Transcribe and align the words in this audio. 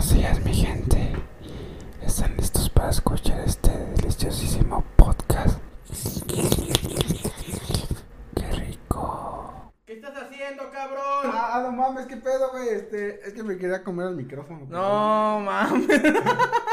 Buenos 0.00 0.16
días, 0.16 0.42
mi 0.46 0.54
gente. 0.54 1.12
¿Están 2.00 2.34
listos 2.38 2.70
para 2.70 2.88
escuchar 2.88 3.38
este 3.40 3.70
deliciosísimo 3.70 4.82
podcast? 4.96 5.58
¡Qué 8.34 8.50
rico! 8.52 9.70
¿Qué 9.84 9.92
estás 9.92 10.14
haciendo, 10.16 10.70
cabrón? 10.70 11.30
Ah, 11.34 11.60
no 11.62 11.72
mames, 11.72 12.06
qué 12.06 12.16
pedo, 12.16 12.50
güey. 12.50 12.70
Este, 12.70 13.28
es 13.28 13.34
que 13.34 13.42
me 13.42 13.58
quería 13.58 13.84
comer 13.84 14.06
el 14.06 14.16
micrófono. 14.16 14.64
No, 14.70 15.40
mames. 15.40 15.86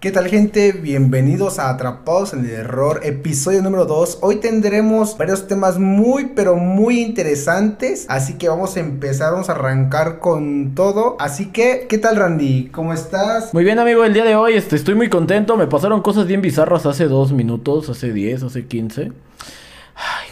¿Qué 0.00 0.10
tal, 0.10 0.28
gente? 0.28 0.72
Bienvenidos 0.72 1.58
a 1.58 1.68
Atrapados 1.68 2.32
en 2.32 2.46
el 2.46 2.52
Error, 2.52 3.00
episodio 3.02 3.60
número 3.60 3.84
2. 3.84 4.20
Hoy 4.22 4.36
tendremos 4.36 5.18
varios 5.18 5.46
temas 5.46 5.78
muy, 5.78 6.30
pero 6.34 6.56
muy 6.56 7.00
interesantes. 7.00 8.06
Así 8.08 8.38
que 8.38 8.48
vamos 8.48 8.78
a 8.78 8.80
empezar, 8.80 9.32
vamos 9.32 9.50
a 9.50 9.52
arrancar 9.52 10.18
con 10.18 10.74
todo. 10.74 11.16
Así 11.20 11.52
que, 11.52 11.84
¿qué 11.86 11.98
tal, 11.98 12.16
Randy? 12.16 12.70
¿Cómo 12.72 12.94
estás? 12.94 13.52
Muy 13.52 13.62
bien, 13.62 13.78
amigo, 13.78 14.02
el 14.02 14.14
día 14.14 14.24
de 14.24 14.36
hoy 14.36 14.54
estoy 14.54 14.94
muy 14.94 15.10
contento. 15.10 15.58
Me 15.58 15.66
pasaron 15.66 16.00
cosas 16.00 16.26
bien 16.26 16.40
bizarras 16.40 16.86
hace 16.86 17.04
dos 17.04 17.32
minutos, 17.32 17.90
hace 17.90 18.10
10, 18.10 18.44
hace 18.44 18.64
15. 18.64 19.12
Ay. 19.96 20.29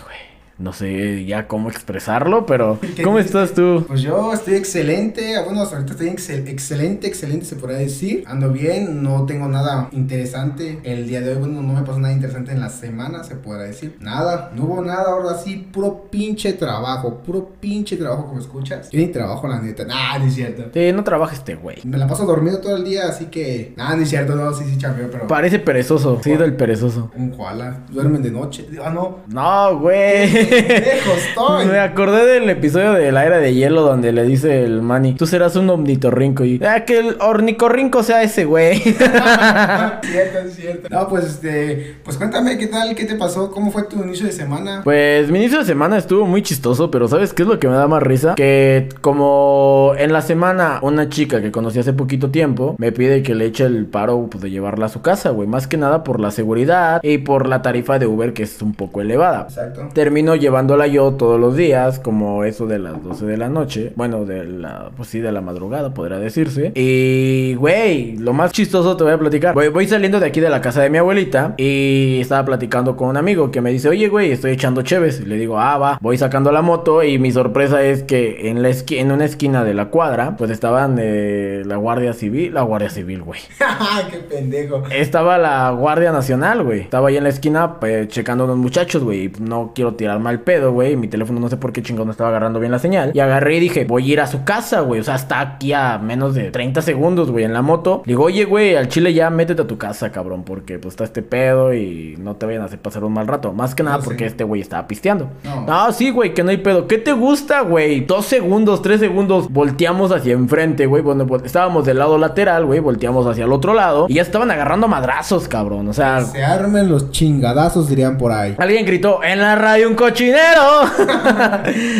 No 0.58 0.72
sé 0.72 1.24
ya 1.24 1.46
cómo 1.46 1.68
expresarlo, 1.70 2.44
pero 2.44 2.78
¿Qué 2.96 3.02
¿cómo 3.04 3.20
estás 3.20 3.54
tú? 3.54 3.84
Pues 3.86 4.02
yo 4.02 4.32
estoy 4.32 4.54
excelente. 4.54 5.34
Bueno, 5.44 5.62
hasta 5.62 5.76
ahorita 5.76 5.92
estoy 5.92 6.08
excel- 6.08 6.48
excelente, 6.48 7.06
excelente, 7.06 7.44
se 7.46 7.54
podría 7.54 7.78
decir. 7.78 8.24
Ando 8.26 8.50
bien, 8.50 9.02
no 9.02 9.24
tengo 9.24 9.46
nada 9.46 9.88
interesante 9.92 10.80
el 10.82 11.06
día 11.06 11.20
de 11.20 11.30
hoy. 11.34 11.38
Bueno, 11.38 11.62
no 11.62 11.74
me 11.74 11.82
pasó 11.82 12.00
nada 12.00 12.12
interesante 12.12 12.50
en 12.50 12.60
la 12.60 12.70
semana, 12.70 13.22
se 13.22 13.36
podrá 13.36 13.62
decir. 13.62 13.96
Nada, 14.00 14.50
no 14.56 14.64
hubo 14.64 14.82
nada. 14.82 15.12
Ahora 15.12 15.38
sí, 15.38 15.68
puro 15.72 16.08
pinche 16.10 16.52
trabajo, 16.54 17.18
puro 17.24 17.50
pinche 17.60 17.96
trabajo, 17.96 18.26
como 18.26 18.40
escuchas. 18.40 18.90
Yo 18.90 18.98
ni 18.98 19.06
trabajo, 19.06 19.46
la 19.46 19.60
neta. 19.60 19.84
Nah, 19.84 20.18
no 20.18 20.24
es 20.26 20.34
cierto. 20.34 20.64
Sí, 20.74 20.90
no 20.92 21.04
trabajes 21.04 21.38
este 21.38 21.54
güey. 21.54 21.76
Me 21.84 21.98
la 21.98 22.08
paso 22.08 22.26
dormido 22.26 22.58
todo 22.58 22.76
el 22.76 22.84
día, 22.84 23.06
así 23.06 23.26
que. 23.26 23.74
Nah, 23.76 23.94
no 23.94 24.02
es 24.02 24.08
cierto, 24.08 24.34
no, 24.34 24.52
sí, 24.52 24.64
sí, 24.68 24.76
chambeo, 24.76 25.08
pero. 25.08 25.28
Parece 25.28 25.60
perezoso, 25.60 26.20
sí, 26.22 26.32
del 26.36 26.54
perezoso. 26.54 27.12
Un 27.14 27.30
koala. 27.30 27.82
Duermen 27.90 28.22
de 28.22 28.32
noche. 28.32 28.66
Ah, 28.84 28.90
no. 28.90 29.18
No, 29.28 29.78
güey. 29.78 30.47
Lejos 30.50 31.18
estoy. 31.28 31.66
Me 31.66 31.80
acordé 31.80 32.26
del 32.26 32.48
episodio 32.50 32.92
de 32.92 33.12
la 33.12 33.24
era 33.24 33.38
de 33.38 33.54
hielo 33.54 33.82
donde 33.82 34.12
le 34.12 34.24
dice 34.24 34.64
el 34.64 34.82
Manny, 34.82 35.14
tú 35.14 35.26
serás 35.26 35.56
un 35.56 35.70
ornitorrinco 35.70 36.44
y 36.44 36.60
ah, 36.64 36.84
que 36.84 36.98
el 36.98 37.16
ornicorrinco 37.20 38.02
sea 38.02 38.22
ese 38.22 38.44
güey. 38.44 38.78
cierto, 38.80 40.38
es 40.46 40.54
cierto. 40.54 40.88
No, 40.90 41.08
pues 41.08 41.24
este, 41.24 41.96
pues 42.04 42.16
cuéntame 42.16 42.58
qué 42.58 42.66
tal, 42.66 42.94
qué 42.94 43.04
te 43.04 43.14
pasó, 43.14 43.50
cómo 43.50 43.70
fue 43.70 43.84
tu 43.84 44.02
inicio 44.02 44.26
de 44.26 44.32
semana. 44.32 44.82
Pues 44.84 45.30
mi 45.30 45.38
inicio 45.38 45.60
de 45.60 45.64
semana 45.64 45.96
estuvo 45.98 46.26
muy 46.26 46.42
chistoso, 46.42 46.90
pero 46.90 47.08
¿sabes 47.08 47.32
qué 47.32 47.42
es 47.42 47.48
lo 47.48 47.58
que 47.58 47.68
me 47.68 47.74
da 47.74 47.88
más 47.88 48.02
risa? 48.02 48.34
Que 48.34 48.88
como 49.00 49.92
en 49.98 50.12
la 50.12 50.22
semana 50.22 50.78
una 50.82 51.08
chica 51.08 51.40
que 51.40 51.52
conocí 51.52 51.78
hace 51.78 51.92
poquito 51.92 52.30
tiempo 52.30 52.76
me 52.78 52.92
pide 52.92 53.22
que 53.22 53.34
le 53.34 53.46
eche 53.46 53.64
el 53.64 53.86
paro 53.86 54.28
pues, 54.30 54.42
de 54.42 54.50
llevarla 54.50 54.86
a 54.86 54.88
su 54.88 55.02
casa, 55.02 55.30
güey. 55.30 55.48
Más 55.48 55.66
que 55.66 55.76
nada 55.76 56.04
por 56.04 56.20
la 56.20 56.30
seguridad 56.30 57.00
y 57.02 57.18
por 57.18 57.48
la 57.48 57.62
tarifa 57.62 57.98
de 57.98 58.06
Uber 58.06 58.32
que 58.32 58.44
es 58.44 58.62
un 58.62 58.74
poco 58.74 59.00
elevada. 59.00 59.42
Exacto. 59.48 59.88
Termino 59.92 60.34
llevándola 60.38 60.86
yo 60.86 61.12
todos 61.12 61.38
los 61.40 61.56
días, 61.56 61.98
como 61.98 62.44
eso 62.44 62.66
de 62.66 62.78
las 62.78 63.02
12 63.02 63.26
de 63.26 63.36
la 63.36 63.48
noche. 63.48 63.92
Bueno, 63.96 64.24
de 64.24 64.44
la, 64.44 64.90
pues 64.96 65.08
sí, 65.08 65.20
de 65.20 65.32
la 65.32 65.40
madrugada, 65.40 65.92
podría 65.94 66.18
decirse. 66.18 66.72
Y, 66.74 67.54
güey, 67.54 68.16
lo 68.16 68.32
más 68.32 68.52
chistoso 68.52 68.96
te 68.96 69.04
voy 69.04 69.12
a 69.12 69.18
platicar. 69.18 69.54
Voy, 69.54 69.68
voy 69.68 69.86
saliendo 69.86 70.20
de 70.20 70.26
aquí 70.26 70.40
de 70.40 70.50
la 70.50 70.60
casa 70.60 70.82
de 70.82 70.90
mi 70.90 70.98
abuelita 70.98 71.54
y 71.56 72.18
estaba 72.20 72.44
platicando 72.44 72.96
con 72.96 73.08
un 73.08 73.16
amigo 73.16 73.50
que 73.50 73.60
me 73.60 73.70
dice, 73.70 73.88
oye, 73.88 74.08
güey, 74.08 74.32
estoy 74.32 74.52
echando 74.52 74.82
cheves. 74.82 75.20
Y 75.20 75.24
le 75.26 75.36
digo, 75.36 75.58
ah, 75.58 75.78
va. 75.78 75.98
Voy 76.00 76.16
sacando 76.18 76.52
la 76.52 76.62
moto 76.62 77.02
y 77.02 77.18
mi 77.18 77.30
sorpresa 77.32 77.82
es 77.82 78.02
que 78.02 78.48
en, 78.48 78.62
la 78.62 78.70
esqui- 78.70 78.98
en 78.98 79.12
una 79.12 79.24
esquina 79.24 79.64
de 79.64 79.74
la 79.74 79.86
cuadra, 79.86 80.36
pues 80.36 80.50
estaban 80.50 80.96
eh, 81.00 81.62
la 81.66 81.76
Guardia 81.76 82.12
Civil, 82.12 82.54
la 82.54 82.62
Guardia 82.62 82.90
Civil, 82.90 83.22
güey. 83.22 83.40
qué 84.10 84.18
pendejo. 84.18 84.82
Estaba 84.90 85.38
la 85.38 85.70
Guardia 85.70 86.12
Nacional, 86.12 86.62
güey. 86.62 86.80
Estaba 86.80 87.08
ahí 87.08 87.16
en 87.16 87.24
la 87.24 87.30
esquina 87.30 87.78
pues, 87.80 88.08
checando 88.08 88.44
a 88.44 88.46
unos 88.46 88.58
muchachos, 88.58 89.02
güey. 89.02 89.30
No 89.40 89.72
quiero 89.74 89.94
tirar 89.94 90.18
mal 90.28 90.40
pedo, 90.40 90.72
güey. 90.72 90.94
Mi 90.96 91.08
teléfono 91.08 91.40
no 91.40 91.48
sé 91.48 91.56
por 91.56 91.72
qué 91.72 91.82
chingón 91.82 92.06
no 92.06 92.12
estaba 92.12 92.28
agarrando 92.30 92.60
bien 92.60 92.70
la 92.72 92.78
señal. 92.78 93.12
Y 93.14 93.20
agarré 93.20 93.56
y 93.56 93.60
dije, 93.60 93.84
voy 93.86 94.10
a 94.10 94.12
ir 94.12 94.20
a 94.20 94.26
su 94.26 94.44
casa, 94.44 94.80
güey. 94.80 95.00
O 95.00 95.04
sea, 95.04 95.14
está 95.14 95.40
aquí 95.40 95.72
a 95.72 95.98
menos 95.98 96.34
de 96.34 96.50
30 96.50 96.82
segundos, 96.82 97.30
güey, 97.30 97.44
en 97.44 97.52
la 97.54 97.62
moto. 97.62 98.02
Le 98.04 98.12
digo, 98.12 98.24
oye, 98.24 98.44
güey, 98.44 98.76
al 98.76 98.88
chile 98.88 99.14
ya 99.14 99.30
métete 99.30 99.62
a 99.62 99.66
tu 99.66 99.78
casa, 99.78 100.12
cabrón. 100.12 100.42
Porque 100.44 100.78
pues 100.78 100.92
está 100.92 101.04
este 101.04 101.22
pedo 101.22 101.72
y 101.72 102.16
no 102.18 102.36
te 102.36 102.44
vayan 102.46 102.62
a 102.62 102.66
hacer 102.66 102.78
pasar 102.78 103.04
un 103.04 103.12
mal 103.14 103.26
rato. 103.26 103.52
Más 103.52 103.74
que 103.74 103.82
nada 103.82 103.96
No, 103.96 104.02
sí. 104.02 104.08
porque 104.08 104.26
este 104.26 104.44
güey 104.44 104.60
estaba 104.60 104.86
pisteando. 104.86 105.28
No. 105.44 105.64
No, 105.66 105.92
sí, 105.92 106.10
güey, 106.10 106.34
que 106.34 106.42
no 106.44 106.50
hay 106.50 106.58
pedo. 106.58 106.86
¿Qué 106.86 106.98
te 106.98 107.12
gusta, 107.12 107.62
güey? 107.62 108.00
Dos 108.00 108.26
segundos, 108.26 108.82
tres 108.82 109.00
segundos. 109.00 109.50
Volteamos 109.50 110.12
hacia 110.12 110.34
enfrente, 110.34 110.86
güey. 110.86 111.02
Bueno, 111.02 111.26
vol- 111.26 111.44
estábamos 111.44 111.84
del 111.86 111.98
lado 111.98 112.18
lateral, 112.18 112.66
güey. 112.66 112.80
Volteamos 112.80 113.26
hacia 113.26 113.44
el 113.44 113.52
otro 113.52 113.72
lado. 113.74 114.06
Y 114.08 114.14
ya 114.14 114.22
estaban 114.22 114.50
agarrando 114.50 114.88
madrazos, 114.88 115.48
cabrón. 115.48 115.88
O 115.88 115.92
sea, 115.92 116.20
Se 116.22 116.44
armen 116.44 116.88
los 116.90 117.10
chingadazos, 117.10 117.88
dirían 117.88 118.18
por 118.18 118.32
ahí. 118.32 118.54
Alguien 118.58 118.84
gritó, 118.84 119.22
en 119.22 119.38
la 119.40 119.54
radio 119.54 119.88
un 119.88 119.94
cochinero. 120.18 120.82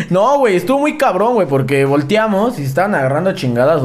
no, 0.11 0.39
güey, 0.39 0.57
estuvo 0.57 0.81
muy 0.81 0.99
cabrón, 0.99 1.35
güey, 1.35 1.47
porque 1.47 1.85
volteamos 1.85 2.59
y 2.59 2.65
estaban 2.65 2.95
agarrando. 2.95 3.19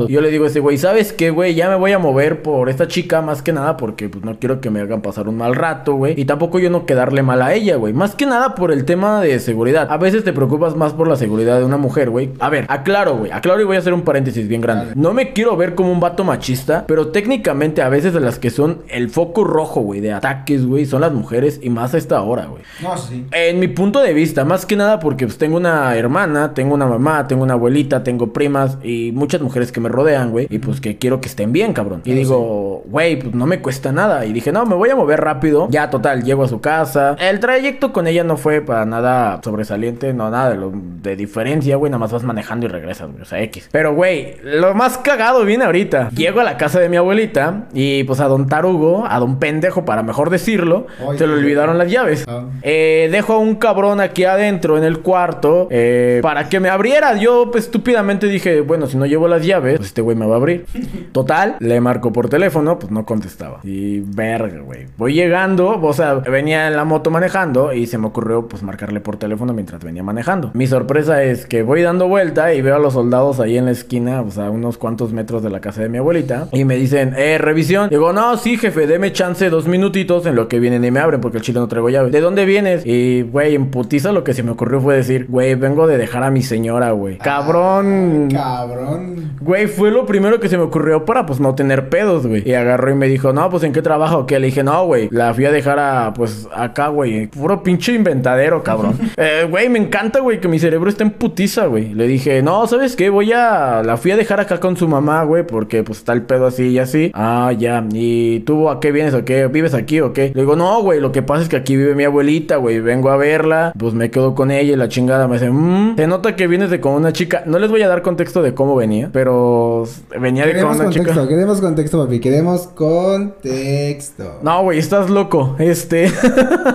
Y 0.08 0.12
yo 0.12 0.22
le 0.22 0.32
digo 0.32 0.46
a 0.46 0.48
ese 0.48 0.60
güey, 0.60 0.78
¿sabes 0.78 1.14
qué, 1.14 1.30
güey? 1.30 1.54
Ya 1.54 1.70
me 1.70 1.76
voy 1.76 1.92
a 1.92 2.00
mover 2.00 2.42
por 2.42 2.70
esta 2.70 2.88
chica, 2.88 3.22
más 3.22 3.42
que 3.42 3.52
nada, 3.52 3.78
porque 3.78 4.10
pues 4.10 4.24
no 4.24 4.40
quiero 4.40 4.62
que 4.62 4.70
me 4.70 4.82
hagan 4.82 5.02
pasar 5.02 5.28
un 5.28 5.38
mal 5.38 5.56
rato, 5.56 5.96
güey. 5.96 6.20
Y 6.20 6.26
tampoco 6.26 6.60
yo 6.60 6.70
no 6.70 6.86
quedarle 6.86 7.22
mal 7.24 7.42
a 7.42 7.54
ella, 7.54 7.76
güey. 7.76 7.94
Más 7.94 8.16
que 8.16 8.26
nada 8.26 8.56
por 8.56 8.72
el 8.72 8.86
tema 8.86 9.22
de 9.22 9.40
seguridad. 9.40 9.88
A 9.92 9.98
veces 9.98 10.24
te 10.24 10.34
preocupas 10.34 10.76
más 10.76 10.94
por 10.94 11.08
la 11.08 11.16
seguridad 11.16 11.60
de 11.60 11.66
una 11.66 11.78
mujer, 11.78 12.10
güey. 12.10 12.32
A 12.40 12.50
ver, 12.50 12.66
aclaro, 12.70 13.18
güey. 13.18 13.32
Aclaro 13.32 13.62
y 13.62 13.66
voy 13.66 13.76
a 13.76 13.80
hacer 13.80 13.94
un 13.94 14.02
paréntesis 14.02 14.48
bien 14.48 14.62
grande. 14.62 14.94
No 14.96 15.14
me 15.14 15.34
quiero 15.34 15.56
ver 15.58 15.76
como 15.76 15.92
un 15.92 16.00
vato 16.00 16.24
machista, 16.24 16.86
pero 16.88 17.08
técnicamente 17.08 17.82
a 17.82 17.90
veces 17.90 18.14
de 18.14 18.20
las 18.20 18.40
que 18.40 18.50
son 18.50 18.84
el 18.88 19.10
foco 19.10 19.44
rojo, 19.44 19.82
güey, 19.82 20.00
de 20.00 20.14
ataques, 20.14 20.66
güey, 20.66 20.86
son 20.86 21.02
las 21.02 21.12
mujeres 21.12 21.60
y 21.62 21.70
más 21.70 21.94
a 21.94 21.98
esta 21.98 22.22
hora, 22.22 22.46
güey. 22.46 22.64
No, 22.82 22.98
sí. 22.98 23.26
En 23.32 23.60
mi 23.60 23.68
punto 23.68 24.00
de 24.00 24.13
vista, 24.14 24.46
más 24.46 24.66
que 24.66 24.76
nada 24.76 25.00
porque 25.00 25.26
pues, 25.26 25.38
tengo 25.38 25.58
una 25.58 25.96
hermana, 25.96 26.54
tengo 26.54 26.74
una 26.74 26.86
mamá, 26.86 27.28
tengo 27.28 27.44
una 27.44 27.54
abuelita, 27.54 28.04
tengo 28.04 28.32
primas 28.34 28.78
y 28.84 29.12
muchas 29.14 29.42
mujeres 29.42 29.72
que 29.72 29.80
me 29.80 29.90
rodean, 29.90 30.32
güey. 30.32 30.48
Y 30.50 30.60
pues 30.60 30.80
que 30.82 30.98
quiero 30.98 31.20
que 31.22 31.28
estén 31.28 31.52
bien, 31.52 31.74
cabrón. 31.74 32.02
Y 32.06 32.14
digo, 32.14 32.84
güey, 32.86 33.18
pues 33.20 33.34
no 33.34 33.46
me 33.46 33.62
cuesta 33.62 33.92
nada. 33.92 34.26
Y 34.26 34.34
dije, 34.34 34.52
no, 34.52 34.66
me 34.66 34.76
voy 34.76 34.90
a 34.90 34.96
mover 34.96 35.22
rápido. 35.22 35.68
Ya, 35.70 35.90
total, 35.90 36.24
llego 36.24 36.44
a 36.44 36.48
su 36.48 36.62
casa. 36.62 37.16
El 37.20 37.40
trayecto 37.40 37.94
con 37.94 38.08
ella 38.08 38.24
no 38.24 38.38
fue 38.38 38.62
para 38.62 38.86
nada 38.86 39.40
sobresaliente, 39.44 40.14
no 40.14 40.30
nada 40.30 40.50
de, 40.52 40.56
lo- 40.58 40.72
de 40.74 41.16
diferencia, 41.16 41.76
güey. 41.76 41.90
Nada 41.90 42.00
más 42.00 42.12
vas 42.12 42.24
manejando 42.24 42.66
y 42.66 42.70
regresas, 42.70 43.10
güey. 43.10 43.22
O 43.22 43.26
sea, 43.26 43.42
X. 43.42 43.70
Pero, 43.72 43.94
güey, 43.94 44.36
lo 44.44 44.74
más 44.76 44.98
cagado 44.98 45.46
viene 45.46 45.66
ahorita. 45.66 46.10
Llego 46.10 46.40
a 46.40 46.44
la 46.44 46.58
casa 46.58 46.80
de 46.80 46.90
mi 46.90 46.98
abuelita 46.98 47.66
y 47.74 48.04
pues 48.04 48.20
a 48.20 48.28
don 48.28 48.48
Tarugo, 48.48 49.06
a 49.08 49.20
don 49.20 49.40
pendejo, 49.40 49.86
para 49.86 50.04
mejor 50.04 50.30
decirlo, 50.30 50.88
Ay, 51.10 51.18
se 51.18 51.28
le 51.28 51.34
olvidaron 51.34 51.78
las 51.78 51.90
llaves. 51.92 52.26
Ah. 52.28 52.46
Eh, 52.62 53.10
dejo 53.12 53.34
a 53.34 53.38
un 53.40 53.56
cabrón 53.56 54.00
aquí 54.04 54.24
adentro 54.24 54.78
en 54.78 54.84
el 54.84 55.00
cuarto 55.00 55.68
eh, 55.72 56.20
para 56.22 56.50
que 56.50 56.60
me 56.60 56.70
abriera. 56.70 57.16
Yo 57.18 57.50
pues, 57.52 57.66
estúpidamente 57.66 58.28
dije, 58.28 58.62
bueno, 58.62 58.88
si 58.88 58.98
no 58.98 59.06
llevo 59.06 59.28
las 59.28 59.46
llaves, 59.46 59.78
pues 59.78 59.88
este 59.88 60.02
güey 60.02 60.16
me 60.16 60.26
va 60.26 60.36
a 60.36 60.38
abrir. 60.38 60.66
Total, 61.12 61.56
le 61.60 61.82
marco 61.82 62.12
por 62.12 62.30
teléfono, 62.30 62.80
pues 62.80 62.92
no 62.92 63.06
contestaba. 63.06 63.60
Y 63.64 64.00
verga, 64.00 64.60
güey. 64.60 64.88
Voy 64.98 65.14
llegando, 65.14 65.80
o 65.82 65.94
sea, 65.94 66.16
venía 66.16 66.68
en 66.68 66.76
la 66.76 66.86
moto 66.86 67.10
manejando 67.10 67.74
y 67.74 67.88
se 67.88 67.98
me 67.98 68.08
ocurrió 68.08 68.48
pues 68.48 68.64
marcarle 68.64 69.00
por 69.00 69.18
teléfono 69.18 69.54
mientras 69.54 69.84
venía 69.84 70.04
manejando. 70.04 70.52
Mi 70.54 70.68
sorpresa 70.68 71.24
es 71.24 71.46
que 71.46 71.64
voy 71.64 71.82
dando 71.82 72.08
vuelta 72.08 72.54
y 72.54 72.62
veo 72.62 72.76
a 72.76 72.80
los 72.80 72.94
soldados 72.94 73.40
ahí 73.40 73.58
en 73.58 73.66
la 73.66 73.72
esquina, 73.72 74.22
o 74.22 74.32
sea, 74.32 74.50
unos 74.50 74.78
cuantos 74.78 75.14
metros 75.14 75.44
de 75.44 75.50
la 75.50 75.60
casa 75.60 75.82
de 75.82 75.90
mi 75.90 75.98
abuelita. 75.98 76.48
Y 76.52 76.66
me 76.66 76.76
dicen, 76.76 77.14
eh, 77.18 77.38
revisión. 77.38 77.90
Digo, 77.90 78.14
no, 78.14 78.38
sí, 78.38 78.58
jefe, 78.58 78.88
deme 78.88 79.12
chance 79.12 79.50
dos 79.50 79.68
minutitos 79.68 80.26
en 80.26 80.36
lo 80.36 80.48
que 80.48 80.60
vienen 80.60 80.84
y 80.84 80.92
me 80.92 81.00
abren 81.00 81.22
porque 81.22 81.38
el 81.38 81.44
chile 81.44 81.60
no 81.60 81.68
traigo 81.68 81.90
llaves. 81.90 82.12
¿De 82.12 82.22
dónde 82.22 82.46
vienes? 82.46 82.86
Y, 82.86 83.22
güey, 83.24 83.56
en 83.56 83.72
putiza 83.94 84.12
lo 84.12 84.24
que 84.24 84.34
se 84.34 84.42
me 84.42 84.50
ocurrió 84.50 84.82
fue 84.82 84.96
decir, 84.96 85.28
güey, 85.30 85.54
vengo 85.54 85.86
de 85.86 86.00
dejar 86.00 86.24
a 86.24 86.32
mi 86.32 86.42
señora, 86.42 86.94
güey. 86.94 87.20
Cabrón. 87.20 88.28
Cabrón. 88.34 89.34
Güey, 89.40 89.68
fue 89.68 89.92
lo 89.92 90.08
primero 90.08 90.40
que 90.40 90.50
se 90.50 90.58
me 90.58 90.64
ocurrió 90.64 91.06
para 91.06 91.28
pues 91.28 91.40
no 91.40 91.54
tener 91.54 91.90
pedos, 91.90 92.26
güey. 92.26 92.42
Y 92.44 92.54
agarró 92.54 92.90
y 92.90 92.96
me 92.96 93.08
dijo, 93.08 93.34
no, 93.34 93.52
pues 93.52 93.62
en 93.62 93.72
qué 93.72 93.84
trabaja 93.84 94.18
o 94.18 94.26
qué. 94.26 94.40
Le 94.40 94.48
dije, 94.48 94.64
no, 94.64 94.84
güey, 94.88 95.10
la 95.12 95.32
fui 95.36 95.46
a 95.46 95.52
dejar 95.52 95.78
a, 95.78 96.12
pues 96.16 96.48
acá, 96.56 96.88
güey. 96.88 97.28
Puro 97.28 97.62
pinche 97.62 97.94
inventadero, 97.94 98.64
cabrón. 98.64 98.98
Eh, 99.16 99.46
Güey, 99.48 99.70
me 99.70 99.78
encanta, 99.78 100.22
güey, 100.22 100.40
que 100.40 100.48
mi 100.48 100.58
cerebro 100.58 100.90
esté 100.90 101.04
en 101.04 101.12
putiza, 101.12 101.68
güey. 101.68 101.94
Le 101.94 102.08
dije, 102.08 102.42
no, 102.42 102.66
¿sabes 102.66 102.96
qué? 102.96 103.10
Voy 103.10 103.32
a, 103.32 103.84
la 103.86 103.98
fui 103.98 104.10
a 104.12 104.18
dejar 104.18 104.40
acá 104.40 104.60
con 104.60 104.76
su 104.76 104.88
mamá, 104.88 105.24
güey, 105.24 105.46
porque 105.46 105.84
pues 105.84 106.00
está 106.00 106.14
el 106.14 106.24
pedo 106.24 106.48
así 106.48 106.70
y 106.70 106.80
así. 106.80 107.12
Ah, 107.14 107.52
ya. 107.56 107.86
¿Y 107.94 108.40
tú 108.42 108.70
a 108.70 108.80
qué 108.80 108.92
vienes 108.92 109.14
o 109.14 109.24
qué? 109.24 109.46
¿Vives 109.48 109.76
aquí 109.76 110.00
o 110.02 110.14
qué? 110.14 110.32
Le 110.34 110.42
digo, 110.42 110.56
no, 110.56 110.82
güey, 110.82 111.00
lo 111.00 111.12
que 111.12 111.22
pasa 111.22 111.44
es 111.44 111.50
que 111.50 111.58
aquí 111.58 111.76
vive 111.76 111.94
mi 111.94 112.06
abuelita, 112.06 112.56
güey. 112.56 112.80
Vengo 112.80 113.12
a 113.12 113.18
verla, 113.18 113.74
pues 113.84 113.94
me 113.94 114.10
quedo 114.10 114.34
con 114.36 114.50
ella 114.52 114.74
y 114.74 114.76
la 114.76 114.88
chingada 114.90 115.28
me 115.28 115.36
dice, 115.36 115.50
mmm, 115.52 115.96
se 115.96 116.08
nota 116.08 116.36
que 116.36 116.48
vienes 116.48 116.70
de 116.72 116.80
con 116.82 116.94
una 116.94 117.14
chica. 117.14 117.44
No 117.46 117.60
les 117.60 117.70
voy 117.70 117.82
a 117.84 117.88
dar 117.88 118.02
contexto 118.02 118.42
de 118.42 118.54
cómo 118.54 118.76
venía, 118.76 119.10
pero 119.14 119.86
venía 120.20 120.46
de 120.46 120.54
con 120.54 120.72
una 120.72 120.86
contexto, 120.86 121.12
chica. 121.14 121.28
queremos 121.28 121.62
contexto, 121.62 122.04
papi. 122.04 122.20
Queremos 122.20 122.68
contexto. 122.68 124.40
No, 124.42 124.64
güey, 124.64 124.80
estás 124.80 125.10
loco. 125.10 125.56
Este. 125.60 126.12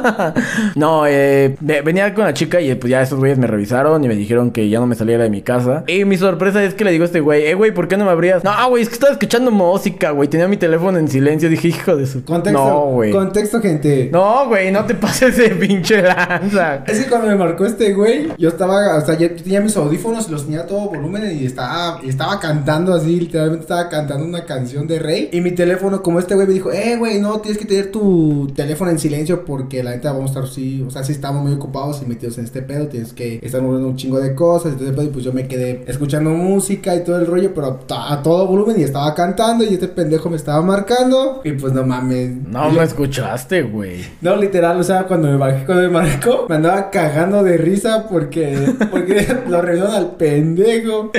no, 0.74 1.06
eh, 1.06 1.56
ve- 1.60 1.82
venía 1.82 2.14
con 2.14 2.24
la 2.24 2.34
chica 2.34 2.60
y 2.60 2.74
pues 2.74 2.90
ya 2.90 3.02
estos 3.02 3.18
güeyes 3.18 3.38
me 3.38 3.46
revisaron 3.46 4.02
y 4.04 4.08
me 4.08 4.14
dijeron 4.14 4.50
que 4.50 4.68
ya 4.68 4.80
no 4.80 4.86
me 4.86 4.94
saliera 4.94 5.24
de 5.24 5.30
mi 5.30 5.42
casa. 5.42 5.84
Y 5.86 6.04
mi 6.04 6.16
sorpresa 6.16 6.62
es 6.62 6.74
que 6.74 6.84
le 6.84 6.90
digo 6.92 7.02
a 7.02 7.06
este 7.06 7.20
güey, 7.20 7.46
eh, 7.46 7.54
güey, 7.54 7.72
¿por 7.72 7.88
qué 7.88 7.96
no 7.96 8.04
me 8.04 8.10
abrías? 8.10 8.44
No, 8.44 8.52
güey, 8.68 8.82
es 8.82 8.88
que 8.88 8.94
estaba 8.94 9.12
escuchando 9.12 9.50
música, 9.50 10.10
güey. 10.10 10.28
Tenía 10.28 10.48
mi 10.48 10.56
teléfono 10.56 10.98
en 10.98 11.08
silencio. 11.08 11.48
Dije, 11.48 11.68
hijo 11.68 11.96
de 11.96 12.06
su. 12.06 12.24
Contexto. 12.24 12.62
No, 12.62 12.80
güey. 12.86 13.10
Contexto, 13.12 13.60
gente. 13.60 14.10
No, 14.12 14.46
güey, 14.48 14.70
no 14.72 14.84
te 14.84 14.94
pases 14.94 15.36
de 15.36 15.50
pinche 15.50 16.02
lanza. 16.02 16.84
Es 16.98 17.04
que 17.04 17.10
cuando 17.10 17.28
me 17.28 17.36
marcó 17.36 17.64
este 17.64 17.94
güey, 17.94 18.28
yo 18.38 18.48
estaba, 18.48 18.96
o 18.96 19.06
sea, 19.06 19.16
yo 19.16 19.30
tenía 19.34 19.60
mis 19.60 19.76
audífonos 19.76 20.28
y 20.28 20.32
los 20.32 20.44
tenía 20.44 20.60
a 20.60 20.66
todo 20.66 20.88
volumen 20.88 21.38
y 21.38 21.44
estaba, 21.44 22.00
estaba 22.02 22.40
cantando 22.40 22.92
así, 22.92 23.20
literalmente 23.20 23.62
estaba 23.62 23.88
cantando 23.88 24.24
una 24.24 24.44
canción 24.44 24.86
de 24.88 24.98
Rey. 24.98 25.30
Y 25.32 25.40
mi 25.40 25.52
teléfono, 25.52 26.02
como 26.02 26.18
este 26.18 26.34
güey 26.34 26.48
me 26.48 26.54
dijo, 26.54 26.72
eh, 26.72 26.96
güey, 26.96 27.20
no, 27.20 27.40
tienes 27.40 27.58
que 27.58 27.66
tener 27.66 27.92
tu 27.92 28.50
teléfono 28.54 28.90
en 28.90 28.98
silencio 28.98 29.44
porque 29.44 29.82
la 29.82 29.92
neta 29.92 30.12
vamos 30.12 30.30
a 30.30 30.40
estar, 30.40 30.52
sí, 30.52 30.82
o 30.86 30.90
sea, 30.90 31.04
sí 31.04 31.12
estamos 31.12 31.42
muy 31.42 31.52
ocupados 31.52 32.02
y 32.02 32.06
metidos 32.06 32.38
en 32.38 32.44
este 32.44 32.62
pedo, 32.62 32.88
tienes 32.88 33.12
que 33.12 33.38
estar 33.42 33.62
moviendo 33.62 33.88
un 33.88 33.96
chingo 33.96 34.18
de 34.18 34.34
cosas. 34.34 34.72
Entonces, 34.72 34.94
pues, 34.96 35.08
pues 35.08 35.24
yo 35.24 35.32
me 35.32 35.46
quedé 35.46 35.84
escuchando 35.86 36.30
música 36.30 36.94
y 36.96 37.04
todo 37.04 37.18
el 37.18 37.26
rollo, 37.26 37.52
pero 37.54 37.78
a, 37.88 38.12
a 38.12 38.22
todo 38.22 38.46
volumen 38.46 38.78
y 38.78 38.82
estaba 38.82 39.14
cantando 39.14 39.64
y 39.64 39.74
este 39.74 39.88
pendejo 39.88 40.28
me 40.30 40.36
estaba 40.36 40.62
marcando. 40.62 41.42
Y 41.44 41.52
pues 41.52 41.72
no 41.72 41.84
mames. 41.86 42.30
No 42.46 42.70
me 42.70 42.82
escuchaste, 42.82 43.62
güey. 43.62 44.04
no, 44.20 44.36
literal, 44.36 44.78
o 44.78 44.82
sea, 44.82 45.04
cuando 45.04 45.28
me 45.28 45.36
bajé, 45.36 45.64
cuando 45.64 45.84
me 45.84 45.90
marcó, 45.90 46.46
me 46.48 46.56
andaba 46.56 46.87
cagando 46.90 47.42
de 47.42 47.56
risa 47.56 48.06
porque, 48.08 48.74
porque 48.90 49.26
lo 49.48 49.62
revisaron 49.62 49.94
al 49.94 50.10
pendejo. 50.16 51.10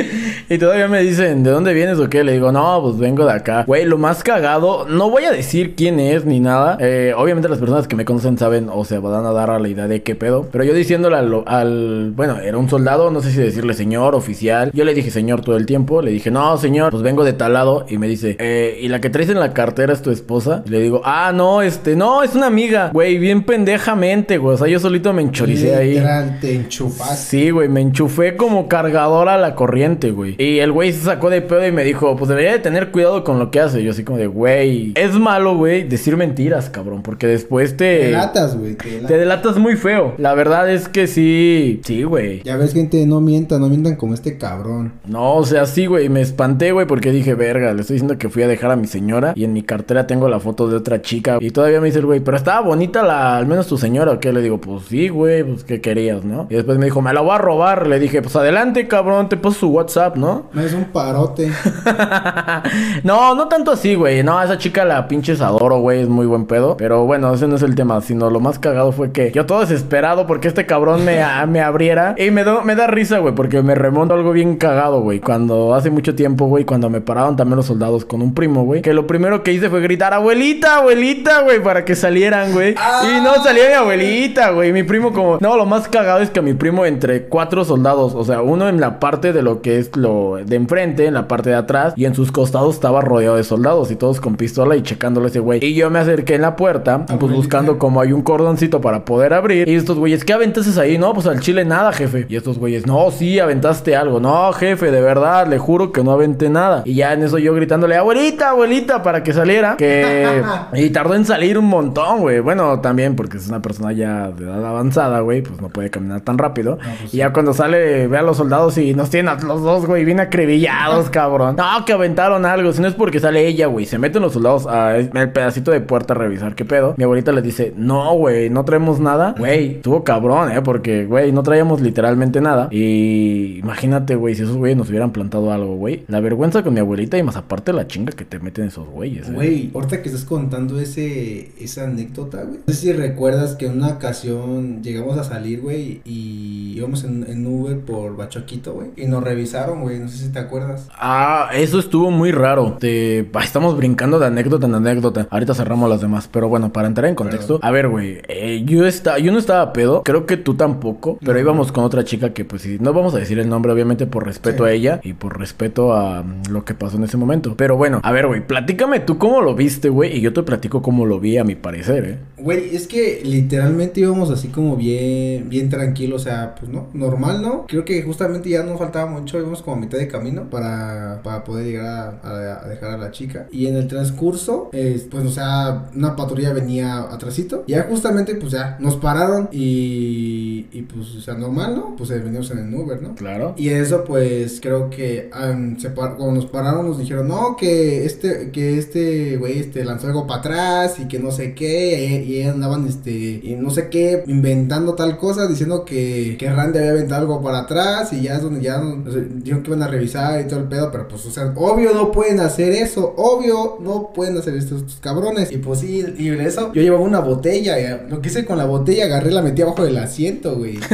Y 0.50 0.58
todavía 0.58 0.88
me 0.88 1.02
dicen, 1.02 1.44
¿de 1.44 1.52
dónde 1.52 1.74
vienes 1.74 2.00
o 2.00 2.10
qué? 2.10 2.24
Le 2.24 2.34
digo, 2.34 2.52
no, 2.52 2.80
pues 2.82 2.98
vengo 2.98 3.26
de 3.26 3.34
acá. 3.34 3.64
Güey, 3.66 3.86
lo 3.86 3.98
más 3.98 4.24
cagado, 4.24 4.86
no 4.88 5.10
voy 5.10 5.26
a 5.26 5.32
decir 5.32 5.76
quién 5.76 6.00
es 6.00 6.26
ni 6.26 6.40
nada. 6.40 6.78
Eh, 6.80 7.14
obviamente 7.16 7.50
las 7.50 7.60
personas 7.60 7.88
que 7.88 7.96
me 7.96 8.06
conocen 8.06 8.38
saben 8.38 8.70
o 8.72 8.86
se 8.86 8.98
van 9.00 9.26
a 9.26 9.32
dar 9.32 9.50
a 9.50 9.60
la 9.60 9.68
idea 9.68 9.88
de 9.88 10.02
qué 10.02 10.16
pedo. 10.16 10.48
Pero 10.52 10.64
yo 10.64 10.74
diciéndole 10.74 11.18
al, 11.18 12.12
bueno, 12.16 12.40
era 12.40 12.58
un 12.58 12.70
soldado, 12.70 13.12
no 13.12 13.22
sé 13.22 13.32
si 13.32 13.40
decirle 13.40 13.74
señor, 13.74 14.16
oficial. 14.16 14.72
Yo 14.74 14.84
le 14.86 14.94
dije 14.94 15.12
señor 15.12 15.42
todo 15.42 15.58
el 15.58 15.66
tiempo. 15.66 16.02
Le 16.02 16.12
dije, 16.12 16.32
no, 16.32 16.58
señor, 16.58 16.92
pues 16.92 17.04
vengo 17.04 17.24
de 17.24 17.34
tal 17.34 17.54
lado. 17.54 17.86
Y 17.90 17.98
me 17.98 18.08
dice, 18.08 18.36
eh, 18.40 18.80
¿y 18.82 18.88
la 18.88 19.02
que 19.02 19.10
traes 19.10 19.30
en 19.30 19.40
la 19.40 19.54
cartera 19.54 19.94
es 19.94 20.02
tu 20.02 20.12
esposa? 20.12 20.64
Le 20.68 20.80
digo, 20.80 21.02
ah, 21.04 21.32
no, 21.34 21.62
este, 21.62 21.96
no, 21.96 22.24
es 22.24 22.36
una 22.36 22.48
amiga. 22.48 22.90
Güey, 22.94 23.18
bien 23.18 23.44
pendejamente, 23.44 24.38
güey. 24.38 24.56
O 24.56 24.58
sea, 24.58 24.68
yo 24.68 24.80
solito 24.80 25.14
me 25.14 25.22
enchoricé 25.22 25.59
ahí. 25.68 25.90
Literal, 25.94 26.38
te 26.42 26.56
enchufaste. 26.56 27.16
Sí, 27.38 27.50
güey, 27.52 27.70
me 27.70 27.82
enchufé 27.82 28.36
como 28.36 28.68
cargador 28.68 29.30
a 29.30 29.38
la 29.38 29.56
corriente, 29.56 30.12
güey. 30.12 30.36
Y 30.38 30.60
el 30.60 30.72
güey 30.72 30.92
se 30.94 31.02
sacó 31.02 31.30
de 31.30 31.42
pedo 31.42 31.66
y 31.68 31.72
me 31.72 31.84
dijo, 31.84 32.16
pues 32.16 32.30
debería 32.30 32.52
de 32.54 32.60
tener 32.60 32.92
cuidado 32.92 33.24
con 33.24 33.40
lo 33.40 33.52
que 33.52 33.60
hace. 33.60 33.84
Yo 33.84 33.92
así 33.92 34.04
como 34.04 34.18
de, 34.18 34.28
güey, 34.28 34.94
es 34.96 35.14
malo, 35.14 35.56
güey, 35.58 35.84
decir 35.88 36.18
mentiras, 36.18 36.70
cabrón, 36.70 37.02
porque 37.04 37.28
después 37.28 37.76
te... 37.78 38.00
Te 38.00 38.12
latas, 38.12 38.58
güey. 38.58 38.76
Te 38.76 38.84
Te 38.84 38.90
delatas. 38.92 39.20
delatas 39.20 39.58
muy 39.58 39.76
feo. 39.76 40.14
La 40.18 40.34
verdad 40.34 40.70
es 40.72 40.88
que 40.88 41.08
sí, 41.08 41.82
sí, 41.84 42.04
güey. 42.04 42.42
Ya 42.44 42.58
ves, 42.58 42.74
gente, 42.74 43.06
no 43.06 43.22
mientan, 43.22 43.62
no 43.62 43.68
mientan 43.70 43.96
como 43.96 44.14
este 44.14 44.38
cabrón. 44.38 44.94
No, 45.08 45.36
o 45.36 45.44
sea, 45.46 45.66
sí, 45.66 45.86
güey, 45.86 46.10
me 46.10 46.22
espanté, 46.22 46.72
güey, 46.72 46.86
porque 46.88 47.12
dije, 47.12 47.34
verga, 47.36 47.74
le 47.74 47.82
estoy 47.82 47.96
diciendo 47.96 48.18
que 48.18 48.30
fui 48.30 48.44
a 48.44 48.48
dejar 48.48 48.72
a 48.72 48.76
mi 48.76 48.88
señora 48.88 49.34
y 49.36 49.44
en 49.44 49.54
mi 49.54 49.64
cartera 49.64 50.08
tengo 50.08 50.30
la 50.30 50.40
foto 50.40 50.68
de 50.68 50.76
otra 50.78 51.02
chica. 51.02 51.38
Y 51.42 51.52
todavía 51.52 51.80
me 51.82 51.88
dice 51.88 52.00
el 52.00 52.06
güey, 52.06 52.20
pero 52.20 52.38
estaba 52.38 52.62
bonita 52.62 53.04
la, 53.04 53.38
al 53.38 53.48
menos 53.48 53.68
tu 53.68 53.78
señora, 53.78 54.12
¿o 54.12 54.20
qué? 54.20 54.32
Le 54.34 54.42
digo, 54.42 54.60
pues 54.60 54.84
sí, 54.88 55.10
güey, 55.10 55.44
pues 55.50 55.64
qué 55.64 55.82
querías, 55.82 56.24
¿no? 56.24 56.48
Y 56.50 56.56
después 56.56 56.78
me 56.78 56.86
dijo, 56.86 57.02
me 57.02 57.14
la 57.14 57.22
voy 57.22 57.32
a 57.36 57.38
robar. 57.38 57.88
Le 57.88 58.00
dije, 58.00 58.22
pues 58.22 58.36
adelante, 58.36 58.88
cabrón, 58.88 59.30
te 59.30 59.38
paso 59.38 59.60
su 59.60 59.70
WhatsApp, 59.70 60.16
¿no? 60.18 60.48
No 60.54 60.62
es 60.62 60.74
un 60.74 60.86
parote. 60.86 61.52
no, 63.04 63.36
no 63.36 63.48
tanto 63.48 63.72
así, 63.72 63.96
güey. 63.96 64.24
No, 64.24 64.42
esa 64.42 64.58
chica 64.58 64.86
la 64.86 65.08
pinches 65.08 65.42
adoro, 65.42 65.80
güey. 65.80 66.02
Es 66.02 66.10
muy 66.10 66.26
buen 66.26 66.46
pedo. 66.46 66.78
Pero 66.78 67.06
bueno, 67.06 67.34
ese 67.34 67.48
no 67.48 67.56
es 67.56 67.62
el 67.62 67.76
tema. 67.76 68.02
Sino 68.02 68.30
lo 68.30 68.40
más 68.40 68.60
cagado 68.60 68.92
fue 68.92 69.12
que 69.12 69.32
yo 69.32 69.46
todo 69.46 69.62
desesperado 69.62 70.28
porque 70.28 70.48
este 70.48 70.66
cabrón 70.66 71.06
me, 71.06 71.22
a- 71.22 71.46
me 71.46 71.62
abriera. 71.62 72.16
Y 72.18 72.32
me, 72.32 72.44
do- 72.44 72.62
me 72.64 72.76
da 72.76 72.88
risa, 72.88 73.20
güey. 73.20 73.34
Porque 73.36 73.62
me 73.62 73.76
remonto 73.76 74.14
a 74.14 74.18
algo 74.18 74.32
bien 74.32 74.58
cagado, 74.58 75.02
güey. 75.02 75.20
Cuando 75.20 75.74
hace 75.74 75.90
mucho 75.90 76.16
tiempo, 76.16 76.46
güey. 76.48 76.66
Cuando 76.66 76.90
me 76.90 77.02
pararon 77.02 77.36
también 77.36 77.58
los 77.58 77.66
soldados 77.66 78.06
con 78.06 78.22
un 78.22 78.34
primo, 78.34 78.64
güey. 78.64 78.82
Que 78.82 78.94
lo 78.94 79.08
primero 79.08 79.44
que 79.44 79.54
hice 79.54 79.70
fue 79.70 79.82
gritar, 79.82 80.14
abuelita, 80.14 80.78
abuelita, 80.78 81.42
güey. 81.42 81.62
Para 81.62 81.86
que 81.86 81.96
salieran, 81.96 82.52
güey. 82.54 82.72
Y 82.74 83.22
no 83.24 83.36
salía 83.44 83.68
mi 83.70 83.74
abuelita, 83.76 84.52
güey. 84.52 84.72
Mi 84.74 84.84
primo 84.84 85.12
como... 85.14 85.29
No, 85.40 85.58
lo 85.58 85.66
más 85.66 85.88
cagado 85.88 86.20
es 86.20 86.30
que 86.30 86.42
mi 86.42 86.54
primo 86.54 86.86
entre 86.86 87.28
cuatro 87.28 87.64
soldados. 87.66 88.14
O 88.16 88.24
sea, 88.24 88.42
uno 88.42 88.70
en 88.70 88.80
la 88.80 89.00
parte 89.00 89.34
de 89.34 89.42
lo 89.42 89.62
que 89.62 89.78
es 89.78 89.96
lo 89.96 90.38
de 90.44 90.56
enfrente, 90.56 91.06
en 91.06 91.14
la 91.14 91.28
parte 91.28 91.50
de 91.50 91.56
atrás. 91.56 91.94
Y 91.96 92.06
en 92.06 92.16
sus 92.16 92.32
costados 92.32 92.76
estaba 92.76 93.02
rodeado 93.02 93.36
de 93.36 93.44
soldados. 93.44 93.92
Y 93.92 93.96
todos 93.96 94.20
con 94.22 94.36
pistola 94.36 94.76
y 94.76 94.82
checándole 94.82 95.28
a 95.28 95.30
ese 95.30 95.40
güey. 95.40 95.64
Y 95.64 95.74
yo 95.76 95.90
me 95.90 96.00
acerqué 96.00 96.36
en 96.36 96.42
la 96.42 96.56
puerta. 96.56 97.06
Pues 97.06 97.12
Abuelita. 97.12 97.38
buscando 97.38 97.78
como 97.78 98.02
hay 98.02 98.12
un 98.12 98.22
cordoncito 98.22 98.82
para 98.82 99.06
poder 99.06 99.34
abrir. 99.34 99.68
Y 99.68 99.76
estos 99.76 99.98
güeyes, 99.98 100.24
¿qué 100.24 100.34
aventaste 100.34 100.80
ahí? 100.80 100.98
No, 100.98 101.14
pues 101.14 101.28
al 101.28 101.40
chile 101.40 101.66
nada, 101.66 101.92
jefe. 101.92 102.26
Y 102.30 102.36
estos 102.36 102.58
güeyes, 102.58 102.86
no, 102.86 103.12
sí, 103.12 103.40
aventaste 103.40 103.96
algo. 103.96 104.20
No, 104.20 104.52
jefe, 104.54 104.92
de 104.92 105.02
verdad, 105.02 105.48
le 105.48 105.58
juro 105.58 105.92
que 105.92 106.04
no 106.04 106.12
aventé 106.12 106.50
nada. 106.50 106.84
Y 106.86 106.96
ya 106.96 107.14
en 107.14 107.24
eso 107.24 107.38
yo 107.38 107.54
gritándole, 107.54 107.96
abuelita, 107.96 108.50
abuelita, 108.50 109.04
para 109.04 109.24
que 109.24 109.34
saliera. 109.34 109.76
Que... 109.78 110.42
y 110.74 110.90
tardó 110.90 111.16
en 111.16 111.26
salir 111.26 111.58
un 111.58 111.66
montón, 111.66 112.20
güey. 112.20 112.40
Bueno, 112.40 112.80
también 112.80 113.16
porque 113.16 113.38
es 113.38 113.48
una 113.48 113.62
persona 113.62 113.92
ya 113.92 114.32
de 114.32 114.46
edad 114.46 114.66
avanzada, 114.66 115.19
güey. 115.22 115.42
Pues 115.42 115.62
no 115.62 115.70
puede 115.70 115.90
caminar 115.90 116.22
tan 116.22 116.38
rápido. 116.38 116.78
pues 116.78 117.14
y 117.14 117.18
ya 117.18 117.34
cuando 117.34 117.54
sale, 117.54 118.08
ve 118.08 118.18
a 118.18 118.22
los 118.22 118.38
soldados 118.38 118.78
y 118.78 118.94
nos 118.94 119.10
tienen 119.10 119.30
a 119.30 119.36
los 119.42 119.62
dos, 119.62 119.86
güey, 119.86 120.06
bien 120.06 120.20
acribillados, 120.20 121.10
cabrón. 121.12 121.56
No, 121.58 121.86
que 121.86 121.94
aventaron 121.94 122.46
algo. 122.46 122.72
Si 122.74 122.82
no 122.82 122.88
es 122.88 122.94
porque 122.94 123.20
sale 123.20 123.48
ella, 123.48 123.68
güey. 123.68 123.86
Se 123.86 123.98
meten 123.98 124.22
los 124.22 124.34
soldados 124.34 124.68
a 124.68 124.98
el 124.98 125.10
pedacito 125.32 125.72
de 125.72 125.82
puerta 125.82 126.14
a 126.14 126.18
revisar 126.18 126.56
qué 126.56 126.66
pedo. 126.66 126.96
Mi 126.98 127.04
abuelita 127.04 127.32
le 127.32 127.42
dice, 127.42 127.74
no, 127.76 128.16
güey, 128.16 128.50
no 128.50 128.66
traemos 128.66 129.00
nada. 129.00 129.36
Güey, 129.38 129.76
estuvo 129.76 130.04
cabrón, 130.04 130.52
eh, 130.52 130.62
porque, 130.62 131.06
güey, 131.06 131.32
no 131.32 131.44
traíamos 131.44 131.82
literalmente 131.82 132.42
nada. 132.42 132.68
Y 132.72 133.60
imagínate, 133.60 134.16
güey, 134.16 134.36
si 134.36 134.44
esos 134.44 134.56
güeyes 134.56 134.78
nos 134.78 134.90
hubieran 134.90 135.12
plantado 135.12 135.52
algo, 135.52 135.76
güey. 135.76 136.04
La 136.08 136.20
vergüenza 136.20 136.64
con 136.64 136.74
mi 136.74 136.80
abuelita 136.80 137.18
y 137.18 137.24
más 137.24 137.36
aparte 137.36 137.74
la 137.74 137.88
chinga 137.88 138.14
que 138.14 138.26
te 138.26 138.40
meten 138.40 138.66
esos 138.68 138.88
güeyes, 138.88 139.30
eh. 139.30 139.32
Güey, 139.34 139.72
ahorita 139.74 140.02
que 140.02 140.10
estás 140.10 140.26
contando 140.26 140.80
ese, 140.80 141.52
esa 141.60 141.84
anécdota, 141.86 142.44
güey. 142.44 142.60
No 142.68 142.74
sé 142.74 142.80
si 142.80 142.94
recuerdas 142.94 143.56
que 143.56 143.68
en 143.68 143.74
una 143.78 143.90
ocasión 143.90 144.82
llegamos 144.84 145.09
a 145.18 145.24
salir, 145.24 145.62
güey, 145.62 146.02
y 146.06 146.74
íbamos 146.78 147.04
en, 147.04 147.26
en 147.30 147.46
Uber 147.48 147.80
por 147.80 148.16
Bachoquito, 148.16 148.74
güey. 148.74 148.90
Y 148.96 149.06
nos 149.08 149.24
revisaron, 149.24 149.82
güey. 149.82 150.00
No 150.00 150.08
sé 150.08 150.18
si 150.18 150.30
te 150.32 150.40
acuerdas. 150.40 150.88
Ah, 150.94 151.50
eso 151.54 151.80
estuvo 151.80 152.12
muy 152.12 152.32
raro. 152.32 152.78
Te... 152.80 153.30
ah, 153.34 153.44
estamos 153.44 153.76
brincando 153.78 154.20
de 154.20 154.28
anécdota 154.28 154.68
en 154.68 154.76
anécdota. 154.76 155.28
Ahorita 155.30 155.54
cerramos 155.54 155.90
las 155.90 156.02
demás. 156.02 156.30
Pero 156.32 156.48
bueno, 156.50 156.72
para 156.72 156.88
entrar 156.88 157.08
en 157.08 157.16
contexto. 157.16 157.60
A 157.62 157.72
ver, 157.72 157.88
güey. 157.88 158.20
eh, 158.28 158.64
yo, 158.66 158.86
estaba, 158.86 159.20
yo 159.20 159.32
no 159.32 159.40
estaba 159.40 159.74
pedo. 159.74 160.04
Creo 160.04 160.26
que 160.26 160.38
tú 160.38 160.54
tampoco. 160.56 161.18
Pero 161.24 161.40
íbamos 161.40 161.72
con 161.72 161.84
otra 161.84 162.04
chica 162.04 162.34
que, 162.34 162.46
pues 162.46 162.62
sí, 162.62 162.78
no 162.80 162.94
vamos 162.94 163.14
a 163.16 163.18
decir 163.20 163.40
el 163.40 163.50
nombre, 163.50 163.72
obviamente, 163.72 164.06
por 164.08 164.26
respeto 164.26 164.64
Sí. 164.66 164.70
a 164.70 164.74
ella 164.74 165.00
y 165.04 165.14
por 165.14 165.40
respeto 165.40 165.94
a 165.94 166.24
mm, 166.24 166.44
lo 166.52 166.66
que 166.66 166.74
pasó 166.74 166.98
en 166.98 167.04
ese 167.04 167.18
momento. 167.18 167.56
Pero 167.58 167.78
bueno, 167.78 168.00
a 168.04 168.12
ver, 168.12 168.28
güey, 168.28 168.46
platícame 168.46 169.00
tú 169.00 169.18
cómo 169.18 169.42
lo 169.42 169.56
viste, 169.56 169.90
güey. 169.90 170.18
Y 170.18 170.22
yo 170.22 170.34
te 170.34 170.44
platico 170.44 170.82
cómo 170.82 171.06
lo 171.06 171.20
vi 171.20 171.38
a 171.38 171.44
mi 171.44 171.56
parecer, 171.56 172.06
¿eh? 172.06 172.18
Güey, 172.42 172.76
es 172.76 172.88
que 172.88 173.22
literalmente 173.24 174.00
íbamos 174.02 174.30
así 174.30 174.48
como 174.50 174.76
bien, 174.78 175.50
bien 175.50 175.70
tranquilo, 175.70 176.16
o 176.16 176.20
sea, 176.20 176.56
pues 176.56 176.72
no, 176.72 176.88
normal, 176.94 177.42
¿no? 177.42 177.66
Creo 177.68 177.86
que 177.86 178.02
justamente 178.04 178.50
ya 178.50 178.64
no 178.64 178.78
faltaba 178.78 179.10
mucho, 179.10 179.38
íbamos 179.40 179.62
como 179.62 179.78
a 179.78 179.80
mitad 179.80 179.98
de 179.98 180.08
camino 180.08 180.50
para, 180.50 181.22
para 181.24 181.44
poder 181.44 181.66
llegar 181.66 181.86
a, 182.24 182.30
a- 182.30 182.66
a 182.66 182.68
dejar 182.70 182.92
a 182.92 182.98
la 182.98 183.12
chica. 183.12 183.48
Y 183.52 183.68
en 183.68 183.76
el 183.76 183.88
transcurso, 183.88 184.70
eh, 184.74 185.06
pues, 185.12 185.26
o 185.26 185.32
sea, 185.32 185.90
una 185.96 186.16
patrulla 186.16 186.54
venía 186.54 187.00
atrásito. 187.00 187.64
Ya 187.68 187.84
justamente, 187.90 188.36
pues 188.36 188.52
ya, 188.54 188.78
nos 188.80 188.96
pararon 188.96 189.50
y, 189.52 190.68
y 190.72 190.82
pues, 190.84 191.16
o 191.16 191.22
sea, 191.22 191.34
normal, 191.36 191.76
¿no? 191.76 191.96
Pues 191.98 192.10
eh, 192.12 192.20
veníamos 192.20 192.50
en 192.52 192.60
el 192.60 192.74
Uber, 192.74 193.02
¿no? 193.02 193.16
Claro. 193.16 193.54
Y 193.58 193.70
eso 193.70 194.04
pues 194.06 194.60
creo 194.62 194.90
que 194.90 195.30
se 195.78 195.90
par- 195.90 196.16
cuando 196.16 196.36
nos 196.36 196.46
pararon 196.46 196.88
nos 196.88 196.98
dijeron, 197.00 197.28
no, 197.28 197.56
que 197.58 198.06
este, 198.06 198.52
que 198.52 198.78
este 198.78 199.38
güey 199.38 199.60
este, 199.60 199.84
lanzó 199.84 200.08
algo 200.08 200.26
para 200.28 200.40
atrás 200.40 201.00
y 201.00 201.08
que 201.08 201.20
no 201.20 201.32
sé 201.32 201.54
qué, 201.54 202.24
y, 202.28 202.29
y 202.30 202.44
andaban 202.44 202.88
este, 202.88 203.12
y 203.12 203.56
no 203.58 203.70
sé 203.70 203.90
qué, 203.90 204.24
inventando 204.28 204.94
tal 204.94 205.18
cosa, 205.18 205.48
diciendo 205.48 205.84
que, 205.86 206.36
que 206.38 206.50
Randy 206.52 206.78
había 206.78 206.92
inventado 206.92 207.22
algo 207.22 207.42
para 207.42 207.60
atrás 207.60 208.14
y 208.14 208.22
ya 208.22 208.36
es 208.36 208.44
donde 208.44 208.62
ya 208.62 208.80
dijeron 208.80 209.64
que 209.64 209.70
iban 209.70 209.84
a 209.84 209.88
revisar 209.88 210.40
y 210.40 210.48
todo 210.48 210.60
el 210.60 210.66
pedo, 210.66 210.92
pero 210.92 211.08
pues, 211.08 211.26
o 211.26 211.32
sea, 211.32 211.54
obvio 211.56 211.94
no 211.94 212.12
pueden 212.12 212.40
hacer 212.40 212.72
eso, 212.72 213.14
obvio 213.18 213.78
no 213.82 214.12
pueden 214.14 214.38
hacer 214.38 214.56
esto 214.56 214.78
estos 214.78 214.98
cabrones. 214.98 215.52
Y 215.52 215.58
pues 215.58 215.80
sí, 215.80 216.06
y 216.18 216.30
eso 216.30 216.72
yo 216.74 216.82
llevaba 216.82 217.04
una 217.04 217.20
botella, 217.20 217.80
y 217.80 218.10
lo 218.10 218.22
que 218.22 218.30
hice 218.30 218.46
con 218.46 218.58
la 218.58 218.66
botella, 218.66 219.06
agarré, 219.06 219.32
la 219.32 219.42
metí 219.42 219.62
abajo 219.62 219.84
del 219.84 219.98
asiento, 219.98 220.56
güey. 220.56 220.80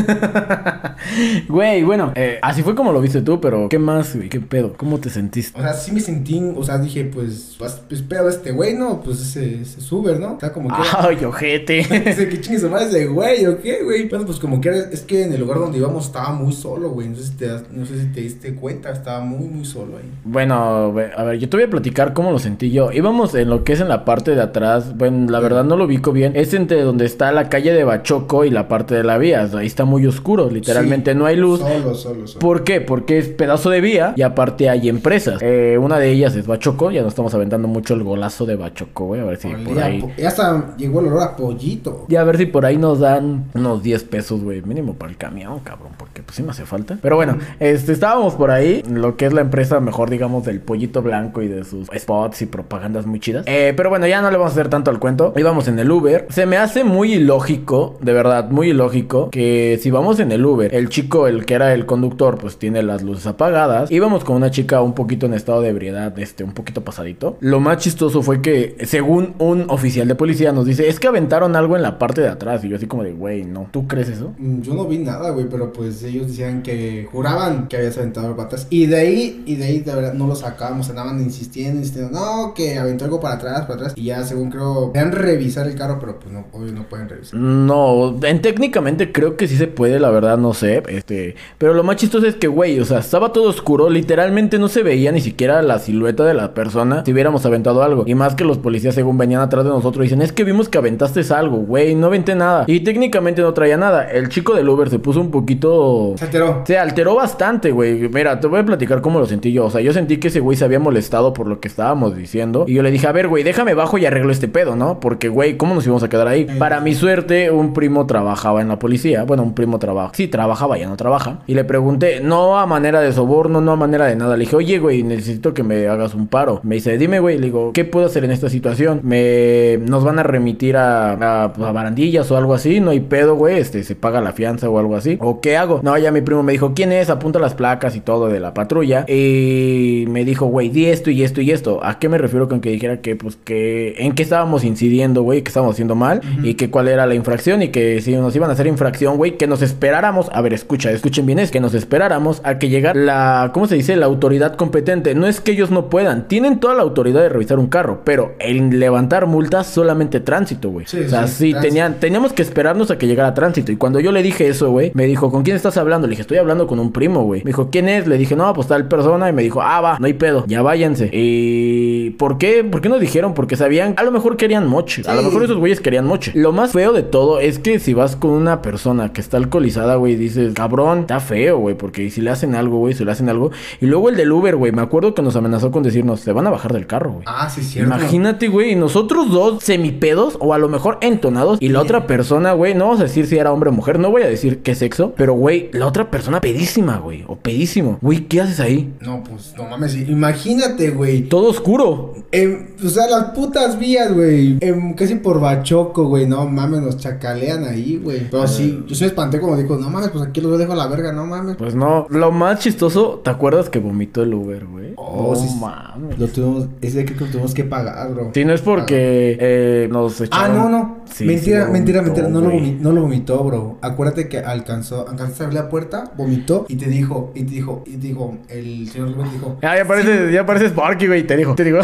Güey, 1.48 1.84
bueno, 1.84 2.14
eh, 2.16 2.40
así 2.42 2.64
fue 2.64 2.76
como 2.76 2.92
lo 2.92 3.02
viste 3.02 3.22
tú, 3.22 3.40
pero 3.40 3.70
¿qué 3.70 3.78
más, 3.78 4.16
güey? 4.16 4.30
¿Qué 4.30 4.40
pedo? 4.40 4.74
¿Cómo 4.78 5.00
te 5.00 5.10
sentiste? 5.10 5.58
O 5.58 5.62
sea, 5.62 5.74
sí 5.74 5.92
me 5.92 6.00
sentí, 6.00 6.42
o 6.56 6.64
sea, 6.64 6.78
dije, 6.78 7.06
pues, 7.06 7.56
pues, 7.58 8.02
pedo 8.02 8.30
este 8.30 8.52
güey, 8.52 8.74
¿no? 8.74 9.02
Pues 9.02 9.22
ese, 9.22 9.62
ese 9.62 9.80
es 9.80 9.92
Uber, 9.92 10.20
¿no? 10.20 10.36
O 10.36 10.40
sea, 10.40 10.52
como 10.52 10.70
que... 10.70 10.76
Ay, 10.98 11.18
qué 11.32 11.36
ojete. 11.66 11.76
Dice 12.06 12.30
que 12.30 12.42
chingue 12.42 12.60
su 12.60 12.70
madre 12.70 12.86
ese 12.88 13.06
güey, 13.08 13.46
¿o 13.46 13.60
qué, 13.62 13.84
güey? 13.84 14.08
Bueno, 14.10 14.26
pues 14.26 14.40
como 14.40 14.60
que 14.62 14.70
era- 14.70 14.90
es 14.92 15.02
que 15.02 15.24
en 15.24 15.34
el 15.34 15.40
lugar 15.42 15.60
donde 15.60 15.78
íbamos 15.78 16.06
estaba 16.06 16.32
muy 16.32 16.52
solo, 16.54 16.90
güey. 16.90 17.10
No 17.10 17.16
sé 17.18 17.24
si 17.24 17.32
te, 17.34 17.48
das- 17.48 17.64
no 17.72 17.86
sé 17.86 18.00
si 18.00 18.06
te 18.08 18.22
diste 18.22 18.56
cuenta, 18.56 18.92
estaba 18.92 19.20
muy, 19.22 19.48
muy 19.48 19.66
solo 19.66 19.98
ahí. 19.98 20.10
Bueno, 20.24 20.94
a 21.18 21.24
ver, 21.24 21.40
yo 21.40 21.50
te 21.50 21.58
voy 21.58 21.66
a 21.66 21.70
platicar 21.70 22.14
cómo 22.14 22.32
lo 22.32 22.40
sentí 22.40 22.72
yo. 22.72 22.92
Íbamos 22.92 23.34
en 23.36 23.50
lo 23.50 23.64
que 23.64 23.74
es 23.74 23.82
en 23.82 23.90
la 23.90 24.06
parte 24.06 24.36
de 24.36 24.42
atrás. 24.42 24.96
Bueno, 24.98 25.30
la 25.32 25.40
verdad 25.40 25.64
no 25.64 25.76
lo 25.78 25.86
ubico 25.86 26.12
bien. 26.12 26.34
Es 26.36 26.54
entre 26.54 26.82
donde 26.82 27.06
está 27.06 27.32
la 27.32 27.50
calle 27.50 27.74
de 27.74 27.84
Bachoco 27.84 28.46
y 28.46 28.50
la 28.50 28.68
parte 28.68 28.96
de 28.96 29.04
la 29.04 29.18
vía. 29.18 29.48
Ahí 29.56 29.68
está 29.68 29.86
muy 29.86 30.06
oscuro. 30.06 30.50
Literalmente 30.50 31.12
Sí, 31.14 31.18
no 31.18 31.26
hay 31.26 31.36
luz. 31.36 31.60
Solo, 31.60 31.96
solo, 31.96 32.28
solo. 32.28 32.40
¿Por 32.40 32.64
qué? 32.64 32.82
Porque 32.82 33.18
es 33.18 33.28
pedazo 33.28 33.70
de 33.70 33.82
vía 33.82 34.14
y 34.16 34.22
aparte 34.22 34.70
hay 34.70 34.90
empresas. 34.90 35.40
Eh, 35.42 35.78
una 35.80 36.00
de 36.00 36.12
ellas 36.12 36.36
es 36.36 36.48
Bachoco. 36.48 36.92
Ya 36.92 37.02
nos 37.02 37.10
estamos 37.14 37.34
aventando 37.34 37.68
mucho 37.68 37.94
el 37.94 38.04
golazo 38.04 38.46
de 38.46 38.56
Bachoco, 38.56 39.06
güey. 39.06 39.22
A 39.22 39.26
ver 39.26 39.38
si 39.38 39.48
por 39.50 39.74
Olía 39.74 39.86
ahí. 39.86 40.02
po- 40.02 40.12
Ya 40.18 40.28
hasta 40.30 40.76
llegó 40.78 41.00
el 41.02 41.10
olor 41.16 41.30
a 41.30 41.36
pollito. 41.36 42.06
Y 42.08 42.16
a 42.16 42.24
ver 42.24 42.38
si 42.38 42.46
por 42.46 42.66
ahí 42.66 42.78
nos 42.78 43.00
dan 43.00 43.46
unos 43.54 43.84
10 43.84 44.04
pesos, 44.06 44.42
güey, 44.42 44.62
mínimo 44.62 44.96
para 44.96 45.12
el 45.12 45.18
camión, 45.18 45.60
cabrón, 45.60 45.92
porque 45.98 46.22
pues 46.22 46.36
sí 46.36 46.44
me 46.44 46.52
hace 46.52 46.66
falta. 46.66 46.98
Pero 47.02 47.16
bueno, 47.16 47.38
este, 47.60 47.92
estábamos 47.92 48.36
por 48.36 48.52
ahí, 48.52 48.84
lo 48.90 49.18
que 49.18 49.26
es 49.26 49.34
la 49.34 49.42
empresa 49.42 49.80
mejor, 49.80 50.10
digamos, 50.10 50.46
del 50.46 50.60
pollito 50.60 51.02
blanco 51.02 51.42
y 51.42 51.48
de 51.48 51.64
sus 51.64 51.88
spots 51.96 52.42
y 52.42 52.46
propagandas 52.46 53.06
muy 53.06 53.20
chidas. 53.20 53.46
Eh, 53.48 53.74
pero 53.76 53.90
bueno, 53.90 54.08
ya 54.08 54.22
no 54.22 54.30
le 54.32 54.38
vamos 54.38 54.52
a 54.52 54.54
hacer 54.54 54.70
tanto 54.70 54.92
al 54.92 55.00
cuento. 55.00 55.34
Íbamos 55.36 55.68
en 55.68 55.80
el 55.80 55.90
Uber. 55.90 56.28
Se 56.30 56.46
me 56.46 56.58
hace 56.58 56.84
muy 56.84 57.14
ilógico, 57.14 57.98
de 58.02 58.14
verdad, 58.14 58.50
muy 58.50 58.70
ilógico, 58.70 59.30
que 59.30 59.80
si 59.82 59.92
vamos 59.92 60.20
en 60.20 60.32
el 60.32 60.46
Uber, 60.46 60.74
el 60.74 60.90
chico, 60.90 61.28
el 61.28 61.46
que 61.46 61.54
era 61.54 61.74
el 61.74 61.86
conductor, 61.86 62.38
pues 62.38 62.58
tiene 62.58 62.84
las 62.84 63.04
luces 63.04 63.28
apagadas. 63.28 63.92
Íbamos 63.92 64.24
con 64.24 64.36
una 64.36 64.52
chica 64.52 64.82
un 64.82 64.94
poquito 64.94 65.26
en 65.26 65.34
estado 65.34 65.62
de 65.62 65.70
ebriedad, 65.70 66.18
este, 66.20 66.44
un 66.44 66.54
poquito 66.54 66.84
pasadito. 66.84 67.38
Lo 67.40 67.60
más 67.60 67.78
chistoso 67.78 68.22
fue 68.22 68.42
que, 68.42 68.76
según 68.86 69.36
un 69.40 69.66
oficial 69.70 70.08
de 70.08 70.16
policía, 70.16 70.52
nos 70.52 70.66
dice, 70.66 70.88
es 70.88 71.00
que 71.00 71.05
aventaron 71.10 71.56
algo 71.56 71.76
en 71.76 71.82
la 71.82 71.98
parte 71.98 72.22
de 72.22 72.30
atrás. 72.30 72.64
Y 72.64 72.70
yo 72.70 72.78
así 72.78 72.88
como 72.88 73.04
de, 73.04 73.14
güey, 73.14 73.44
no. 73.44 73.68
¿Tú 73.72 73.88
crees 73.88 74.10
eso? 74.10 74.34
Mm, 74.38 74.62
Yo 74.62 74.74
no 74.74 74.86
vi 74.86 74.98
nada, 74.98 75.32
güey, 75.32 75.48
pero 75.50 75.72
pues 75.72 76.04
ellos 76.04 76.28
decían 76.28 76.64
que 76.64 77.08
juraban 77.12 77.68
que 77.68 77.78
habías 77.78 77.98
aventado 77.98 78.28
algo 78.28 78.38
para 78.38 78.48
atrás. 78.48 78.68
Y 78.70 78.86
de 78.86 78.98
ahí, 78.98 79.44
y 79.46 79.56
de 79.56 79.66
ahí 79.66 79.80
de 79.80 79.94
verdad 79.94 80.14
no 80.14 80.28
lo 80.28 80.36
sacábamos, 80.36 80.90
andaban 80.90 81.22
insistiendo, 81.22 81.80
insistiendo, 81.80 82.12
no, 82.12 82.54
que 82.54 82.78
aventó 82.78 83.06
algo 83.06 83.20
para 83.20 83.36
atrás, 83.36 83.62
para 83.62 83.76
atrás. 83.76 83.94
Y 83.96 84.06
ya 84.06 84.24
según 84.24 84.50
creo, 84.50 84.92
querían 84.92 85.12
revisar 85.12 85.68
el 85.68 85.76
carro, 85.76 85.98
pero 86.00 86.20
pues 86.20 86.34
no, 86.34 86.46
obvio 86.52 86.72
no 86.72 86.84
pueden 86.88 87.10
revisar. 87.10 87.40
No, 87.40 88.16
en, 88.24 88.42
técnicamente 88.42 89.12
creo 89.12 89.38
que 89.38 89.48
sí 89.48 89.58
se 89.58 89.68
puede, 89.68 90.00
la 90.00 90.10
verdad 90.10 90.38
no 90.38 90.54
sé, 90.54 90.84
este, 90.88 91.36
pero 91.58 91.74
lo 91.74 91.84
más 91.84 91.98
chistoso 91.98 92.26
es 92.28 92.36
que, 92.36 92.48
güey, 92.48 92.80
o 92.80 92.86
sea, 92.86 93.00
estaba 93.00 93.34
todo 93.34 93.50
oscuro, 93.50 93.90
literalmente 93.90 94.60
no 94.60 94.68
se 94.68 94.84
veía 94.84 95.12
ni 95.12 95.22
siquiera 95.22 95.62
la 95.62 95.80
silueta 95.80 96.24
de 96.26 96.34
la 96.34 96.54
persona 96.54 97.04
si 97.06 97.14
hubiéramos 97.14 97.46
aventado 97.46 97.84
algo. 97.84 98.04
Y 98.06 98.16
más 98.16 98.36
que 98.36 98.44
los 98.44 98.58
policías 98.58 98.96
según 98.96 99.18
venían 99.18 99.42
atrás 99.42 99.64
de 99.64 99.70
nosotros 99.70 100.04
dicen, 100.04 100.22
es 100.22 100.32
que 100.32 100.44
vimos 100.44 100.70
que 100.70 100.78
aventaste 100.96 101.34
algo, 101.34 101.58
güey, 101.58 101.96
no 101.96 102.08
aventé 102.08 102.36
nada. 102.36 102.64
Y 102.68 102.82
técnicamente 102.82 103.42
no 103.42 103.54
traía 103.54 103.78
nada. 103.78 104.10
El 104.10 104.30
chico 104.30 104.54
del 104.54 104.68
Uber 104.70 104.90
se 104.90 105.00
puso 105.00 105.20
un 105.20 105.32
poquito... 105.32 106.14
Se 106.18 106.26
alteró. 106.26 106.64
Se 106.66 106.78
alteró 106.78 107.16
bastante, 107.16 107.72
güey. 107.72 108.08
Mira, 108.10 108.40
te 108.40 108.48
voy 108.48 108.60
a 108.60 108.66
platicar 108.66 109.02
cómo 109.02 109.20
lo 109.20 109.26
sentí 109.26 109.52
yo. 109.52 109.66
O 109.66 109.70
sea, 109.70 109.82
yo 109.82 109.94
sentí 109.94 110.18
que 110.18 110.30
ese 110.30 110.40
güey 110.40 110.58
se 110.58 110.66
había 110.66 110.80
molestado 110.80 111.34
por 111.34 111.48
lo 111.48 111.60
que 111.60 111.68
estábamos 111.68 112.16
diciendo. 112.16 112.66
Y 112.68 112.74
yo 112.74 112.84
le 112.84 112.92
dije, 112.92 113.08
a 113.08 113.12
ver, 113.12 113.28
güey, 113.28 113.44
déjame 113.44 113.74
bajo 113.74 113.98
y 113.98 114.06
arreglo 114.06 114.32
este 114.32 114.48
pedo, 114.48 114.76
¿no? 114.76 115.00
Porque, 115.00 115.28
güey, 115.28 115.58
¿cómo 115.58 115.76
nos 115.76 115.86
íbamos 115.86 116.04
a 116.04 116.10
quedar 116.10 116.28
ahí? 116.28 116.46
Para 116.60 116.80
mi 116.80 116.94
suerte, 116.96 117.52
un 117.52 117.74
primo 117.74 118.06
trabajaba 118.06 118.62
en 118.62 118.68
la 118.68 118.80
policía. 118.80 119.24
Bueno, 119.24 119.44
un 119.44 119.54
primo 119.54 119.80
trabaja. 119.80 120.12
Sí, 120.14 120.28
trabajaba, 120.28 120.78
ya 120.78 120.88
no 120.88 120.98
trabaja. 120.98 121.40
Y 121.48 121.54
le 121.56 121.64
pregunté, 121.64 122.22
no 122.22 122.58
a 122.58 122.66
manera 122.66 123.02
de 123.02 123.12
soborno, 123.12 123.62
no 123.62 123.72
a 123.72 123.76
manera 123.76 124.06
de 124.06 124.16
nada. 124.16 124.38
Le 124.38 124.46
dije, 124.46 124.56
oye, 124.56 124.80
güey, 124.80 125.04
necesito 125.04 125.54
que 125.54 125.64
me 125.64 125.88
hagas 125.88 126.14
un 126.14 126.28
paro. 126.28 126.60
Me 126.64 126.76
dice, 126.76 126.98
dime, 126.98 127.20
güey. 127.20 127.38
Le 127.38 127.48
digo, 127.48 127.72
¿qué 127.74 127.86
puedo 127.86 128.06
hacer 128.06 128.24
en 128.24 128.32
esta 128.32 128.50
situación? 128.50 129.02
Me... 129.04 129.78
Nos 129.78 130.04
van 130.04 130.20
a 130.20 130.24
remitir 130.24 130.78
a, 130.78 130.85
a, 130.86 131.44
a 131.44 131.72
barandillas 131.72 132.30
o 132.32 132.38
algo 132.38 132.54
así. 132.54 132.80
No 132.80 132.92
hay 132.92 133.00
pedo, 133.00 133.36
güey. 133.36 133.60
Este, 133.60 133.84
se 133.84 133.96
paga 133.96 134.22
la 134.22 134.34
fianza 134.34 134.70
o 134.70 134.80
algo 134.80 134.96
así. 134.96 135.18
¿O 135.22 135.42
qué 135.42 135.58
hago? 135.58 135.80
No, 135.84 135.98
ya 135.98 136.12
mi 136.12 136.22
primo 136.22 136.44
me 136.44 136.52
dijo, 136.52 136.74
¿quién 136.76 136.92
es? 136.92 137.10
Apunta 137.10 137.40
las 137.40 137.54
placas 137.54 137.96
y 137.96 138.00
todo 138.00 138.28
de 138.28 138.40
la 138.40 138.54
patrulla. 138.54 139.06
Y 139.08 140.06
me 140.10 140.26
dijo, 140.26 140.46
güey, 140.48 140.70
di 140.70 140.86
esto 140.88 141.10
y 141.12 141.24
esto 141.24 141.42
y 141.42 141.52
esto. 141.52 141.80
¿A 141.84 142.00
qué 142.00 142.10
me 142.10 142.18
refiero 142.18 142.48
con 142.48 142.62
que 142.62 142.70
dijera 142.70 143.02
que, 143.02 143.16
pues, 143.16 143.38
que... 143.38 143.96
En 143.98 144.14
qué 144.14 144.24
estábamos 144.24 144.64
incidiendo, 144.64 145.24
güey, 145.24 145.42
que 145.42 145.50
estábamos 145.50 145.76
haciendo 145.76 145.96
mal. 145.96 146.22
Y 146.44 146.56
que 146.56 146.70
cuál 146.70 146.88
era 146.88 147.06
la 147.06 147.16
infracción. 147.16 147.62
Y 147.62 147.70
que 147.70 148.02
si 148.02 148.16
nos 148.16 148.36
iban 148.36 148.50
a 148.50 148.54
hacer 148.54 148.68
infracción, 148.68 149.18
güey, 149.18 149.38
que 149.38 149.48
nos 149.48 149.62
esperáramos. 149.62 150.30
A 150.34 150.42
ver, 150.42 150.54
escucha, 150.54 150.92
escuchen 150.92 151.26
bien, 151.26 151.40
es 151.40 151.52
que 151.52 151.60
nos 151.60 151.74
esperáramos 151.74 152.42
a 152.44 152.60
que 152.60 152.70
llegara 152.70 153.00
la... 153.00 153.52
¿Cómo 153.54 153.68
se 153.68 153.76
dice? 153.76 153.96
La 153.96 154.06
autoridad 154.06 154.56
competente. 154.56 155.16
No 155.16 155.28
es 155.28 155.42
que 155.42 155.52
ellos 155.52 155.72
no 155.72 155.90
puedan. 155.90 156.28
Tienen 156.28 156.60
toda 156.60 156.76
la 156.76 156.84
autoridad 156.84 157.22
de 157.22 157.30
revisar 157.30 157.60
un 157.60 157.68
carro. 157.68 158.02
Pero 158.04 158.36
en 158.40 158.80
levantar 158.80 159.26
multas 159.26 159.68
solamente 159.68 160.20
tránsito, 160.20 160.70
güey. 160.76 160.86
Sí, 160.86 161.00
o 161.00 161.10
sea, 161.10 161.28
sí, 161.28 161.54
sí, 161.54 161.60
tenían, 161.62 161.96
teníamos 162.00 162.34
que 162.34 162.42
esperarnos 162.42 162.92
a 162.92 162.98
que 162.98 163.08
llegara 163.08 163.34
tránsito. 163.34 163.72
Y 163.72 163.78
cuando 163.78 164.00
yo 164.02 164.12
le 164.12 164.22
dije 164.22 164.48
eso, 164.48 164.70
güey, 164.72 164.92
me 164.94 165.06
dijo, 165.06 165.32
¿con 165.32 165.44
quién 165.44 165.56
estás 165.56 165.78
hablando? 165.78 166.08
Le 166.08 166.12
dije, 166.12 166.22
estoy 166.22 166.38
hablando 166.38 166.68
con 166.68 166.80
un 166.80 166.92
primo, 166.92 167.24
güey. 167.24 167.44
Me 167.44 167.50
dijo, 167.50 167.70
¿quién 167.72 167.88
es? 167.88 168.08
Le 168.08 168.18
dije, 168.18 168.36
no, 168.36 168.54
pues 168.54 168.68
tal 168.68 168.88
persona. 168.88 169.30
Y 169.30 169.34
me 169.34 169.42
dijo, 169.42 169.62
ah, 169.62 169.80
va, 169.82 169.98
no 170.00 170.06
hay 170.06 170.14
pedo, 170.14 170.44
ya 170.48 170.62
váyanse. 170.62 171.10
¿Y 171.14 172.12
por 172.12 172.38
qué? 172.38 172.64
¿Por 172.64 172.82
qué 172.82 172.90
nos 172.90 173.00
dijeron? 173.00 173.34
Porque 173.34 173.56
sabían, 173.56 173.94
a 173.98 174.04
lo 174.04 174.12
mejor 174.12 174.36
querían 174.38 174.68
moche. 174.68 175.04
A 175.08 175.16
lo 175.16 175.24
mejor 175.24 175.44
esos 175.44 175.58
güeyes 175.58 175.80
querían 175.80 176.06
moche. 176.06 176.32
Lo 176.36 176.52
más 176.52 176.74
feo 176.74 176.92
de 176.92 177.04
todo 177.04 177.40
es 177.40 177.60
que 177.60 177.80
si 177.80 177.94
vas 177.94 178.16
con 178.16 178.32
una 178.32 178.62
persona 178.62 179.14
que 179.14 179.22
está 179.22 179.38
alcoholizada, 179.38 179.96
güey, 179.96 180.16
dices, 180.16 180.54
cabrón, 180.54 181.00
está 181.02 181.20
feo, 181.20 181.60
güey, 181.60 181.76
porque 181.76 182.10
si 182.10 182.22
le 182.22 182.32
hacen 182.32 182.56
algo, 182.56 182.80
güey, 182.80 182.94
si 182.94 183.06
le 183.06 183.12
hacen 183.12 183.30
algo. 183.30 183.52
Y 183.80 183.86
luego 183.86 184.10
el 184.10 184.16
del 184.16 184.32
Uber, 184.32 184.56
güey, 184.56 184.72
me 184.72 184.82
acuerdo 184.82 185.14
que 185.14 185.22
nos 185.22 185.36
amenazó 185.36 185.72
con 185.72 185.84
decirnos, 185.84 186.20
se 186.20 186.32
van 186.32 186.48
a 186.48 186.50
bajar 186.50 186.74
del 186.74 186.88
carro, 186.88 187.14
güey. 187.14 187.24
Ah, 187.26 187.50
sí, 187.50 187.62
cierto. 187.62 187.94
Imagínate, 187.94 188.48
güey, 188.48 188.76
nosotros 188.76 189.32
dos 189.32 189.64
semipedos 189.64 190.38
o 190.40 190.54
a 190.54 190.58
lo 190.58 190.65
mejor 190.70 190.98
entonados 191.02 191.58
y 191.62 191.70
la 191.70 191.82
otra 191.82 192.08
persona, 192.08 192.54
güey, 192.54 192.74
no 192.74 192.86
vamos 192.86 193.00
a 193.00 193.04
decir 193.04 193.28
si 193.28 193.38
era 193.38 193.52
hombre 193.52 193.70
o 193.70 193.74
mujer, 193.74 194.00
no 194.00 194.12
voy 194.12 194.24
a 194.24 194.28
decir 194.28 194.60
qué 194.62 194.76
sexo, 194.76 195.14
pero 195.16 195.34
güey, 195.34 195.70
la 195.74 195.88
otra 195.88 196.10
persona 196.12 196.42
pedísima, 196.42 196.98
güey, 196.98 197.24
o 197.28 197.36
pedísimo. 197.36 197.98
Güey, 198.02 198.28
¿qué 198.28 198.42
haces 198.42 198.60
ahí? 198.60 198.94
No, 199.02 199.24
pues, 199.24 199.54
no 199.58 199.66
mames, 199.66 199.96
imagínate, 199.96 200.90
güey. 200.92 201.24
Todo 201.24 201.50
oscuro. 201.50 202.14
Em, 202.32 202.68
o 202.84 202.90
sea, 202.90 203.08
las 203.08 203.32
putas 203.32 203.80
vías, 203.80 204.14
güey. 204.14 204.58
Em, 204.60 204.94
casi 204.94 205.16
por 205.16 205.40
Bachoco, 205.40 206.06
güey. 206.06 206.28
No 206.28 206.48
mames, 206.48 206.82
nos 206.82 206.98
chacalean 206.98 207.64
ahí, 207.66 208.00
güey. 208.04 208.30
Pero 208.30 208.48
sí, 208.48 208.84
yo 208.88 208.96
sí 208.96 209.04
me 209.04 209.08
espanté 209.08 209.40
como 209.40 209.56
dijo, 209.58 209.78
no 209.78 209.90
mames, 209.90 210.10
pues 210.10 210.24
aquí 210.24 210.42
los 210.42 210.58
dejo 210.58 210.74
a 210.74 210.76
la 210.76 210.88
verga, 210.88 211.12
no 211.12 211.26
mames. 211.26 211.56
Pues 211.56 211.76
no, 211.76 212.08
lo 212.10 212.32
más 212.32 212.60
chistoso, 212.60 213.22
¿te 213.24 213.30
acuerdas 213.30 213.70
que 213.70 213.80
vomitó 213.80 214.24
el 214.24 214.34
Uber, 214.34 214.66
güey? 214.66 214.94
Oh, 214.98 215.34
no 215.34 215.36
sí. 215.36 215.56
mames. 215.60 216.20
Lo 216.20 216.28
tuvimos, 216.28 216.68
ese 216.82 217.06
creo 217.06 217.18
que 217.18 217.26
lo 217.26 217.32
tuvimos 217.32 217.54
que 217.54 217.64
pagar, 217.64 218.14
bro. 218.14 218.32
Si 218.34 218.44
no 218.46 218.54
es 218.54 218.62
porque 218.62 219.38
eh, 219.40 219.88
nos 219.92 220.22
Ah, 220.32 220.45
echaron... 220.48 220.72
no, 220.72 220.78
no. 220.78 220.95
Sí, 221.12 221.26
mentira, 221.26 221.66
sí 221.66 221.72
mentira, 221.72 222.02
vomitó, 222.02 222.22
mentira. 222.24 222.42
No 222.42 222.42
lo, 222.42 222.82
no 222.82 222.92
lo 222.92 223.02
vomitó, 223.02 223.44
bro. 223.44 223.78
Acuérdate 223.82 224.28
que 224.28 224.40
alcanzó, 224.40 225.08
alcanzaste 225.08 225.44
a 225.44 225.46
abrir 225.48 225.62
la 225.62 225.70
puerta, 225.70 226.12
vomitó 226.18 226.66
y 226.68 226.76
te 226.76 226.88
dijo, 226.88 227.32
y 227.36 227.44
te 227.44 227.52
dijo, 227.52 227.84
y 227.86 227.92
te 227.98 228.08
dijo, 228.08 228.38
el 228.50 228.90
señor 228.90 229.14
Rubén 229.14 229.32
dijo. 229.32 229.58
Ah, 229.62 229.78
ya 229.78 229.86
parece, 229.86 230.32
ya 230.32 230.46
parece 230.46 230.68
Sparky, 230.68 231.08
güey, 231.08 231.26
te 231.26 231.38
digo, 231.38 231.56
te 231.56 231.64
digo. 231.64 231.80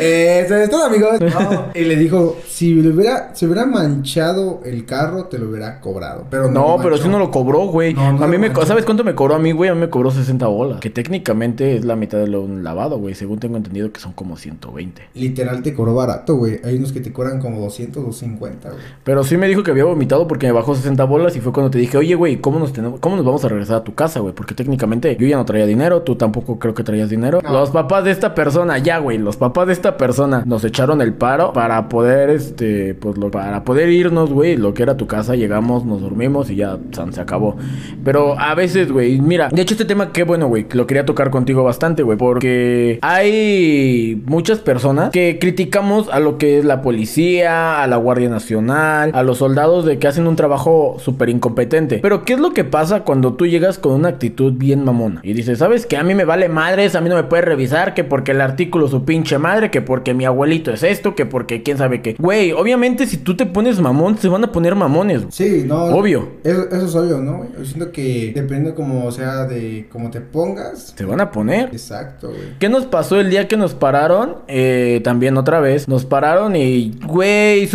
Eh, 0.00 0.42
eso 0.44 0.56
es 0.56 0.70
todo, 0.70 0.86
amigos. 0.86 1.20
No. 1.20 1.66
Y 1.74 1.84
le 1.84 1.96
dijo, 1.96 2.36
si 2.46 2.74
le 2.74 2.90
hubiera, 2.90 3.34
se 3.34 3.46
hubiera 3.46 3.66
manchado 3.66 4.60
el 4.64 4.84
carro, 4.84 5.24
te 5.24 5.38
lo 5.38 5.48
hubiera 5.48 5.80
cobrado. 5.80 6.26
Pero 6.30 6.50
no, 6.50 6.78
pero 6.82 6.96
sí 6.96 7.08
no 7.08 7.18
lo 7.18 7.30
cobró, 7.30 7.66
güey. 7.66 7.94
No, 7.94 8.12
no 8.12 8.24
a 8.24 8.28
mí 8.28 8.38
me... 8.38 8.54
¿Sabes 8.64 8.84
cuánto 8.84 9.04
me 9.04 9.14
cobró 9.14 9.34
a 9.34 9.38
mí, 9.38 9.52
güey? 9.52 9.70
A 9.70 9.74
mí 9.74 9.80
me 9.80 9.90
cobró 9.90 10.10
60 10.10 10.46
bolas. 10.46 10.80
Que 10.80 10.90
técnicamente 10.90 11.76
es 11.76 11.84
la 11.84 11.96
mitad 11.96 12.18
de 12.18 12.28
lo 12.28 12.42
un 12.42 12.64
lavado, 12.64 12.98
güey. 12.98 13.14
Según 13.14 13.38
tengo 13.38 13.56
entendido 13.56 13.92
que 13.92 14.00
son 14.00 14.12
como 14.12 14.36
120. 14.36 15.02
Literal 15.14 15.62
te 15.62 15.74
cobró 15.74 15.94
barato, 15.94 16.36
güey. 16.36 16.60
Hay 16.64 16.76
unos 16.76 16.92
que 16.92 17.00
te 17.00 17.12
cobran 17.12 17.40
como 17.46 17.60
200 17.62 18.04
o 18.04 18.12
50, 18.12 18.68
güey. 18.68 18.82
Pero 19.04 19.24
sí 19.24 19.36
me 19.36 19.48
dijo 19.48 19.62
que 19.62 19.70
había 19.70 19.84
vomitado 19.84 20.26
porque 20.26 20.46
me 20.46 20.52
bajó 20.52 20.74
60 20.74 21.04
bolas 21.04 21.36
y 21.36 21.40
fue 21.40 21.52
cuando 21.52 21.70
te 21.70 21.78
dije, 21.78 21.96
oye, 21.96 22.14
güey, 22.14 22.36
¿cómo 22.36 22.58
nos, 22.58 22.72
tenemos, 22.72 23.00
¿cómo 23.00 23.16
nos 23.16 23.24
vamos 23.24 23.44
a 23.44 23.48
regresar 23.48 23.76
a 23.76 23.84
tu 23.84 23.94
casa, 23.94 24.20
güey? 24.20 24.34
Porque 24.34 24.54
técnicamente 24.54 25.16
yo 25.18 25.26
ya 25.26 25.36
no 25.36 25.44
traía 25.44 25.66
dinero, 25.66 26.02
tú 26.02 26.16
tampoco 26.16 26.58
creo 26.58 26.74
que 26.74 26.82
traías 26.82 27.10
dinero. 27.10 27.40
No. 27.42 27.52
Los 27.52 27.70
papás 27.70 28.04
de 28.04 28.10
esta 28.10 28.34
persona, 28.34 28.78
ya, 28.78 28.98
güey, 28.98 29.18
los 29.18 29.36
papás 29.36 29.66
de 29.68 29.72
esta 29.72 29.96
persona 29.96 30.42
nos 30.46 30.64
echaron 30.64 31.00
el 31.00 31.14
paro 31.14 31.52
para 31.52 31.88
poder, 31.88 32.30
este, 32.30 32.94
pues, 32.94 33.16
lo, 33.16 33.30
para 33.30 33.64
poder 33.64 33.88
irnos, 33.90 34.32
güey, 34.32 34.56
lo 34.56 34.74
que 34.74 34.82
era 34.82 34.96
tu 34.96 35.06
casa, 35.06 35.34
llegamos, 35.34 35.84
nos 35.84 36.00
dormimos 36.00 36.50
y 36.50 36.56
ya, 36.56 36.78
san, 36.92 37.12
se 37.12 37.20
acabó. 37.20 37.56
Pero 38.04 38.38
a 38.38 38.54
veces, 38.54 38.90
güey, 38.90 39.20
mira, 39.20 39.48
de 39.48 39.62
hecho 39.62 39.74
este 39.74 39.84
tema, 39.84 40.12
qué 40.12 40.24
bueno, 40.24 40.48
güey, 40.48 40.66
lo 40.72 40.86
quería 40.86 41.04
tocar 41.04 41.30
contigo 41.30 41.62
bastante, 41.64 42.02
güey, 42.02 42.18
porque 42.18 42.98
hay 43.02 44.22
muchas 44.26 44.58
personas 44.58 45.10
que 45.10 45.38
criticamos 45.40 46.08
a 46.10 46.20
lo 46.20 46.38
que 46.38 46.58
es 46.58 46.64
la 46.64 46.82
policía, 46.82 47.35
a 47.44 47.86
la 47.86 47.96
Guardia 47.96 48.28
Nacional, 48.28 49.10
a 49.14 49.22
los 49.22 49.38
soldados 49.38 49.84
de 49.84 49.98
que 49.98 50.08
hacen 50.08 50.26
un 50.26 50.36
trabajo 50.36 50.96
súper 50.98 51.28
incompetente. 51.28 51.98
Pero 51.98 52.24
¿qué 52.24 52.34
es 52.34 52.40
lo 52.40 52.52
que 52.52 52.64
pasa 52.64 53.00
cuando 53.00 53.34
tú 53.34 53.46
llegas 53.46 53.78
con 53.78 53.92
una 53.92 54.08
actitud 54.08 54.52
bien 54.52 54.84
mamona? 54.84 55.20
Y 55.22 55.32
dices, 55.32 55.58
¿sabes 55.58 55.86
que 55.86 55.96
A 55.96 56.02
mí 56.02 56.14
me 56.14 56.24
vale 56.24 56.48
madres, 56.48 56.94
a 56.94 57.00
mí 57.00 57.08
no 57.08 57.16
me 57.16 57.24
puedes 57.24 57.44
revisar, 57.44 57.94
que 57.94 58.04
porque 58.04 58.32
el 58.32 58.40
artículo 58.40 58.88
su 58.88 59.04
pinche 59.04 59.38
madre, 59.38 59.70
que 59.70 59.82
porque 59.82 60.14
mi 60.14 60.24
abuelito 60.24 60.70
es 60.72 60.82
esto, 60.82 61.14
que 61.14 61.26
porque 61.26 61.62
quién 61.62 61.78
sabe 61.78 62.02
qué. 62.02 62.16
Güey, 62.18 62.52
obviamente 62.52 63.06
si 63.06 63.18
tú 63.18 63.36
te 63.36 63.46
pones 63.46 63.80
mamón, 63.80 64.18
se 64.18 64.28
van 64.28 64.44
a 64.44 64.52
poner 64.52 64.74
mamones. 64.74 65.24
Sí, 65.30 65.64
no. 65.66 65.84
Obvio. 65.84 66.28
Eso, 66.44 66.68
eso 66.70 66.86
es 66.86 66.94
obvio, 66.94 67.18
¿no? 67.18 67.46
Yo 67.56 67.64
siento 67.64 67.92
que 67.92 68.32
depende 68.34 68.74
como, 68.74 69.06
o 69.06 69.12
sea, 69.12 69.44
de 69.44 69.88
cómo 69.90 70.10
te 70.10 70.20
pongas. 70.20 70.94
Se 70.96 71.04
van 71.04 71.20
a 71.20 71.30
poner. 71.30 71.70
Exacto, 71.72 72.28
güey. 72.28 72.58
¿Qué 72.58 72.68
nos 72.68 72.86
pasó 72.86 73.20
el 73.20 73.30
día 73.30 73.48
que 73.48 73.56
nos 73.56 73.74
pararon? 73.74 74.36
Eh, 74.48 75.00
también 75.04 75.36
otra 75.36 75.60
vez. 75.60 75.88
Nos 75.88 76.04
pararon 76.04 76.56
y, 76.56 76.98
güey, 77.06 77.25
güey, 77.26 77.66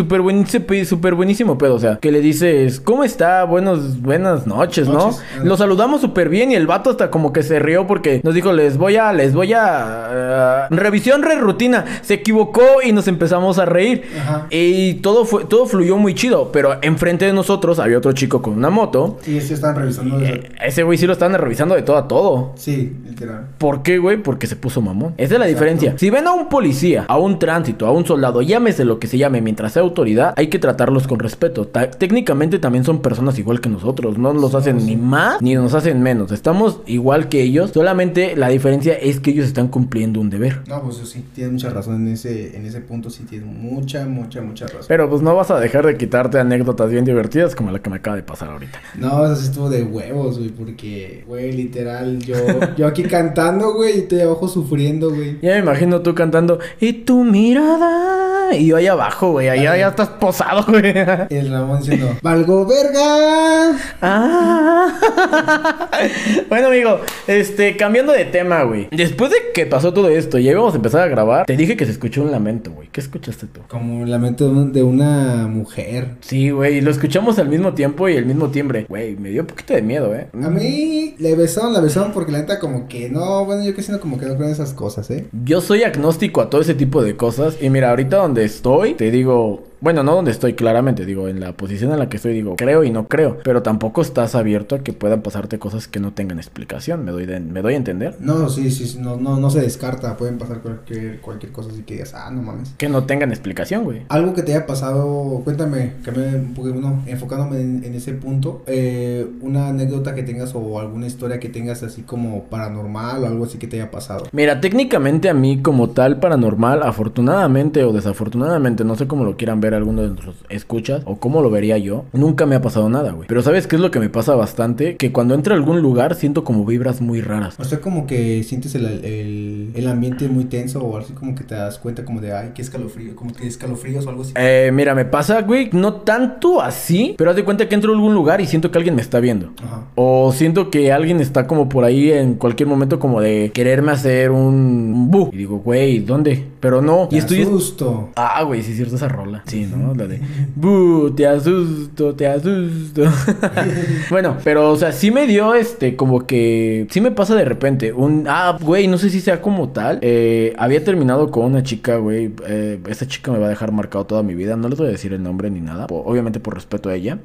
súper 0.86 1.13
buenísimo, 1.15 1.58
pedo. 1.58 1.75
O 1.75 1.79
sea, 1.79 1.98
que 1.98 2.12
le 2.12 2.22
dices, 2.22 2.79
¿cómo 2.79 3.03
está? 3.03 3.43
Buenos, 3.43 4.01
buenas 4.01 4.48
noches, 4.48 4.88
¿no? 4.88 4.93
Noches. 4.93 5.22
Lo 5.43 5.58
saludamos 5.58 6.01
súper 6.01 6.29
bien 6.29 6.51
y 6.51 6.55
el 6.55 6.67
vato 6.67 6.89
hasta 6.89 7.10
como 7.12 7.34
que 7.34 7.43
se 7.43 7.60
rió 7.60 7.88
porque 7.88 8.22
nos 8.24 8.34
dijo, 8.34 8.51
les 8.53 8.77
voy 8.77 8.96
a, 8.98 9.12
les 9.13 9.34
voy 9.34 9.53
a... 9.53 10.67
uh, 10.70 10.75
revisión, 10.75 11.24
re 11.24 11.36
rutina. 11.36 11.86
Se 12.01 12.15
equivocó 12.15 12.62
y 12.84 12.91
nos 12.91 13.08
empezamos 13.08 13.60
a 13.60 13.65
reír. 13.65 14.03
Ajá. 14.20 14.48
Y 14.50 14.96
todo 14.96 15.25
fue, 15.25 15.46
todo 15.46 15.65
fluyó 15.65 15.98
muy 15.98 16.13
chido. 16.15 16.51
Pero 16.51 16.77
enfrente 16.81 17.25
de 17.25 17.34
nosotros 17.34 17.79
había 17.79 17.98
otro 17.98 18.13
chico 18.13 18.41
con 18.41 18.53
una 18.53 18.70
moto. 18.70 19.17
Sí, 19.22 19.41
sí 19.41 19.53
están 19.53 19.75
revisando. 19.75 20.20
Eh, 20.22 20.50
Ese 20.63 20.84
güey 20.84 20.98
sí 20.98 21.05
lo 21.08 21.13
estaban 21.13 21.36
revisando 21.39 21.75
de 21.75 21.81
todo 21.81 21.98
a 21.98 22.08
todo. 22.08 22.53
Sí, 22.55 22.93
literal. 23.05 23.48
¿Por 23.58 23.84
qué, 23.84 23.98
güey? 23.98 24.17
Porque 24.17 24.48
se 24.48 24.55
puso 24.55 24.81
mamón. 24.81 25.13
Esa 25.17 25.34
es 25.36 25.39
la 25.39 25.46
Exacto. 25.48 25.48
diferencia. 25.50 25.93
Si 25.98 26.10
ven 26.10 26.27
a 26.27 26.34
un 26.34 26.50
policía, 26.50 27.05
a 27.08 27.17
un 27.17 27.39
tránsito, 27.39 27.86
a 27.86 27.91
un 27.91 28.05
soldado, 28.05 28.41
llámese 28.41 28.86
lo 28.86 29.00
que 29.00 29.08
se 29.08 29.17
llame 29.17 29.40
mientras 29.41 29.74
sea 29.74 29.81
autoridad, 29.81 30.33
hay 30.38 30.48
que 30.48 30.60
tratarlos 30.60 31.07
con 31.07 31.19
respeto. 31.19 31.67
Ta- 31.67 31.91
técnicamente 31.91 32.60
también 32.60 32.83
son 32.83 33.01
personas 33.01 33.38
igual 33.39 33.62
que 33.62 33.69
nosotros. 33.69 34.17
No 34.17 34.33
los 34.33 34.55
hacen 34.55 34.86
ni 34.86 34.95
más 34.95 35.41
ni 35.41 35.55
nos 35.55 35.74
hacen 35.74 36.01
menos. 36.01 36.31
Estamos 36.31 36.79
igual 36.86 37.29
que 37.29 37.41
ellos. 37.41 37.71
Solamente 37.74 38.36
la 38.36 38.50
diferencia 38.50 38.93
es 38.93 39.19
que 39.19 39.31
ellos 39.31 39.45
están 39.45 39.67
cumpliendo 39.67 40.19
un 40.21 40.29
deber. 40.29 40.62
No, 40.67 40.81
pues 40.81 40.98
sí, 40.98 41.25
tienes 41.33 41.53
mucha 41.53 41.69
razón 41.69 42.07
en 42.07 42.13
ese, 42.13 42.55
en 42.55 42.65
ese 42.65 42.81
punto, 42.81 43.10
sí 43.10 43.24
tienes 43.24 43.48
mucha, 43.48 44.05
mucha, 44.05 44.41
mucha 44.41 44.65
razón. 44.65 44.86
Pero 44.88 45.10
pues 45.10 45.21
no 45.21 45.36
vas 45.36 45.51
a 45.51 45.60
dejar 45.60 45.86
de 45.86 45.98
quitarte 45.98 46.39
anécdotas 46.39 46.89
bien 46.89 47.05
divertidas 47.05 47.55
como 47.55 47.71
la 47.71 47.79
que 47.79 47.89
me 47.89 47.98
acaba 47.98 48.15
de 48.15 48.24
pasar 48.24 48.50
ahorita. 48.50 48.79
No, 48.98 49.25
eso 49.25 49.36
sí 49.36 49.45
estuvo 49.48 49.69
de 49.69 49.83
huevos, 49.83 50.38
güey, 50.38 50.50
porque, 50.50 51.24
güey, 51.27 51.51
literal, 51.51 52.19
yo, 52.19 52.36
yo 52.77 52.88
aquí 52.88 53.03
cantando, 53.03 53.74
güey, 53.74 53.95
y 53.95 54.00
estoy 54.01 54.21
abajo 54.21 54.48
sufriendo, 54.48 55.10
güey. 55.10 55.38
Ya 55.41 55.53
me 55.53 55.60
imagino 55.60 56.01
tú 56.01 56.13
cantando, 56.15 56.60
y 56.79 56.93
tu 56.93 57.24
mirada. 57.24 58.55
Y 58.55 58.67
yo 58.67 58.77
ahí 58.77 58.88
abajo, 58.88 59.30
güey. 59.31 59.50
Allá 59.50 59.77
ya 59.77 59.88
estás 59.89 60.09
posado, 60.09 60.65
güey. 60.67 60.93
El 61.29 61.51
Ramón 61.51 61.79
diciendo, 61.79 62.15
¡Valgo 62.21 62.65
verga! 62.65 63.77
Ah. 64.01 65.00
bueno, 66.50 66.67
amigo, 66.67 67.00
este, 67.27 67.77
cambiando 67.77 68.11
de 68.13 68.25
tema, 68.25 68.63
güey. 68.63 68.88
Después 68.91 69.31
de 69.31 69.38
que 69.53 69.65
pasó 69.65 69.93
todo 69.93 70.09
esto 70.09 70.38
y 70.39 70.43
ya 70.45 70.51
íbamos 70.51 70.73
a 70.73 70.77
empezar 70.77 71.01
a 71.01 71.07
grabar, 71.07 71.45
te 71.45 71.55
dije 71.57 71.75
que 71.77 71.85
se 71.85 71.91
escuchó 71.91 72.21
un 72.21 72.31
lamento, 72.31 72.71
güey. 72.71 72.89
¿Qué 72.91 73.01
escuchaste 73.01 73.47
tú? 73.47 73.61
Como 73.67 74.03
el 74.03 74.11
lamento 74.11 74.45
de 74.45 74.83
un- 74.83 74.91
una 74.91 75.47
mujer. 75.47 76.15
Sí, 76.21 76.50
güey, 76.50 76.77
y 76.77 76.81
lo 76.81 76.91
escuchamos 76.91 77.39
al 77.39 77.47
mismo 77.47 77.73
tiempo 77.73 78.09
y 78.09 78.15
el 78.15 78.25
mismo 78.25 78.50
timbre. 78.50 78.85
Güey, 78.89 79.15
me 79.15 79.29
dio 79.29 79.41
un 79.41 79.47
poquito 79.47 79.73
de 79.73 79.81
miedo, 79.81 80.13
eh. 80.15 80.27
A 80.33 80.50
mí 80.50 81.15
le 81.17 81.35
besaron, 81.35 81.71
la 81.73 81.79
besaron 81.79 82.11
porque 82.11 82.31
la 82.31 82.39
neta 82.39 82.59
como 82.59 82.88
que 82.88 83.09
no, 83.09 83.45
bueno, 83.45 83.63
yo 83.63 83.73
que 83.73 83.81
siento 83.81 84.01
como 84.01 84.17
que 84.19 84.25
no 84.25 84.35
creo 84.35 84.47
en 84.47 84.53
esas 84.53 84.73
cosas, 84.73 85.09
¿eh? 85.11 85.27
Yo 85.45 85.61
soy 85.61 85.83
agnóstico 85.83 86.41
a 86.41 86.50
todo 86.50 86.61
ese 86.61 86.73
tipo 86.73 87.01
de 87.03 87.15
cosas. 87.15 87.55
Y 87.61 87.69
mira, 87.69 87.89
ahorita 87.91 88.17
donde 88.17 88.43
estoy, 88.43 88.93
te 88.95 89.09
digo. 89.11 89.21
digo, 89.22 89.63
Bueno, 89.81 90.03
no 90.03 90.13
donde 90.13 90.29
estoy 90.29 90.53
claramente, 90.53 91.05
digo, 91.07 91.27
en 91.27 91.39
la 91.39 91.53
posición 91.53 91.91
en 91.91 91.97
la 91.97 92.07
que 92.07 92.17
estoy, 92.17 92.33
digo, 92.33 92.55
creo 92.55 92.83
y 92.83 92.91
no 92.91 93.07
creo. 93.07 93.39
Pero 93.43 93.63
tampoco 93.63 94.01
estás 94.03 94.35
abierto 94.35 94.75
a 94.75 94.79
que 94.79 94.93
puedan 94.93 95.23
pasarte 95.23 95.57
cosas 95.57 95.88
que 95.88 96.00
no 96.00 96.13
tengan 96.13 96.38
explicación. 96.38 97.03
¿Me 97.03 97.11
doy, 97.11 97.25
de- 97.25 97.39
¿me 97.39 97.63
doy 97.63 97.73
a 97.73 97.77
entender? 97.77 98.15
No, 98.19 98.47
sí, 98.47 98.69
sí, 98.69 99.00
no, 99.00 99.17
no, 99.17 99.38
no 99.38 99.50
se 99.50 99.59
descarta, 99.59 100.15
pueden 100.17 100.38
pasar 100.38 100.59
cualquier, 100.61 101.19
cualquier 101.19 101.51
cosa 101.51 101.69
así 101.71 101.81
que 101.81 101.95
digas, 101.95 102.13
ah, 102.13 102.29
no 102.29 102.43
mames. 102.43 102.73
Que 102.77 102.89
no 102.89 103.05
tengan 103.05 103.31
explicación, 103.31 103.83
güey. 103.83 104.03
Algo 104.09 104.35
que 104.35 104.43
te 104.43 104.53
haya 104.55 104.67
pasado, 104.67 105.41
cuéntame, 105.43 105.93
que 106.03 106.11
me 106.11 106.38
bueno, 106.55 107.01
enfocándome 107.07 107.59
en, 107.61 107.83
en 107.83 107.95
ese 107.95 108.13
punto, 108.13 108.61
eh, 108.67 109.27
una 109.41 109.69
anécdota 109.69 110.13
que 110.13 110.21
tengas 110.21 110.53
o 110.53 110.79
alguna 110.79 111.07
historia 111.07 111.39
que 111.39 111.50
tengas 111.50 111.81
así 111.81 112.03
como 112.03 112.43
paranormal 112.43 113.23
o 113.23 113.25
algo 113.27 113.45
así 113.45 113.57
que 113.57 113.65
te 113.65 113.81
haya 113.81 113.89
pasado. 113.89 114.25
Mira, 114.31 114.61
técnicamente 114.61 115.27
a 115.27 115.33
mí 115.33 115.63
como 115.63 115.89
tal 115.89 116.19
paranormal, 116.19 116.83
afortunadamente 116.83 117.83
o 117.83 117.91
desafortunadamente, 117.93 118.83
no 118.83 118.95
sé 118.95 119.07
cómo 119.07 119.23
lo 119.23 119.35
quieran 119.38 119.59
ver 119.59 119.71
algunos 119.75 120.04
de 120.04 120.10
nuestros 120.10 120.36
escuchas 120.50 121.04
o 121.06 121.18
cómo 121.18 121.42
lo 121.42 121.50
vería 121.50 121.78
yo, 121.78 122.06
nunca 122.13 122.46
me 122.46 122.56
ha 122.56 122.62
pasado 122.62 122.90
nada, 122.90 123.12
güey. 123.12 123.28
Pero 123.28 123.42
¿sabes 123.42 123.68
qué 123.68 123.75
es 123.75 123.82
lo 123.82 123.92
que 123.92 124.00
me 124.00 124.10
pasa 124.10 124.36
bastante? 124.36 124.96
Que 124.98 125.12
cuando 125.12 125.34
entro 125.34 125.54
a 125.54 125.58
algún 125.58 125.82
lugar 125.82 126.16
siento 126.16 126.44
como 126.44 126.66
vibras 126.66 127.01
muy 127.01 127.22
raras. 127.22 127.56
O 127.60 127.63
sea, 127.66 127.80
como 127.82 128.08
que 128.08 128.44
sientes 128.44 128.75
el, 128.75 128.86
el, 128.86 129.72
el 129.75 129.88
ambiente 129.88 130.28
muy 130.28 130.46
tenso 130.46 130.82
o 130.84 130.98
así 130.98 131.13
como 131.13 131.36
que 131.36 131.44
te 131.44 131.56
das 131.56 131.78
cuenta 131.80 132.04
como 132.06 132.22
de, 132.22 132.34
ay, 132.34 132.51
qué 132.56 132.62
escalofrío, 132.62 133.16
como 133.16 133.34
que 133.34 133.48
escalofríos 133.48 134.06
o 134.06 134.10
algo 134.10 134.22
así. 134.24 134.34
Eh, 134.36 134.72
mira, 134.74 134.96
me 134.96 135.06
pasa, 135.06 135.42
güey, 135.42 135.70
no 135.74 135.96
tanto 135.96 136.62
así, 136.62 137.16
pero 137.18 137.29
haz 137.31 137.36
de 137.36 137.44
cuenta 137.44 137.68
que 137.68 137.75
entro 137.75 137.92
a 137.92 137.96
algún 137.96 138.14
lugar 138.14 138.42
y 138.42 138.48
siento 138.48 138.72
que 138.72 138.77
alguien 138.77 138.96
me 138.96 139.01
está 139.01 139.20
viendo. 139.20 139.51
Ajá. 139.64 139.86
O 139.96 140.31
siento 140.31 140.70
que 140.70 140.92
alguien 140.92 141.20
está 141.22 141.48
como 141.48 141.70
por 141.70 141.84
ahí 141.84 142.12
en 142.12 142.36
cualquier 142.36 142.68
momento 142.68 143.00
como 143.00 143.22
de 143.22 143.51
quererme 143.53 143.92
hacer 143.92 144.31
un 144.31 145.10
bu. 145.12 145.29
Y 145.31 145.38
digo, 145.38 145.57
güey, 145.60 146.00
¿dónde? 146.00 146.46
Pero 146.60 146.81
no. 146.81 147.07
Te 147.10 147.16
Y 147.16 147.20
estoy... 147.20 147.42
asusto. 147.42 148.10
Ah, 148.16 148.44
güey, 148.44 148.62
sí 148.64 148.72
es 148.72 148.77
cierto 148.77 148.96
esa 148.96 149.07
rola. 149.07 149.44
Sí, 149.46 149.60
¿no? 149.65 149.93
La 149.95 150.07
de 150.07 150.19
Bu, 150.55 151.11
te 151.15 151.27
asusto, 151.27 152.13
te 152.15 152.27
asusto. 152.27 153.03
bueno, 154.09 154.37
pero, 154.43 154.71
o 154.71 154.75
sea, 154.77 154.91
sí 154.91 155.11
me 155.11 155.27
dio 155.27 155.53
este, 155.55 155.95
como 155.95 156.25
que. 156.25 156.87
Sí 156.89 157.01
me 157.01 157.11
pasa 157.11 157.35
de 157.35 157.45
repente. 157.45 157.93
Un. 157.93 158.25
Ah, 158.27 158.57
güey, 158.61 158.87
no 158.87 158.97
sé 158.97 159.09
si 159.09 159.21
sea 159.21 159.41
como 159.41 159.69
tal. 159.69 160.00
Eh, 160.01 160.53
había 160.57 160.83
terminado 160.83 161.31
con 161.31 161.45
una 161.45 161.63
chica, 161.63 161.97
güey. 161.97 162.31
Eh, 162.47 162.79
esta 162.87 163.07
chica 163.07 163.31
me 163.31 163.39
va 163.39 163.47
a 163.47 163.50
dejar 163.50 163.71
marcado 163.71 164.05
toda 164.05 164.24
mi 164.24 164.33
vida. 164.35 164.55
No 164.55 164.69
les 164.69 164.77
voy 164.77 164.87
a 164.87 164.91
decir 164.91 165.13
el 165.13 165.24
nombre 165.24 165.50
ni 165.50 165.61
nada. 165.61 165.87
obviamente 165.89 166.39
por 166.39 166.53
respeto 166.55 166.89
a 166.89 166.95
ella. 166.95 167.19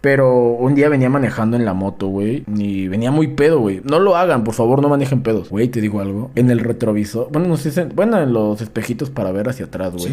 Pero 0.00 0.52
un 0.52 0.74
día 0.74 0.88
venía 0.88 1.08
manejando 1.10 1.56
en 1.56 1.64
la 1.64 1.74
moto, 1.74 2.08
güey. 2.08 2.44
Y 2.56 2.88
venía 2.88 3.10
muy 3.10 3.28
pedo, 3.28 3.60
güey. 3.60 3.80
No 3.84 3.98
lo 3.98 4.16
hagan, 4.16 4.44
por 4.44 4.54
favor, 4.54 4.82
no 4.82 4.88
manejen 4.88 5.22
pedos. 5.22 5.48
Güey, 5.50 5.68
te 5.68 5.80
digo 5.80 6.00
algo. 6.00 6.30
En 6.34 6.50
el 6.50 6.60
retrovisor. 6.60 7.28
Bueno, 7.32 7.48
no 7.48 7.56
sé. 7.56 7.70
si- 7.70 7.80
Bueno, 7.94 8.20
en 8.20 8.32
los 8.32 8.60
espejitos 8.60 9.10
para 9.10 9.32
ver 9.32 9.48
hacia 9.48 9.66
atrás, 9.66 9.92
güey. 9.92 10.08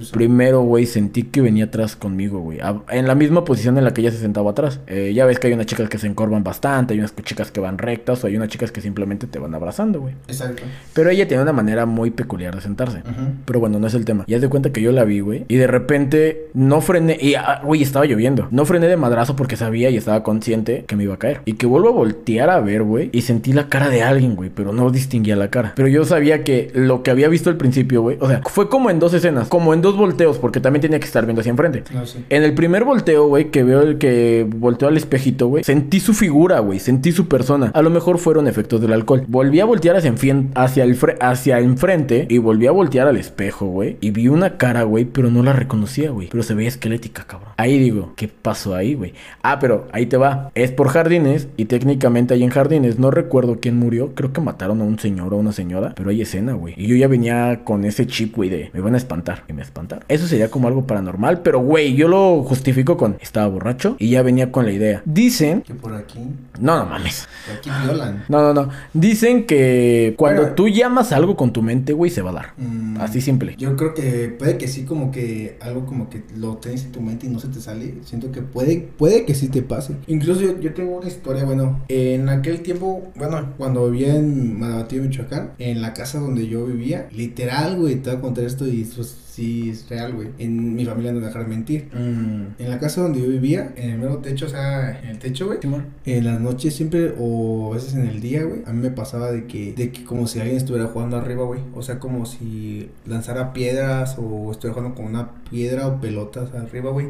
Sí, 0.00 0.10
Primero, 0.12 0.62
güey, 0.62 0.86
sentí 0.86 1.15
que 1.24 1.40
venía 1.40 1.66
atrás 1.66 1.96
conmigo, 1.96 2.40
güey. 2.40 2.58
En 2.90 3.06
la 3.06 3.14
misma 3.14 3.44
posición 3.44 3.78
en 3.78 3.84
la 3.84 3.92
que 3.92 4.00
ella 4.00 4.10
se 4.10 4.18
sentaba 4.18 4.50
atrás. 4.50 4.80
Eh, 4.86 5.12
ya 5.14 5.26
ves 5.26 5.38
que 5.38 5.48
hay 5.48 5.52
unas 5.52 5.66
chicas 5.66 5.88
que 5.88 5.98
se 5.98 6.06
encorvan 6.06 6.44
bastante, 6.44 6.94
hay 6.94 7.00
unas 7.00 7.14
chicas 7.16 7.50
que 7.50 7.60
van 7.60 7.78
rectas, 7.78 8.22
o 8.22 8.26
hay 8.26 8.36
unas 8.36 8.48
chicas 8.48 8.72
que 8.72 8.80
simplemente 8.80 9.26
te 9.26 9.38
van 9.38 9.54
abrazando, 9.54 10.00
güey. 10.00 10.14
Exacto. 10.28 10.62
Pero 10.92 11.10
ella 11.10 11.26
tiene 11.28 11.42
una 11.42 11.52
manera 11.52 11.86
muy 11.86 12.10
peculiar 12.10 12.54
de 12.54 12.60
sentarse. 12.60 13.02
Pero 13.44 13.60
bueno, 13.60 13.78
no 13.78 13.86
es 13.86 13.94
el 13.94 14.04
tema. 14.04 14.24
Ya 14.26 14.38
de 14.38 14.48
cuenta 14.48 14.70
que 14.70 14.82
yo 14.82 14.92
la 14.92 15.04
vi, 15.04 15.20
güey. 15.20 15.44
Y 15.48 15.56
de 15.56 15.66
repente 15.66 16.48
no 16.54 16.80
frené. 16.80 17.16
Y, 17.20 17.34
ah, 17.34 17.60
güey, 17.64 17.82
estaba 17.82 18.04
lloviendo. 18.06 18.48
No 18.50 18.64
frené 18.64 18.88
de 18.88 18.96
madrazo 18.96 19.36
porque 19.36 19.56
sabía 19.56 19.90
y 19.90 19.96
estaba 19.96 20.22
consciente 20.22 20.84
que 20.86 20.96
me 20.96 21.04
iba 21.04 21.14
a 21.14 21.18
caer. 21.18 21.40
Y 21.44 21.54
que 21.54 21.66
vuelvo 21.66 21.88
a 21.88 21.92
voltear 21.92 22.50
a 22.50 22.60
ver, 22.60 22.82
güey. 22.82 23.10
Y 23.12 23.22
sentí 23.22 23.52
la 23.52 23.68
cara 23.68 23.88
de 23.88 24.02
alguien, 24.02 24.36
güey. 24.36 24.50
Pero 24.50 24.72
no 24.72 24.90
distinguía 24.90 25.36
la 25.36 25.48
cara. 25.50 25.72
Pero 25.76 25.88
yo 25.88 26.04
sabía 26.04 26.44
que 26.44 26.70
lo 26.74 27.02
que 27.02 27.10
había 27.10 27.28
visto 27.28 27.50
al 27.50 27.56
principio, 27.56 28.02
güey. 28.02 28.18
O 28.20 28.28
sea, 28.28 28.42
fue 28.44 28.68
como 28.68 28.90
en 28.90 28.98
dos 28.98 29.14
escenas. 29.14 29.48
Como 29.48 29.74
en 29.74 29.82
dos 29.82 29.96
volteos. 29.96 30.38
Porque 30.38 30.60
también 30.60 30.82
tenía 30.82 30.98
que 30.98 31.05
estar 31.06 31.24
viendo 31.24 31.40
hacia 31.40 31.50
enfrente. 31.50 31.84
No 31.92 32.06
sé. 32.06 32.20
En 32.28 32.42
el 32.42 32.54
primer 32.54 32.84
volteo, 32.84 33.28
güey, 33.28 33.50
que 33.50 33.62
veo 33.62 33.82
el 33.82 33.98
que 33.98 34.46
volteó 34.48 34.88
al 34.88 34.96
espejito, 34.96 35.48
güey, 35.48 35.64
sentí 35.64 36.00
su 36.00 36.14
figura, 36.14 36.60
güey, 36.60 36.78
sentí 36.78 37.12
su 37.12 37.28
persona. 37.28 37.70
A 37.74 37.82
lo 37.82 37.90
mejor 37.90 38.18
fueron 38.18 38.48
efectos 38.48 38.80
del 38.80 38.92
alcohol. 38.92 39.24
Volví 39.28 39.60
a 39.60 39.64
voltear 39.64 39.96
hacia, 39.96 40.14
hacia, 40.54 40.84
el 40.84 40.98
hacia 41.20 41.58
enfrente 41.60 42.26
y 42.28 42.38
volví 42.38 42.66
a 42.66 42.70
voltear 42.70 43.08
al 43.08 43.16
espejo, 43.16 43.66
güey. 43.66 43.96
Y 44.00 44.10
vi 44.10 44.28
una 44.28 44.56
cara, 44.56 44.82
güey, 44.84 45.04
pero 45.04 45.30
no 45.30 45.42
la 45.42 45.52
reconocía, 45.52 46.10
güey. 46.10 46.28
Pero 46.28 46.42
se 46.42 46.54
veía 46.54 46.68
esquelética, 46.68 47.24
cabrón. 47.24 47.50
Ahí 47.56 47.78
digo, 47.78 48.12
¿qué 48.16 48.28
pasó 48.28 48.74
ahí, 48.74 48.94
güey? 48.94 49.14
Ah, 49.42 49.58
pero 49.58 49.88
ahí 49.92 50.06
te 50.06 50.16
va. 50.16 50.50
Es 50.54 50.72
por 50.72 50.88
jardines 50.88 51.48
y 51.56 51.66
técnicamente 51.66 52.34
ahí 52.34 52.42
en 52.42 52.50
jardines 52.50 52.98
no 52.98 53.10
recuerdo 53.10 53.58
quién 53.60 53.78
murió. 53.78 54.14
Creo 54.14 54.32
que 54.32 54.40
mataron 54.40 54.80
a 54.80 54.84
un 54.84 54.98
señor 54.98 55.32
o 55.32 55.36
a 55.36 55.40
una 55.40 55.52
señora, 55.52 55.94
pero 55.96 56.10
hay 56.10 56.22
escena, 56.22 56.52
güey. 56.52 56.74
Y 56.76 56.86
yo 56.86 56.96
ya 56.96 57.08
venía 57.08 57.60
con 57.64 57.84
ese 57.84 58.06
chip, 58.06 58.36
güey, 58.36 58.50
de 58.50 58.70
me 58.72 58.80
van 58.80 58.94
a 58.94 58.98
espantar. 58.98 59.44
Y 59.48 59.52
me 59.52 59.62
espantaron. 59.62 60.04
Eso 60.08 60.26
sería 60.26 60.50
como 60.50 60.68
algo 60.68 60.86
paranormal, 60.96 61.42
pero, 61.42 61.60
güey, 61.60 61.94
yo 61.94 62.08
lo 62.08 62.42
justifico 62.42 62.96
con 62.96 63.16
estaba 63.20 63.46
borracho 63.48 63.96
y 63.98 64.10
ya 64.10 64.22
venía 64.22 64.50
con 64.50 64.64
la 64.64 64.72
idea. 64.72 65.02
Dicen, 65.04 65.60
Que 65.62 65.74
por 65.74 65.92
aquí, 65.94 66.20
no, 66.58 66.78
no 66.78 66.86
mames. 66.86 67.28
por 67.46 67.56
aquí 67.56 67.70
violan. 67.84 68.24
No, 68.28 68.40
no, 68.40 68.54
no. 68.54 68.70
Dicen 68.94 69.44
que 69.44 70.14
cuando 70.16 70.48
tú 70.54 70.68
llamas 70.68 71.12
algo 71.12 71.36
con 71.36 71.52
tu 71.52 71.60
mente, 71.62 71.92
güey, 71.92 72.10
se 72.10 72.22
va 72.22 72.30
a 72.30 72.34
dar. 72.34 72.46
Mm, 72.56 72.96
Así 73.00 73.20
simple. 73.20 73.54
Yo 73.58 73.76
creo 73.76 73.92
que 73.92 74.34
puede 74.38 74.56
que 74.56 74.68
sí, 74.68 74.84
como 74.84 75.10
que 75.10 75.58
algo 75.60 75.84
como 75.84 76.08
que 76.08 76.22
lo 76.36 76.56
tienes 76.56 76.84
en 76.84 76.92
tu 76.92 77.00
mente 77.02 77.26
y 77.26 77.30
no 77.30 77.40
se 77.40 77.48
te 77.48 77.60
sale. 77.60 77.94
Siento 78.04 78.32
que 78.32 78.40
puede, 78.40 78.88
puede 78.96 79.24
que 79.26 79.34
sí 79.34 79.48
te 79.48 79.60
pase. 79.62 79.96
Incluso 80.06 80.40
yo, 80.40 80.58
yo 80.60 80.72
tengo 80.72 80.96
una 80.96 81.08
historia, 81.08 81.44
bueno, 81.44 81.80
en 81.88 82.28
aquel 82.30 82.60
tiempo, 82.60 83.02
bueno, 83.16 83.52
cuando 83.58 83.90
vivía 83.90 84.16
en 84.16 84.58
Manabatío, 84.58 85.02
Michoacán, 85.02 85.50
en 85.58 85.82
la 85.82 85.92
casa 85.92 86.18
donde 86.20 86.46
yo 86.48 86.64
vivía, 86.64 87.08
literal, 87.12 87.76
güey, 87.76 87.96
te 87.96 88.10
voy 88.10 88.18
a 88.18 88.22
contar 88.22 88.44
esto 88.44 88.66
y 88.66 88.80
eso 88.82 89.02
sí 89.36 89.70
es 89.70 89.88
real, 89.88 90.14
güey. 90.14 90.28
En 90.38 90.74
mi 90.74 90.84
familia 90.84 91.12
no 91.12 91.20
me 91.20 91.26
dejaron 91.26 91.48
mentir. 91.48 91.88
Mm. 91.92 92.60
En 92.62 92.70
la 92.70 92.78
casa 92.78 93.02
donde 93.02 93.20
yo 93.20 93.28
vivía, 93.28 93.72
en 93.76 93.90
el 93.90 93.98
mero 93.98 94.18
techo, 94.18 94.46
o 94.46 94.48
sea, 94.48 94.98
en 95.02 95.10
el 95.10 95.18
techo, 95.18 95.46
güey. 95.46 95.58
En 96.06 96.24
las 96.24 96.40
noches 96.40 96.74
siempre, 96.74 97.12
o 97.18 97.70
a 97.72 97.74
veces 97.76 97.94
en 97.94 98.06
el 98.06 98.20
día, 98.20 98.44
güey, 98.44 98.60
a 98.66 98.72
mí 98.72 98.80
me 98.82 98.90
pasaba 98.90 99.30
de 99.30 99.44
que, 99.46 99.74
de 99.74 99.90
que 99.92 100.04
como 100.04 100.26
si 100.26 100.40
alguien 100.40 100.56
estuviera 100.56 100.86
jugando 100.88 101.16
arriba, 101.16 101.44
güey. 101.44 101.60
O 101.74 101.82
sea, 101.82 101.98
como 101.98 102.24
si 102.26 102.88
lanzara 103.06 103.52
piedras 103.52 104.16
o 104.18 104.50
estuviera 104.52 104.74
jugando 104.74 104.94
con 104.94 105.04
una 105.06 105.30
piedra 105.50 105.86
o 105.86 106.00
pelotas 106.00 106.54
arriba, 106.54 106.90
güey. 106.90 107.08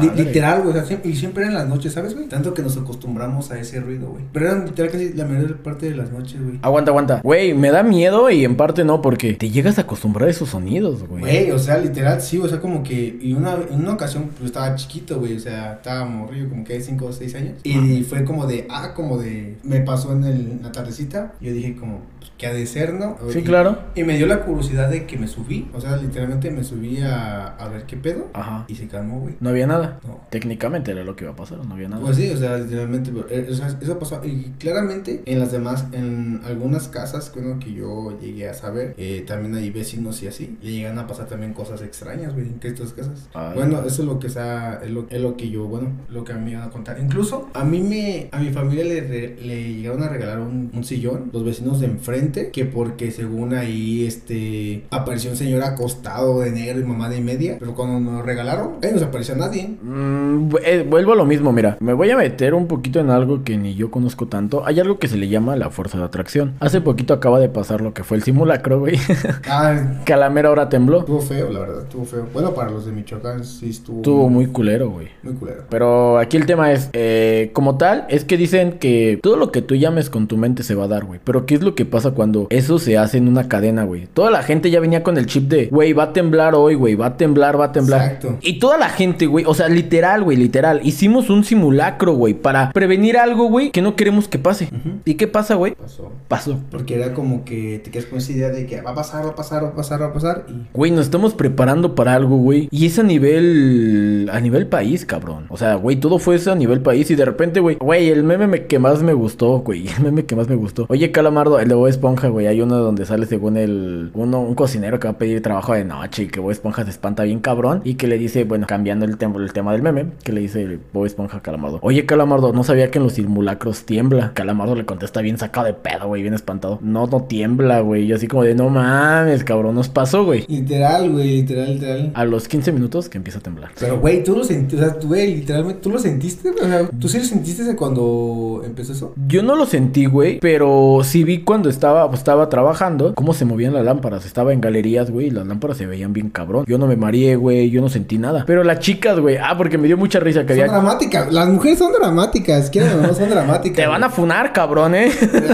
Li- 0.00 0.24
literal, 0.24 0.58
güey. 0.62 0.70
O 0.70 0.72
sea, 0.74 0.84
siempre- 0.84 1.10
y 1.10 1.16
siempre 1.16 1.44
eran 1.44 1.54
las 1.54 1.68
noches, 1.68 1.92
¿sabes, 1.92 2.14
güey? 2.14 2.28
Tanto 2.28 2.52
que 2.54 2.62
nos 2.62 2.76
acostumbramos 2.76 3.50
a 3.50 3.58
ese 3.60 3.80
ruido, 3.80 4.08
güey. 4.08 4.24
Pero 4.32 4.46
eran 4.46 4.64
literal 4.66 4.90
casi 4.90 5.12
la 5.12 5.24
mayor 5.24 5.56
parte 5.58 5.88
de 5.90 5.96
las 5.96 6.10
noches, 6.10 6.42
güey. 6.42 6.58
Aguanta, 6.62 6.90
aguanta. 6.90 7.20
Güey, 7.22 7.54
me 7.54 7.70
da 7.70 7.82
miedo 7.82 8.28
y 8.30 8.44
en 8.44 8.56
parte 8.56 8.84
no, 8.84 9.00
porque 9.02 9.34
te 9.34 9.50
llegas 9.50 9.78
a 9.78 9.82
acostumbrar 9.82 10.28
a 10.28 10.30
esos 10.30 10.48
sonidos, 10.50 11.06
güey. 11.06 11.20
Güey, 11.20 11.43
o 11.52 11.58
sea, 11.58 11.78
literal, 11.78 12.20
sí, 12.20 12.38
o 12.38 12.48
sea, 12.48 12.60
como 12.60 12.82
que, 12.82 13.18
y 13.20 13.32
una, 13.34 13.54
en 13.54 13.80
una 13.80 13.92
ocasión, 13.92 14.30
pues 14.36 14.46
estaba 14.46 14.74
chiquito, 14.74 15.18
güey, 15.18 15.36
o 15.36 15.40
sea, 15.40 15.74
estaba 15.74 16.04
morrido, 16.04 16.48
como 16.48 16.64
que 16.64 16.74
de 16.74 16.80
5 16.80 17.04
o 17.04 17.12
6 17.12 17.34
años. 17.34 17.52
Y 17.62 18.02
fue 18.04 18.24
como 18.24 18.46
de, 18.46 18.66
ah, 18.70 18.92
como 18.94 19.18
de, 19.18 19.56
me 19.62 19.80
pasó 19.80 20.12
en, 20.12 20.24
el, 20.24 20.40
en 20.50 20.62
la 20.62 20.72
tardecita. 20.72 21.34
Yo 21.40 21.52
dije 21.52 21.76
como, 21.76 22.00
pues, 22.24 22.32
¿qué 22.38 22.46
ha 22.46 22.52
de 22.54 22.64
ser, 22.66 22.94
no? 22.94 23.16
Sí, 23.30 23.40
Y- 23.40 23.42
claro. 23.42 23.78
Y 23.94 24.02
me 24.04 24.16
dio 24.16 24.26
la 24.26 24.40
curiosidad 24.44 24.88
de 24.88 25.06
que 25.06 25.18
me 25.18 25.28
subí, 25.28 25.68
o 25.74 25.80
sea, 25.80 25.96
literalmente 25.96 26.50
me 26.50 26.64
subí 26.64 27.00
a, 27.02 27.48
a 27.48 27.68
ver 27.68 27.84
qué 27.84 27.96
pedo. 27.96 28.28
Ajá. 28.32 28.64
Y 28.68 28.74
se 28.76 28.88
calmó, 28.88 29.20
güey. 29.20 29.34
No 29.40 29.50
había 29.50 29.66
nada. 29.66 30.00
No. 30.06 30.20
Técnicamente 30.30 30.90
era 30.92 31.04
lo 31.04 31.14
que 31.16 31.24
iba 31.24 31.32
a 31.32 31.36
pasar, 31.36 31.58
no 31.64 31.74
había 31.74 31.88
nada. 31.88 32.02
Pues 32.02 32.16
sí, 32.16 32.30
o 32.30 32.36
sea, 32.36 32.56
literalmente, 32.58 33.10
pero, 33.12 33.26
eh, 33.30 33.46
o 33.50 33.54
sea, 33.54 33.68
eso 33.80 33.98
pasó. 33.98 34.20
Y 34.24 34.52
claramente 34.58 35.22
en 35.26 35.38
las 35.38 35.52
demás, 35.52 35.86
en 35.92 36.40
algunas 36.44 36.88
casas, 36.88 37.30
bueno, 37.34 37.58
que 37.58 37.72
yo 37.72 38.18
llegué 38.20 38.48
a 38.48 38.54
saber, 38.54 38.94
eh, 38.96 39.24
también 39.26 39.54
hay 39.54 39.70
vecinos 39.70 40.22
y 40.22 40.28
así, 40.28 40.56
le 40.62 40.72
llegan 40.72 40.98
a 40.98 41.06
pasar 41.06 41.26
también 41.26 41.52
cosas 41.52 41.82
extrañas, 41.82 42.32
güey, 42.34 42.46
en 42.46 42.58
estas 42.62 42.92
casas. 42.92 43.28
Ay. 43.34 43.52
Bueno, 43.54 43.80
eso 43.86 44.02
es 44.02 44.08
lo 44.08 44.18
que 44.18 44.28
sea, 44.28 44.80
es 44.82 44.90
lo, 44.90 45.06
es 45.10 45.20
lo 45.20 45.36
que 45.36 45.50
yo, 45.50 45.66
bueno, 45.66 45.88
lo 46.08 46.24
que 46.24 46.32
a 46.32 46.36
mí 46.36 46.44
me 46.46 46.50
iban 46.52 46.62
a 46.68 46.70
contar. 46.70 46.98
Incluso 47.00 47.50
a 47.52 47.64
mí 47.64 47.80
me, 47.82 48.28
a 48.32 48.38
mi 48.38 48.50
familia 48.50 48.84
le, 48.84 49.36
le 49.36 49.74
llegaron 49.74 50.02
a 50.02 50.08
regalar 50.08 50.40
un, 50.40 50.70
un 50.72 50.84
sillón, 50.84 51.30
los 51.32 51.44
vecinos 51.44 51.80
de 51.80 51.86
enfrente, 51.86 52.13
que 52.52 52.64
porque 52.64 53.10
según 53.10 53.54
ahí, 53.54 54.06
este, 54.06 54.84
apareció 54.90 55.30
un 55.30 55.36
señor 55.36 55.62
acostado 55.62 56.40
de 56.40 56.50
negro 56.50 56.80
y 56.80 56.84
mamá 56.84 57.08
de 57.08 57.20
media, 57.20 57.56
pero 57.58 57.74
cuando 57.74 57.98
nos 57.98 58.24
regalaron, 58.24 58.72
ahí 58.82 58.90
no 58.92 58.98
se 58.98 59.04
apareció 59.04 59.34
nadie. 59.34 59.76
Mm, 59.82 60.48
eh, 60.64 60.86
vuelvo 60.88 61.12
a 61.12 61.16
lo 61.16 61.24
mismo, 61.24 61.52
mira, 61.52 61.76
me 61.80 61.92
voy 61.92 62.10
a 62.10 62.16
meter 62.16 62.54
un 62.54 62.66
poquito 62.66 63.00
en 63.00 63.10
algo 63.10 63.42
que 63.42 63.56
ni 63.56 63.74
yo 63.74 63.90
conozco 63.90 64.26
tanto. 64.26 64.64
Hay 64.66 64.78
algo 64.80 64.98
que 64.98 65.08
se 65.08 65.16
le 65.16 65.28
llama 65.28 65.56
la 65.56 65.70
fuerza 65.70 65.98
de 65.98 66.04
atracción. 66.04 66.54
Hace 66.60 66.80
poquito 66.80 67.14
acaba 67.14 67.40
de 67.40 67.48
pasar 67.48 67.80
lo 67.80 67.92
que 67.94 68.04
fue 68.04 68.16
el 68.16 68.22
simulacro, 68.22 68.80
güey. 68.80 68.96
Ah, 69.46 70.00
que 70.04 70.12
a 70.12 70.16
la 70.16 70.30
mera 70.30 70.50
hora 70.50 70.68
tembló. 70.68 71.00
Estuvo 71.00 71.20
feo, 71.20 71.50
la 71.50 71.60
verdad, 71.60 71.82
estuvo 71.82 72.04
feo. 72.04 72.26
Bueno, 72.32 72.54
para 72.54 72.70
los 72.70 72.86
de 72.86 72.92
Michoacán 72.92 73.44
sí 73.44 73.70
estuvo, 73.70 73.98
Estuvo 73.98 74.28
muy 74.28 74.46
culero, 74.46 74.90
güey. 74.90 75.08
muy 75.22 75.34
culero. 75.34 75.64
Pero 75.68 76.18
aquí 76.18 76.36
el 76.36 76.46
tema 76.46 76.72
es, 76.72 76.88
eh, 76.92 77.50
como 77.52 77.76
tal, 77.76 78.06
es 78.08 78.24
que 78.24 78.36
dicen 78.36 78.78
que 78.78 79.18
todo 79.22 79.36
lo 79.36 79.52
que 79.52 79.62
tú 79.62 79.74
llames 79.74 80.10
con 80.10 80.26
tu 80.26 80.36
mente 80.36 80.62
se 80.62 80.74
va 80.74 80.84
a 80.84 80.88
dar, 80.88 81.04
güey. 81.04 81.20
Pero 81.22 81.46
¿qué 81.46 81.54
es 81.54 81.62
lo 81.62 81.74
que 81.74 81.84
pasa 81.84 82.03
cuando 82.12 82.46
eso 82.50 82.78
se 82.78 82.98
hace 82.98 83.18
en 83.18 83.28
una 83.28 83.48
cadena, 83.48 83.84
güey? 83.84 84.06
Toda 84.12 84.30
la 84.30 84.42
gente 84.42 84.70
ya 84.70 84.80
venía 84.80 85.02
con 85.02 85.16
el 85.18 85.26
chip 85.26 85.48
de, 85.48 85.66
güey, 85.66 85.92
va 85.92 86.04
a 86.04 86.12
temblar 86.12 86.54
hoy, 86.54 86.74
güey, 86.74 86.94
va 86.94 87.06
a 87.06 87.16
temblar, 87.16 87.58
va 87.58 87.66
a 87.66 87.72
temblar. 87.72 88.02
Exacto. 88.02 88.38
Y 88.42 88.58
toda 88.58 88.78
la 88.78 88.88
gente, 88.88 89.26
güey, 89.26 89.44
o 89.46 89.54
sea, 89.54 89.68
literal, 89.68 90.22
güey, 90.24 90.36
literal, 90.36 90.80
hicimos 90.84 91.30
un 91.30 91.44
simulacro, 91.44 92.14
güey, 92.14 92.34
para 92.34 92.70
prevenir 92.72 93.16
algo, 93.18 93.48
güey, 93.48 93.70
que 93.70 93.82
no 93.82 93.96
queremos 93.96 94.28
que 94.28 94.38
pase. 94.38 94.68
¿Y 95.04 95.14
qué 95.14 95.26
pasa, 95.28 95.54
güey? 95.54 95.74
Pasó. 95.74 96.12
Pasó. 96.28 96.58
Porque 96.70 96.94
era 96.96 97.14
como 97.14 97.44
que 97.44 97.80
te 97.82 97.90
quedas 97.90 98.06
con 98.06 98.18
esa 98.18 98.32
idea 98.32 98.48
de 98.48 98.66
que 98.66 98.80
va 98.80 98.90
a 98.90 98.94
pasar, 98.94 99.24
va 99.24 99.30
a 99.30 99.34
pasar, 99.34 99.64
va 99.64 99.68
a 99.68 99.74
pasar, 99.74 100.00
va 100.02 100.06
a 100.06 100.12
pasar. 100.12 100.46
Y 100.48 100.52
Güey, 100.72 100.90
nos 100.90 101.02
estamos 101.06 101.34
preparando 101.34 101.94
para 101.94 102.14
algo, 102.14 102.36
güey. 102.36 102.68
Y 102.70 102.86
es 102.86 102.98
a 102.98 103.02
nivel. 103.02 104.28
A 104.32 104.40
nivel 104.40 104.66
país, 104.66 105.04
cabrón. 105.04 105.46
O 105.48 105.56
sea, 105.56 105.74
güey, 105.76 105.96
todo 105.96 106.18
fue 106.18 106.36
eso 106.36 106.52
a 106.52 106.54
nivel 106.54 106.80
país. 106.80 107.10
Y 107.10 107.14
de 107.14 107.24
repente, 107.24 107.60
güey. 107.60 107.76
Güey, 107.76 108.08
el 108.08 108.24
meme 108.24 108.46
me- 108.46 108.66
que 108.66 108.78
más 108.78 109.02
me 109.02 109.12
gustó, 109.12 109.60
güey. 109.60 109.86
El 109.98 110.02
meme 110.04 110.24
que 110.24 110.34
más 110.36 110.48
me 110.48 110.56
gustó. 110.56 110.86
Oye, 110.88 111.10
Calamardo, 111.12 111.58
el 111.60 111.68
de 111.68 111.74
Esponja, 111.94 112.28
güey. 112.28 112.46
Hay 112.46 112.60
uno 112.60 112.76
donde 112.76 113.04
sale 113.06 113.26
según 113.26 113.56
el. 113.56 114.10
Uno, 114.14 114.40
un 114.40 114.54
cocinero 114.54 114.98
que 115.00 115.08
va 115.08 115.12
a 115.14 115.18
pedir 115.18 115.40
trabajo 115.42 115.74
de 115.74 115.84
noche. 115.84 116.24
Y 116.24 116.26
que 116.28 116.40
Bob 116.40 116.50
Esponja 116.50 116.84
se 116.84 116.90
espanta 116.90 117.22
bien 117.24 117.40
cabrón. 117.40 117.80
Y 117.84 117.94
que 117.94 118.06
le 118.06 118.18
dice, 118.18 118.44
bueno, 118.44 118.66
cambiando 118.66 119.04
el, 119.04 119.18
tem- 119.18 119.34
el 119.40 119.52
tema 119.52 119.72
del 119.72 119.82
meme. 119.82 120.06
Que 120.22 120.32
le 120.32 120.40
dice 120.40 120.78
Bob 120.92 121.06
Esponja 121.06 121.38
a 121.38 121.42
Calamardo. 121.42 121.78
Oye, 121.82 122.06
Calamardo, 122.06 122.52
no 122.52 122.62
sabía 122.64 122.90
que 122.90 122.98
en 122.98 123.04
los 123.04 123.14
simulacros 123.14 123.84
tiembla. 123.84 124.32
Calamardo 124.34 124.74
le 124.74 124.84
contesta 124.84 125.20
bien 125.20 125.38
sacado 125.38 125.66
de 125.66 125.74
pedo, 125.74 126.08
güey. 126.08 126.22
Bien 126.22 126.34
espantado. 126.34 126.78
No, 126.82 127.06
no 127.06 127.22
tiembla, 127.24 127.80
güey. 127.80 128.04
Y 128.04 128.12
así 128.12 128.26
como 128.28 128.42
de, 128.44 128.54
no 128.54 128.68
mames, 128.68 129.44
cabrón. 129.44 129.74
Nos 129.74 129.88
pasó, 129.88 130.24
güey. 130.24 130.44
literal, 130.48 131.10
güey, 131.10 131.28
literal, 131.42 131.74
literal. 131.74 132.10
A 132.14 132.24
los 132.24 132.48
15 132.48 132.72
minutos 132.72 133.08
que 133.08 133.18
empieza 133.18 133.38
a 133.38 133.42
temblar. 133.42 133.70
Pero, 133.78 134.00
güey, 134.00 134.22
tú 134.24 134.36
lo 134.36 134.44
sentiste, 134.44 134.76
o 134.76 134.78
sea, 134.88 134.98
tú, 134.98 135.08
güey, 135.08 135.34
literalmente, 135.36 135.80
¿tú 135.80 135.90
lo 135.90 135.98
sentiste? 135.98 136.50
güey? 136.50 136.64
O 136.64 136.66
sea, 136.68 136.88
¿tú 136.98 137.08
sí 137.08 137.18
lo 137.18 137.24
sentiste 137.24 137.76
cuando 137.76 138.62
empezó 138.64 138.92
eso? 138.92 139.14
Yo 139.28 139.42
no 139.42 139.54
lo 139.56 139.66
sentí, 139.66 140.06
güey, 140.06 140.38
pero 140.40 141.00
sí 141.02 141.22
vi 141.24 141.42
cuando 141.42 141.68
estaba, 141.68 141.83
pues, 142.08 142.18
estaba 142.20 142.48
trabajando 142.48 143.14
cómo 143.14 143.34
se 143.34 143.44
movían 143.44 143.74
las 143.74 143.84
lámparas. 143.84 144.24
Estaba 144.26 144.52
en 144.52 144.60
galerías, 144.60 145.10
güey, 145.10 145.26
y 145.26 145.30
las 145.30 145.46
lámparas 145.46 145.76
se 145.76 145.86
veían 145.86 146.12
bien 146.12 146.30
cabrón. 146.30 146.64
Yo 146.66 146.78
no 146.78 146.86
me 146.86 146.96
mareé, 146.96 147.36
güey, 147.36 147.70
yo 147.70 147.80
no 147.80 147.88
sentí 147.88 148.18
nada. 148.18 148.44
Pero 148.46 148.64
las 148.64 148.78
chicas, 148.80 149.18
güey, 149.20 149.36
ah, 149.36 149.54
porque 149.56 149.78
me 149.78 149.86
dio 149.86 149.96
mucha 149.96 150.20
risa 150.20 150.42
que 150.46 150.54
Son 150.54 150.62
había... 150.62 150.72
dramáticas, 150.72 151.32
las 151.32 151.48
mujeres 151.48 151.78
son 151.78 151.92
dramáticas, 151.92 152.70
quieren 152.70 153.02
no 153.02 153.14
son 153.14 153.30
dramáticas. 153.30 153.76
Te 153.76 153.86
van 153.86 154.02
a 154.04 154.10
funar, 154.10 154.52
cabrón, 154.52 154.94
eh. 154.94 155.10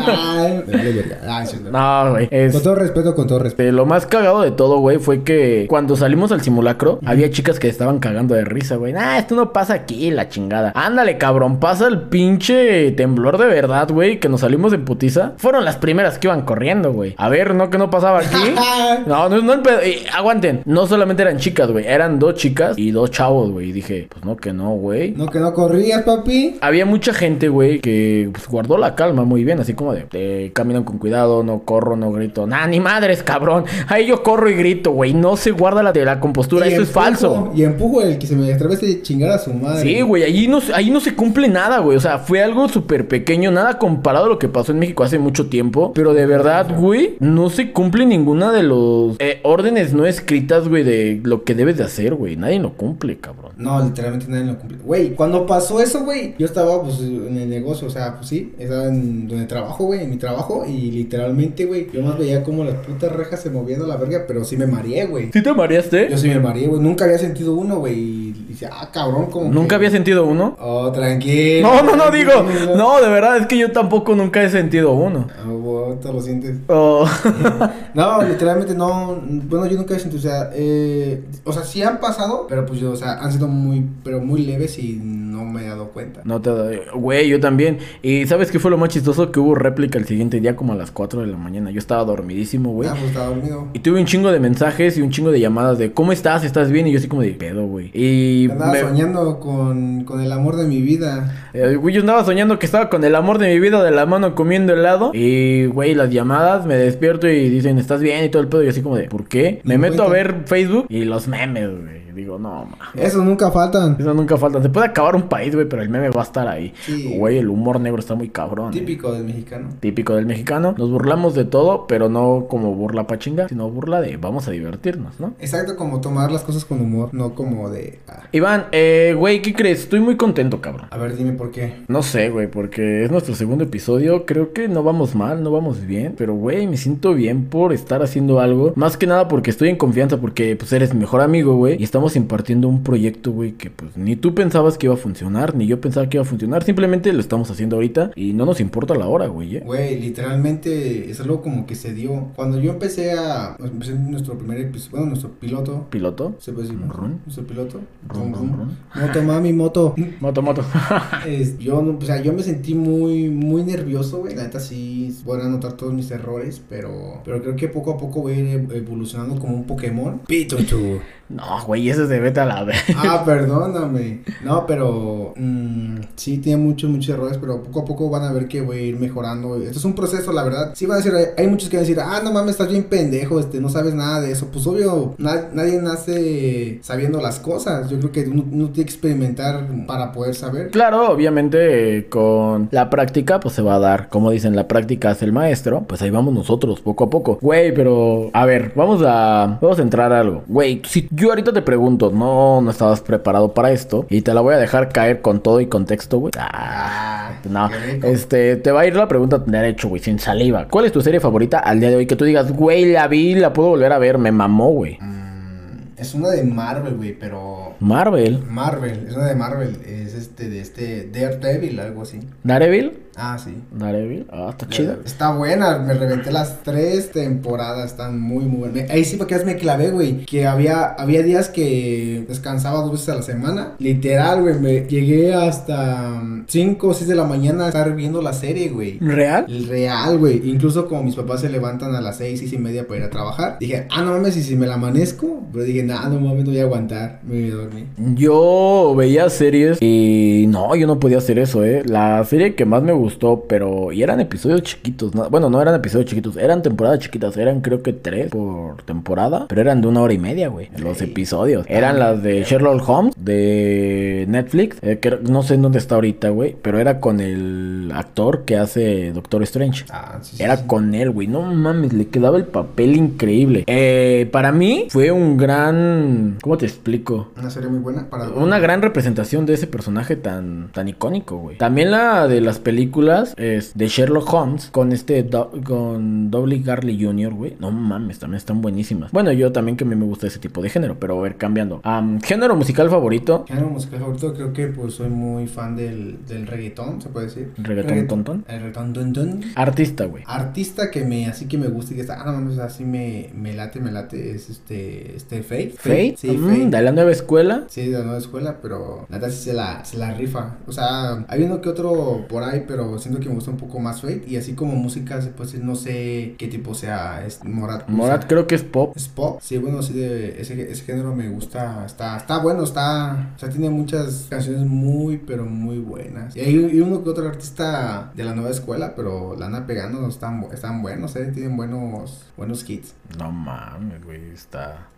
Ay, 0.07 0.65
no. 1.73 2.11
güey. 2.11 2.29
es- 2.31 2.53
Con 2.53 2.63
todo 2.63 2.75
respeto, 2.75 3.15
con 3.15 3.27
todo 3.27 3.39
respeto. 3.39 3.63
Este, 3.63 3.73
lo 3.73 3.85
más 3.87 4.07
cagado 4.07 4.43
de 4.43 4.51
todo, 4.53 4.79
güey, 4.79 4.99
fue 4.99 5.23
que 5.23 5.67
cuando 5.69 5.97
salimos 5.97 6.33
al 6.33 6.41
simulacro, 6.41 6.99
había 7.05 7.31
chicas 7.31 7.59
que 7.59 7.69
estaban 7.69 7.99
cagando 7.99 8.35
de 8.35 8.45
risa, 8.45 8.77
güey. 8.77 8.95
Ah, 8.97 9.19
esto 9.19 9.35
no 9.35 9.53
pasa 9.53 9.75
aquí, 9.75 10.11
la 10.11 10.29
chingada. 10.29 10.73
Ándale, 10.75 11.19
cabrón, 11.19 11.59
pasa 11.61 11.89
el 11.89 12.03
pinche 12.03 12.91
temblor 12.93 13.39
de 13.39 13.47
verdad, 13.47 13.89
güey, 13.91 14.21
que 14.21 14.29
nos 14.29 14.41
salimos 14.41 14.73
de 14.73 14.79
putiza. 14.79 15.33
Fueron 15.39 15.65
las 15.65 15.77
primeras 15.77 16.10
que 16.19 16.27
iban 16.29 16.43
corriendo, 16.43 16.93
güey. 16.93 17.15
A 17.17 17.29
ver, 17.29 17.55
¿no 17.55 17.71
que 17.71 17.79
no 17.79 17.91
pasaba 17.91 18.19
aquí? 18.21 18.37
No, 19.07 19.29
no, 19.29 19.41
no, 19.41 19.53
el 19.55 19.61
pedo- 19.61 19.85
y 19.87 20.05
aguanten. 20.15 20.63
No 20.65 20.87
solamente 20.87 21.23
eran 21.23 21.39
chicas, 21.39 21.71
güey. 21.71 21.87
Eran 21.87 22.19
dos 22.19 22.35
chicas 22.35 22.77
y 22.79 22.91
dos 22.91 23.11
chavos, 23.11 23.51
güey. 23.51 23.71
Y 23.71 23.73
dije, 23.73 24.09
pues 24.11 24.25
no, 24.25 24.37
que 24.37 24.53
no, 24.53 24.71
güey. 24.73 25.13
No, 25.13 25.27
que 25.27 25.39
no 25.39 25.53
corrías, 25.55 26.03
papi. 26.03 26.59
Había 26.61 26.85
mucha 26.87 27.13
gente, 27.15 27.49
güey, 27.49 27.81
que 27.81 28.29
pues, 28.33 28.47
guardó 28.49 28.77
la 28.79 28.95
calma 28.95 29.25
muy 29.25 29.45
bien, 29.45 29.61
así 29.61 29.75
como 29.75 29.95
de, 29.95 30.07
eh, 30.13 30.51
caminan 30.55 30.85
con 30.85 30.99
cuidado, 30.99 31.43
no 31.43 31.61
corro, 31.61 31.97
no 31.97 32.13
grito. 32.13 32.47
Nah, 32.47 32.67
ni 32.67 32.81
madres, 32.81 33.23
cabrón. 33.23 33.65
Ahí 33.89 34.07
yo 34.07 34.23
corro 34.23 34.49
y 34.51 34.55
grito, 34.55 34.91
güey. 34.93 35.15
No 35.15 35.37
se 35.37 35.51
guarda 35.53 35.83
la, 35.83 35.93
de 35.93 36.05
la 36.05 36.21
compostura, 36.21 36.67
Y 36.67 36.73
eso 36.75 36.83
es 36.83 36.89
empujo, 36.89 37.05
falso. 37.05 37.53
Y 37.55 37.63
empujo 37.65 38.03
el 38.03 38.19
que 38.19 38.27
se 38.27 38.37
me 38.37 38.53
atreve 38.53 38.75
a 38.75 39.03
chingar 39.03 39.31
a 39.31 39.39
su 39.39 39.53
madre. 39.55 39.83
Sí, 39.83 40.01
güey, 40.03 40.23
ahí 40.25 40.47
no, 40.49 40.61
ahí 40.75 40.91
no 40.91 41.01
se 41.01 41.15
cumple 41.15 41.49
nada, 41.49 41.79
güey. 41.79 41.97
O 41.97 42.01
sea, 42.01 42.19
fue 42.19 42.43
algo 42.43 42.69
súper 42.69 43.09
pequeño, 43.09 43.51
nada 43.51 43.79
comparado 43.79 44.27
a 44.27 44.29
lo 44.29 44.39
que 44.39 44.49
pasó 44.49 44.73
en 44.73 44.79
México 44.79 45.05
hace 45.05 45.19
mucho 45.19 45.49
tiempo. 45.49 45.93
Pero 46.01 46.15
de 46.15 46.25
verdad, 46.25 46.79
güey, 46.79 47.17
no 47.21 47.51
se 47.51 47.73
cumple 47.73 48.07
ninguna 48.07 48.53
de 48.53 48.63
los 48.63 49.17
eh, 49.19 49.41
órdenes 49.43 49.93
no 49.93 50.07
escritas, 50.07 50.67
güey, 50.67 50.83
de 50.83 51.21
lo 51.23 51.45
que 51.45 51.55
debes 51.55 51.77
de 51.77 51.85
hacer, 51.85 52.15
güey. 52.15 52.37
Nadie 52.37 52.59
lo 52.59 52.73
cumple, 52.73 53.19
cabrón. 53.19 53.53
No, 53.59 53.85
literalmente 53.85 54.27
nadie 54.29 54.47
lo 54.47 54.59
cumplió. 54.59 54.79
Güey, 54.83 55.11
cuando 55.11 55.45
pasó 55.45 55.79
eso, 55.79 56.03
güey, 56.07 56.35
yo 56.39 56.47
estaba 56.47 56.83
pues 56.83 57.01
en 57.01 57.37
el 57.37 57.51
negocio, 57.51 57.87
o 57.87 57.91
sea, 57.91 58.17
pues 58.17 58.29
sí, 58.29 58.55
estaba 58.59 58.87
en 58.87 59.29
donde 59.29 59.45
trabajo, 59.45 59.85
güey, 59.85 60.05
en 60.05 60.09
mi 60.09 60.17
trabajo, 60.17 60.65
y 60.67 60.91
literalmente, 60.91 61.67
güey, 61.67 61.89
yo 61.93 62.01
más 62.01 62.19
veía 62.19 62.43
como 62.43 62.65
las 62.65 62.77
putas 62.77 63.13
rejas 63.13 63.43
se 63.43 63.51
movían 63.51 63.83
a 63.83 63.87
la 63.87 63.99
verga, 63.99 64.25
pero 64.27 64.43
sí 64.43 64.57
me 64.57 64.67
mareé, 64.67 65.05
güey. 65.05 65.31
¿Sí 65.35 65.43
te 65.43 65.53
mareaste? 65.53 66.09
Yo 66.11 66.17
sí 66.17 66.29
me 66.29 66.41
mareé, 66.41 66.67
güey, 66.67 66.81
nunca 66.81 67.05
había 67.05 67.19
sentido 67.19 67.53
uno, 67.53 67.81
güey, 67.81 68.20
y 68.31 68.45
dice, 68.49 68.67
ah, 68.71 68.89
cabrón, 68.93 69.27
como. 69.31 69.51
¿Nunca 69.53 69.69
que- 69.71 69.75
había 69.77 69.91
sentido 69.91 70.25
uno? 70.27 70.57
Oh, 70.61 70.91
tranquilo. 70.93 71.69
No, 71.69 71.83
no, 71.83 71.97
no, 71.97 72.11
digo. 72.11 72.33
No, 72.77 73.01
de 73.01 73.09
verdad, 73.09 73.37
es 73.39 73.47
que 73.47 73.59
yo 73.59 73.73
tampoco 73.73 74.15
nunca 74.15 74.43
he 74.43 74.49
sentido 74.51 74.93
uno. 74.93 75.27
Ah, 75.39 75.49
güey, 75.49 75.99
te 76.01 76.13
lo 76.13 76.21
sientes. 76.21 76.57
Oh. 76.69 77.07
No, 77.95 78.23
literalmente 78.23 78.75
no. 78.75 79.21
Bueno, 79.29 79.67
yo 79.67 79.77
nunca 79.77 79.97
he 79.97 79.99
sentido, 79.99 80.21
o 80.21 80.23
sea, 80.23 80.51
eh, 80.55 81.25
o 81.45 81.53
sea, 81.53 81.65
sí 81.65 81.83
han 81.83 81.99
pasado, 82.01 82.47
pero 82.49 82.65
pues 82.67 82.79
yo, 82.81 82.93
o 82.93 82.97
sea, 82.97 83.15
han 83.21 83.33
sido 83.33 83.49
muy, 83.49 83.85
pero 84.05 84.21
muy 84.21 84.43
leves 84.43 84.79
y 84.79 84.93
no 85.03 85.45
me 85.45 85.65
he 85.65 85.69
dado 85.69 85.89
cuenta. 85.89 86.21
No 86.25 86.41
te 86.41 86.51
doy. 86.51 86.81
Güey, 86.95 87.29
yo 87.29 87.41
también. 87.41 87.79
Y 88.03 88.27
¿sabes 88.27 88.51
qué 88.53 88.59
fue 88.59 88.71
lo 88.71 88.79
más 88.79 88.91
chistoso? 88.91 89.33
Que 89.33 89.41
hubo 89.41 89.55
réplica 89.55 89.99
el 89.99 90.07
siguiente 90.07 90.41
día 90.41 90.55
como 90.57 90.73
a 90.73 90.77
las 90.77 90.91
4 90.91 91.23
de 91.23 91.27
la 91.27 91.37
mañana. 91.37 91.71
Yo 91.71 91.79
estaba 91.79 92.05
dormidísimo, 92.05 92.71
güey. 92.73 92.89
Ah, 92.89 92.93
pues 92.93 93.07
estaba 93.11 93.27
dormido. 93.27 93.67
Y 93.73 93.81
tuve 93.81 93.99
un 94.01 94.07
chingo 94.07 94.31
de 94.31 94.39
mensajes 94.41 94.97
y 94.97 95.03
un 95.03 95.11
chingo 95.11 95.31
de 95.31 95.41
llamadas 95.41 95.79
de 95.79 95.93
¿Cómo 95.93 96.13
estás? 96.13 96.45
¿Estás 96.45 96.71
bien? 96.71 96.87
Y 96.87 96.93
yo 96.93 96.99
así 96.99 97.09
como 97.09 97.23
de 97.23 97.31
pedo, 97.33 97.67
güey. 97.67 97.91
Y 97.93 98.20
Andaba 98.51 98.73
me- 98.73 98.81
soñando 98.81 99.39
con, 99.41 100.05
con 100.05 100.21
el 100.21 100.33
amor 100.33 100.57
de 100.57 100.67
mi 100.67 100.81
vida. 100.83 101.49
eh, 101.53 101.77
güey, 101.77 101.95
yo 101.95 102.01
andaba 102.01 102.25
soñando 102.25 102.59
que 102.59 102.67
estaba 102.67 102.89
con 102.89 103.05
el 103.05 103.15
amor 103.15 103.39
de 103.39 103.49
mi 103.53 103.61
vida 103.61 103.83
de 103.83 103.91
la 103.91 104.07
mano 104.07 104.35
comiendo 104.35 104.73
helado. 104.73 105.11
Y, 105.15 105.67
güey, 105.67 105.95
las 105.95 106.11
llamadas, 106.11 106.67
me 106.67 106.77
despierto 106.77 107.29
y 107.29 107.49
dicen, 107.49 107.79
¿estás 107.79 108.01
bien? 108.01 108.25
Y 108.25 108.29
todo 108.29 108.43
el 108.43 108.49
pedo. 108.49 108.63
Y 108.65 108.69
así 108.69 108.83
como 108.83 108.97
de, 108.97 109.05
¿por 109.09 109.27
qué? 109.29 109.61
Me 109.65 109.79
meto 109.79 110.03
a 110.03 110.09
ver 110.09 110.43
Facebook 110.47 110.87
y 110.89 111.05
los 111.05 111.29
memes, 111.29 111.69
güey. 111.71 112.01
Digo, 112.15 112.39
no, 112.39 112.67
ma. 112.67 112.79
Eso 112.95 113.23
nunca 113.25 113.51
faltan. 113.51 113.97
Eso 113.99 114.13
nunca 114.15 114.37
falta. 114.37 114.63
Se 114.63 114.69
puede 114.69 114.87
acabar 114.87 115.15
un 115.17 115.23
país, 115.29 115.55
güey, 115.55 115.69
pero 115.69 115.83
el 115.83 115.89
meme 115.89 116.11
va 116.11 116.21
a 116.21 116.25
estar 116.25 116.47
ahí. 116.49 116.73
Sí. 116.85 117.15
Güey, 117.17 117.39
el 117.39 117.49
humor 117.49 117.81
negro 117.81 118.01
está 118.01 118.15
muy 118.15 118.29
cabrón. 118.29 118.73
eh. 118.75 118.79
Típico 118.81 119.13
del 119.13 119.25
mexicano. 119.25 119.69
Típico 119.81 120.15
del 120.15 120.27
mexicano. 120.27 120.75
Nos 120.77 120.91
burlamos 120.91 121.35
de 121.35 121.45
todo, 121.45 121.87
pero 121.87 122.09
no 122.09 122.47
como 122.49 122.75
burla 122.75 123.07
pa' 123.07 123.19
chingar, 123.19 123.49
sino 123.49 123.71
burla 123.71 124.01
de 124.01 124.17
vamos 124.17 124.49
a 124.49 124.51
divertirnos, 124.51 125.19
¿no? 125.21 125.35
Exacto, 125.41 125.77
como 125.77 126.01
tomar 126.01 126.31
las 126.33 126.43
cosas 126.43 126.65
con 126.65 126.81
humor, 126.81 127.11
no 127.13 127.35
como 127.35 127.71
de, 127.71 127.99
Ah. 128.09 128.25
Iván, 128.33 128.67
eh, 128.73 129.15
güey, 129.17 129.43
¿qué 129.43 129.53
crees? 129.55 129.81
Estoy 129.81 130.01
muy 130.01 130.17
contento, 130.17 130.61
cabrón. 130.61 130.87
A 130.91 130.97
ver, 130.97 131.17
dime 131.17 131.33
por 131.33 131.51
qué. 131.51 131.75
No 131.89 132.03
sé, 132.03 132.31
güey, 132.31 132.49
porque 132.51 133.05
es 133.05 133.11
nuestro 133.11 133.35
segundo 133.35 133.65
episodio. 133.65 134.25
Creo 134.27 134.53
que 134.53 134.69
no 134.69 134.83
vamos 134.83 135.15
mal, 135.15 135.43
no 135.43 135.51
vamos 135.51 135.85
bien. 135.87 136.15
Pero, 136.17 136.35
güey, 136.35 136.67
me 136.67 136.77
siento 136.77 137.15
bien 137.15 137.45
por 137.47 137.73
estar 137.73 138.03
haciendo 138.03 138.41
algo. 138.41 138.73
Más 138.77 138.97
que 138.97 139.07
nada 139.07 139.29
porque 139.29 139.51
estoy 139.51 139.69
en 139.69 139.77
confianza, 139.77 140.19
porque 140.19 140.57
pues 140.57 140.73
eres 140.73 140.93
mi 140.95 141.01
mejor 141.01 141.21
amigo, 141.21 141.57
güey. 141.57 141.77
Y 141.81 141.85
estamos 141.85 142.00
impartiendo 142.17 142.69
un 142.69 142.83
proyecto, 142.83 143.33
güey, 143.33 143.53
que 143.53 143.71
pues 143.71 143.97
ni 143.97 144.17
tú 144.17 144.35
pensabas 144.35 144.79
que 144.79 144.87
iba 144.87 144.95
a 144.95 144.99
funcionar, 144.99 145.55
ni 145.55 145.67
yo 145.67 145.81
pensaba 145.81 146.09
que 146.09 146.17
iba 146.17 146.23
a 146.23 146.27
funcionar. 146.27 146.65
Simplemente 146.65 147.13
lo 147.13 147.21
estamos 147.21 147.51
haciendo 147.51 147.77
ahorita 147.77 148.11
y 148.17 148.33
no 148.33 148.47
nos 148.47 148.61
importa 148.61 148.95
la 148.95 149.07
hora, 149.09 149.27
güey. 149.29 149.57
¿eh? 149.57 149.63
Güey, 149.65 150.01
literalmente 150.01 151.11
es 151.11 151.21
algo 151.21 151.43
como 151.43 151.67
que 151.67 151.75
se 151.75 151.93
dio. 151.95 152.29
Cuando 152.37 152.59
yo 152.61 152.73
empecé 152.73 153.13
a. 153.13 153.57
Empecé 153.59 153.95
nuestro 153.95 154.37
primer 154.39 154.59
episodio, 154.59 154.91
bueno, 154.93 155.07
nuestro 155.09 155.31
piloto. 155.31 155.87
¿Piloto? 155.91 156.37
¿Se 156.39 156.53
puede 156.53 156.69
decir? 156.69 156.81
Run. 156.89 157.21
Nuestro 157.25 157.47
piloto. 157.47 157.81
Run, 158.09 158.33
run, 158.33 158.53
run. 158.57 158.79
Moto, 158.95 159.23
mami, 159.23 159.53
moto. 159.53 159.95
Moto, 160.21 160.43
moto. 160.43 160.65
Es- 161.27 161.59
yo, 161.59 161.83
no- 161.83 161.99
o 161.99 162.03
sea, 162.05 162.23
yo 162.23 162.33
me 162.33 162.43
sentí 162.43 162.75
muy, 162.75 163.29
muy 163.29 163.63
nervioso, 163.63 164.19
güey. 164.21 164.35
La 164.35 164.45
neta 164.45 164.61
sí, 164.61 165.15
voy 165.25 165.41
a 165.41 165.45
anotar 165.45 165.73
todos 165.75 165.93
mis 165.93 166.11
errores, 166.11 166.61
pero, 166.69 167.21
pero 167.25 167.43
creo 167.43 167.57
que 167.57 167.69
poco 167.69 167.93
a 167.93 167.99
poco 167.99 168.23
voy 168.23 168.33
a 168.33 168.37
ir 168.39 168.69
evolucionando 168.73 169.39
como 169.39 169.57
un 169.57 169.65
Pokémon. 169.65 170.21
Pikachu. 170.27 171.01
no, 171.29 171.65
güey, 171.67 171.90
ese 171.91 172.07
se 172.07 172.21
vete 172.21 172.41
a 172.41 172.47
la 172.47 172.65
vez. 172.65 172.77
Ah, 172.97 173.23
perdóname. 173.27 174.21
No, 174.45 174.67
pero 174.67 175.35
mm, 175.37 175.97
sí 176.17 176.39
tiene 176.39 176.63
muchos, 176.63 176.91
muchos 176.91 177.15
errores, 177.15 177.39
pero 177.39 177.63
poco 177.63 177.81
a 177.81 177.85
poco 177.85 178.11
van 178.11 178.25
a 178.25 178.33
ver 178.33 178.49
que 178.49 178.61
voy 178.61 178.77
a 178.79 178.83
ir 178.83 178.99
mejorando. 178.99 179.57
Esto 179.57 179.79
es 179.79 179.85
un 179.85 179.95
proceso, 179.95 180.33
la 180.33 180.43
verdad. 180.45 180.73
Sí 180.75 180.87
van 180.87 181.01
a 181.01 181.03
decir, 181.03 181.13
hay, 181.37 181.47
muchos 181.47 181.69
que 181.69 181.77
van 181.77 181.85
a 181.85 181.89
decir, 181.89 182.01
ah, 182.03 182.21
no 182.23 182.33
mames, 182.33 182.53
estás 182.53 182.69
bien 182.69 182.85
pendejo, 182.85 183.41
este, 183.41 183.61
no 183.61 183.69
sabes 183.69 183.95
nada 183.95 184.21
de 184.21 184.33
eso. 184.33 184.47
Pues 184.53 184.67
obvio, 184.67 185.15
na- 185.19 185.49
nadie 185.53 185.81
nace 185.81 186.79
sabiendo 186.83 187.21
las 187.21 187.39
cosas. 187.39 187.89
Yo 187.91 187.99
creo 187.99 188.13
que 188.13 188.23
uno, 188.29 188.45
uno 188.51 188.71
tiene 188.71 188.87
que 188.87 188.93
experimentar 188.93 189.67
para 189.87 190.13
poder 190.13 190.35
saber. 190.35 190.71
Claro, 190.71 191.11
obviamente 191.11 192.07
con 192.09 192.69
la 192.71 192.91
práctica 192.91 193.41
pues 193.41 193.55
se 193.55 193.63
va 193.63 193.77
a 193.77 193.79
dar, 193.79 194.09
como 194.09 194.31
dicen, 194.31 194.57
la 194.57 194.69
práctica 194.69 195.13
es 195.13 195.23
el 195.23 195.33
maestro, 195.33 195.83
pues 195.87 196.03
ahí 196.03 196.11
vamos 196.11 196.35
nosotros 196.35 196.81
poco 196.81 197.05
a 197.05 197.11
poco. 197.11 197.39
Güey, 197.41 197.75
pero 197.75 198.31
a 198.33 198.45
ver, 198.45 198.73
vamos 198.75 199.03
a 199.05 199.59
vamos 199.61 199.79
a 199.79 199.83
entrar 199.83 200.13
a 200.13 200.21
algo. 200.21 200.45
Güey, 200.47 200.83
si 200.87 201.09
yo 201.11 201.31
ahorita 201.31 201.53
te 201.53 201.63
pregunto, 201.63 201.80
no 201.81 202.61
no 202.61 202.71
estabas 202.71 203.01
preparado 203.01 203.55
para 203.55 203.73
esto 203.73 204.07
y 204.09 204.23
te 204.23 204.35
la 204.35 204.41
voy 204.41 204.55
a 204.55 204.59
dejar 204.59 204.91
caer 204.91 205.21
con 205.21 205.41
todo 205.41 205.61
y 205.61 205.67
contexto, 205.67 206.19
güey. 206.19 206.33
Ah, 206.39 207.33
no, 207.49 207.69
qué 207.69 207.79
rico. 207.79 208.07
este 208.07 208.57
te 208.57 208.71
va 208.71 208.83
a 208.83 208.87
ir 208.87 208.97
la 208.97 209.09
pregunta 209.09 209.39
derecho, 209.39 209.89
güey, 209.89 210.03
sin 210.03 210.19
saliva. 210.19 210.67
¿Cuál 210.69 210.85
es 210.85 210.93
tu 210.93 211.01
serie 211.01 211.21
favorita 211.21 211.59
al 211.59 211.81
día 211.81 211.91
de 211.91 211.97
hoy 211.97 212.07
que 212.07 212.17
tú 212.17 212.25
digas, 212.25 212.53
güey, 212.53 212.93
la 212.93 213.09
vi, 213.09 213.35
la 213.35 213.53
puedo 213.53 213.71
volver 213.71 213.93
a 213.93 213.99
ver, 213.99 214.19
me 214.19 214.33
mamó, 214.33 214.71
güey? 214.73 214.99
Mm, 215.01 215.97
es 215.97 216.15
una 216.15 216.31
de 216.31 216.43
Marvel, 216.45 216.95
güey, 216.95 217.19
pero... 217.19 217.75
Marvel, 217.81 218.43
Marvel, 218.49 219.07
es 219.09 219.15
una 219.15 219.27
de 219.27 219.35
Marvel, 219.35 219.79
es 219.87 220.15
este, 220.15 220.49
de 220.49 220.61
este 220.61 221.09
Daredevil, 221.11 221.81
algo 221.81 222.03
así. 222.03 222.21
Daredevil, 222.43 222.99
Ah, 223.17 223.39
sí. 223.39 223.55
Daredevil, 223.73 224.27
ah, 224.31 224.49
está 224.51 224.69
chida. 224.69 224.99
Está 225.05 225.35
buena, 225.35 225.79
me 225.79 225.95
reventé 225.95 226.31
las 226.31 226.63
tres 226.63 227.11
temporadas, 227.11 227.91
están 227.91 228.21
muy, 228.21 228.45
muy 228.45 228.71
buenas. 228.71 228.91
Ahí 228.91 229.05
sí, 229.05 229.17
porque 229.17 229.39
me 229.45 229.57
clavé, 229.57 229.91
güey, 229.91 230.25
que 230.25 230.47
había, 230.47 230.85
había 230.85 231.23
días 231.23 231.49
que 231.49 232.25
descansaba 232.29 232.81
dos 232.81 232.93
veces 232.93 233.09
a 233.11 233.15
la 233.17 233.23
semana. 233.23 233.73
Literal, 233.79 234.43
güey, 234.43 234.59
me 234.59 234.81
llegué 234.87 235.35
hasta 235.35 236.23
5 236.47 236.89
o 236.89 236.95
6 236.95 237.09
de 237.09 237.15
la 237.15 237.25
mañana 237.25 237.67
a 237.67 237.69
estar 237.69 237.95
viendo 237.95 238.23
la 238.23 238.33
serie, 238.33 238.69
güey. 238.69 238.99
¿Real? 239.01 239.47
Real, 239.69 240.19
güey. 240.19 240.49
Incluso 240.49 240.89
como 240.89 241.03
mis 241.03 241.15
papás 241.15 241.41
se 241.41 241.49
levantan 241.49 241.95
a 241.95 242.01
las 242.01 242.19
6, 242.19 242.41
6 242.41 242.53
y 242.53 242.59
media 242.59 242.87
para 242.87 243.01
ir 243.01 243.07
a 243.07 243.11
trabajar. 243.11 243.59
Dije, 243.61 243.87
ah, 243.91 244.03
no 244.03 244.13
mames, 244.13 244.37
y 244.37 244.43
si 244.43 244.57
me 244.57 244.67
la 244.67 244.75
amanezco. 244.75 245.43
Pero 245.53 245.65
dije, 245.65 245.83
nah, 245.83 246.09
no 246.09 246.21
mames, 246.21 246.45
no 246.45 246.51
voy 246.51 246.61
a 246.61 246.65
aguantar. 246.65 247.21
Me 247.25 247.41
voy 247.41 247.51
a 247.51 247.55
dormir. 247.55 247.87
Yo 248.15 248.95
veía 248.97 249.29
series 249.31 249.79
y 249.81 250.47
no, 250.49 250.75
yo 250.77 250.87
no 250.87 250.99
podía 250.99 251.19
hacer 251.19 251.39
eso, 251.39 251.65
eh. 251.65 251.83
La 251.85 252.25
serie 252.25 252.55
que 252.55 252.65
más 252.65 252.83
me 252.83 252.93
gustó, 253.01 253.45
pero 253.49 253.93
y 253.93 254.03
eran 254.03 254.21
episodios 254.21 254.63
chiquitos, 254.63 255.15
¿no? 255.15 255.29
bueno, 255.31 255.51
no 255.51 255.61
eran 255.61 255.75
episodios 255.75 256.09
chiquitos, 256.09 256.37
eran 256.37 256.63
temporadas 256.63 257.01
chiquitas, 257.01 257.37
eran 257.37 257.61
creo 257.61 257.83
que 257.83 257.93
tres 257.93 258.31
por 258.31 258.83
temporada, 258.83 259.47
pero 259.49 259.61
eran 259.61 259.81
de 259.81 259.89
una 259.89 260.03
hora 260.03 260.15
y 260.15 260.19
media, 260.19 260.49
güey, 260.49 260.69
los 260.79 261.01
episodios. 261.03 261.67
Eran 261.69 261.99
las 261.99 262.23
de 262.23 262.45
Sherlock 262.45 262.89
Holmes 262.89 263.15
de 263.17 264.25
Netflix, 264.29 264.79
eh, 264.83 264.99
que 264.99 265.19
no 265.23 265.43
sé 265.43 265.55
en 265.55 265.63
dónde 265.63 265.79
está 265.79 265.97
ahorita, 265.97 266.31
güey, 266.31 266.57
pero 266.61 266.79
era 266.79 267.01
con 267.01 267.21
el 267.21 267.91
actor 267.95 268.45
que 268.45 268.57
hace 268.57 269.13
Doctor 269.13 269.43
Strange. 269.43 269.85
Ah, 269.91 270.19
sí, 270.23 270.37
sí, 270.37 270.43
Era 270.43 270.67
con 270.67 270.95
él, 270.95 271.11
güey. 271.11 271.27
No 271.27 271.43
mames, 271.43 271.93
le 271.93 272.09
quedaba 272.09 272.37
el 272.37 272.45
papel 272.45 272.97
increíble. 272.97 273.65
Eh, 273.67 274.29
para 274.33 274.53
mí 274.53 274.87
fue 274.91 275.11
un 275.11 275.37
gran... 275.37 276.39
¿Cómo 276.43 276.57
te 276.57 276.67
explico? 276.67 277.29
Una 277.39 277.51
serie 277.51 277.69
muy 277.69 277.81
buena 277.81 278.09
para... 278.09 278.29
Una 278.29 278.59
gran 278.59 278.83
representación 278.83 279.47
de 279.47 279.55
ese 279.55 279.67
personaje 279.67 280.17
tan, 280.17 280.71
tan 280.73 280.89
icónico, 280.89 281.37
güey. 281.37 281.59
También 281.59 281.91
la 281.91 282.29
de 282.29 282.41
las 282.41 282.59
películas 282.59 282.90
es 283.37 283.73
de 283.75 283.89
Sherlock 283.89 284.33
Holmes 284.33 284.69
con 284.71 284.93
este 284.93 285.23
Do- 285.23 285.53
con 285.65 286.31
Dudley 286.31 286.63
Garley 286.63 287.03
Jr., 287.03 287.33
güey. 287.33 287.57
No 287.59 287.71
mames, 287.71 288.19
también 288.19 288.37
están 288.39 288.61
buenísimas. 288.61 289.13
Bueno, 289.13 289.33
yo 289.33 289.53
también 289.53 289.77
que 289.77 289.85
a 289.85 289.87
mí 289.87 289.95
me 289.97 290.05
gusta 290.05 290.27
ese 290.27 290.39
tipo 290.39 290.61
de 290.63 290.69
género, 290.71 290.99
pero 290.99 291.19
a 291.19 291.23
ver, 291.23 291.37
cambiando. 291.37 291.81
Am, 291.85 292.21
género 292.21 292.57
musical 292.57 292.91
favorito. 292.91 293.45
Género 293.49 293.69
musical 293.69 294.01
favorito, 294.01 294.35
creo 294.35 294.53
que 294.53 294.67
pues 294.69 294.95
soy 294.95 295.09
muy 295.09 295.47
fan 295.47 295.77
del, 295.77 296.19
del 296.27 296.47
reggaetón, 296.47 297.01
se 297.01 297.09
puede 297.09 297.27
decir. 297.27 297.53
Reggaetón, 297.59 298.07
tontón. 298.09 298.45
El 298.49 298.61
reggaetón 298.61 298.93
ton, 298.93 299.13
ton. 299.13 299.41
Artista, 299.55 300.05
güey. 300.07 300.25
Artista 300.27 300.91
que 300.91 301.05
me, 301.05 301.27
así 301.27 301.47
que 301.47 301.59
me 301.59 301.69
gusta 301.69 301.93
y 301.93 301.97
que 301.97 302.03
está, 302.03 302.21
ah, 302.21 302.25
no 302.27 302.33
mames, 302.33 302.59
así 302.59 302.85
me, 302.85 303.31
me 303.35 303.53
late, 303.55 303.81
me 303.81 303.91
late, 303.93 304.33
es 304.35 304.51
este, 304.51 305.17
este 305.17 305.43
Fate. 305.43 305.75
Fate. 305.77 306.15
Sí, 306.19 306.31
Mm, 306.31 306.49
Fate. 306.49 306.67
de 306.77 306.83
la 306.83 306.93
nueva 306.93 307.11
escuela. 307.11 307.65
Sí, 307.69 307.87
de 307.87 307.99
la 307.99 308.05
nueva 308.05 308.19
escuela, 308.19 308.57
pero 308.63 309.07
la 309.09 309.19
verdad 309.19 309.31
sí 309.35 309.45
se 309.45 309.53
la, 309.53 309.85
se 309.85 309.97
la 309.99 310.13
rifa. 310.15 310.57
O 310.67 310.73
sea, 310.73 311.25
hay 311.29 311.43
uno 311.43 311.61
que 311.61 311.69
otro 311.69 312.25
por 312.29 312.43
ahí, 312.43 312.65
pero 312.67 312.80
siento 312.99 313.21
que 313.21 313.29
me 313.29 313.35
gusta 313.35 313.51
un 313.51 313.57
poco 313.57 313.79
más 313.79 314.01
Fate. 314.01 314.25
Y 314.27 314.37
así 314.37 314.55
como 314.55 314.75
música, 314.75 315.19
decir, 315.19 315.63
no 315.63 315.75
sé 315.75 316.35
qué 316.39 316.49
tipo 316.49 316.75
sea, 316.75 317.25
es 317.25 317.45
Morat. 317.45 317.89
Morat 317.89 318.27
creo 318.27 318.47
que 318.47 318.55
es 318.55 318.63
pop. 318.63 318.93
Es 318.97 319.09
pop, 319.09 319.41
sí, 319.43 319.59
bueno, 319.59 319.83
sí, 319.83 319.95
de 319.95 320.41
ese, 320.41 320.71
ese 320.71 320.85
género 320.85 321.15
me 321.15 321.29
gusta, 321.29 321.85
está, 321.87 322.17
está 322.17 322.39
bueno, 322.39 322.65
está, 322.65 323.33
o 323.37 323.39
sea, 323.39 323.49
tiene 323.49 323.71
muchas 323.71 324.27
canciones 324.31 324.67
muy, 324.67 325.19
pero 325.19 325.45
muy 325.45 325.79
buenas. 325.79 326.37
Y 326.37 326.41
hay 326.41 326.81
uno 326.81 327.03
que 327.03 327.11
otro 327.11 327.29
artista 327.29 328.13
de 328.15 328.25
la 328.25 328.35
nueva 328.35 328.51
escuela, 328.51 328.95
pero 328.95 329.37
la 329.37 329.47
anda 329.47 329.67
pegando, 329.67 330.07
están, 330.09 330.47
están 330.53 330.83
buenos, 330.83 331.17
eh, 331.17 331.31
tienen 331.33 331.57
buenos, 331.57 332.27
buenos 332.37 332.69
hits. 332.69 332.95
No 333.19 333.31
mames, 333.33 334.05
güey, 334.05 334.31
está. 334.31 334.89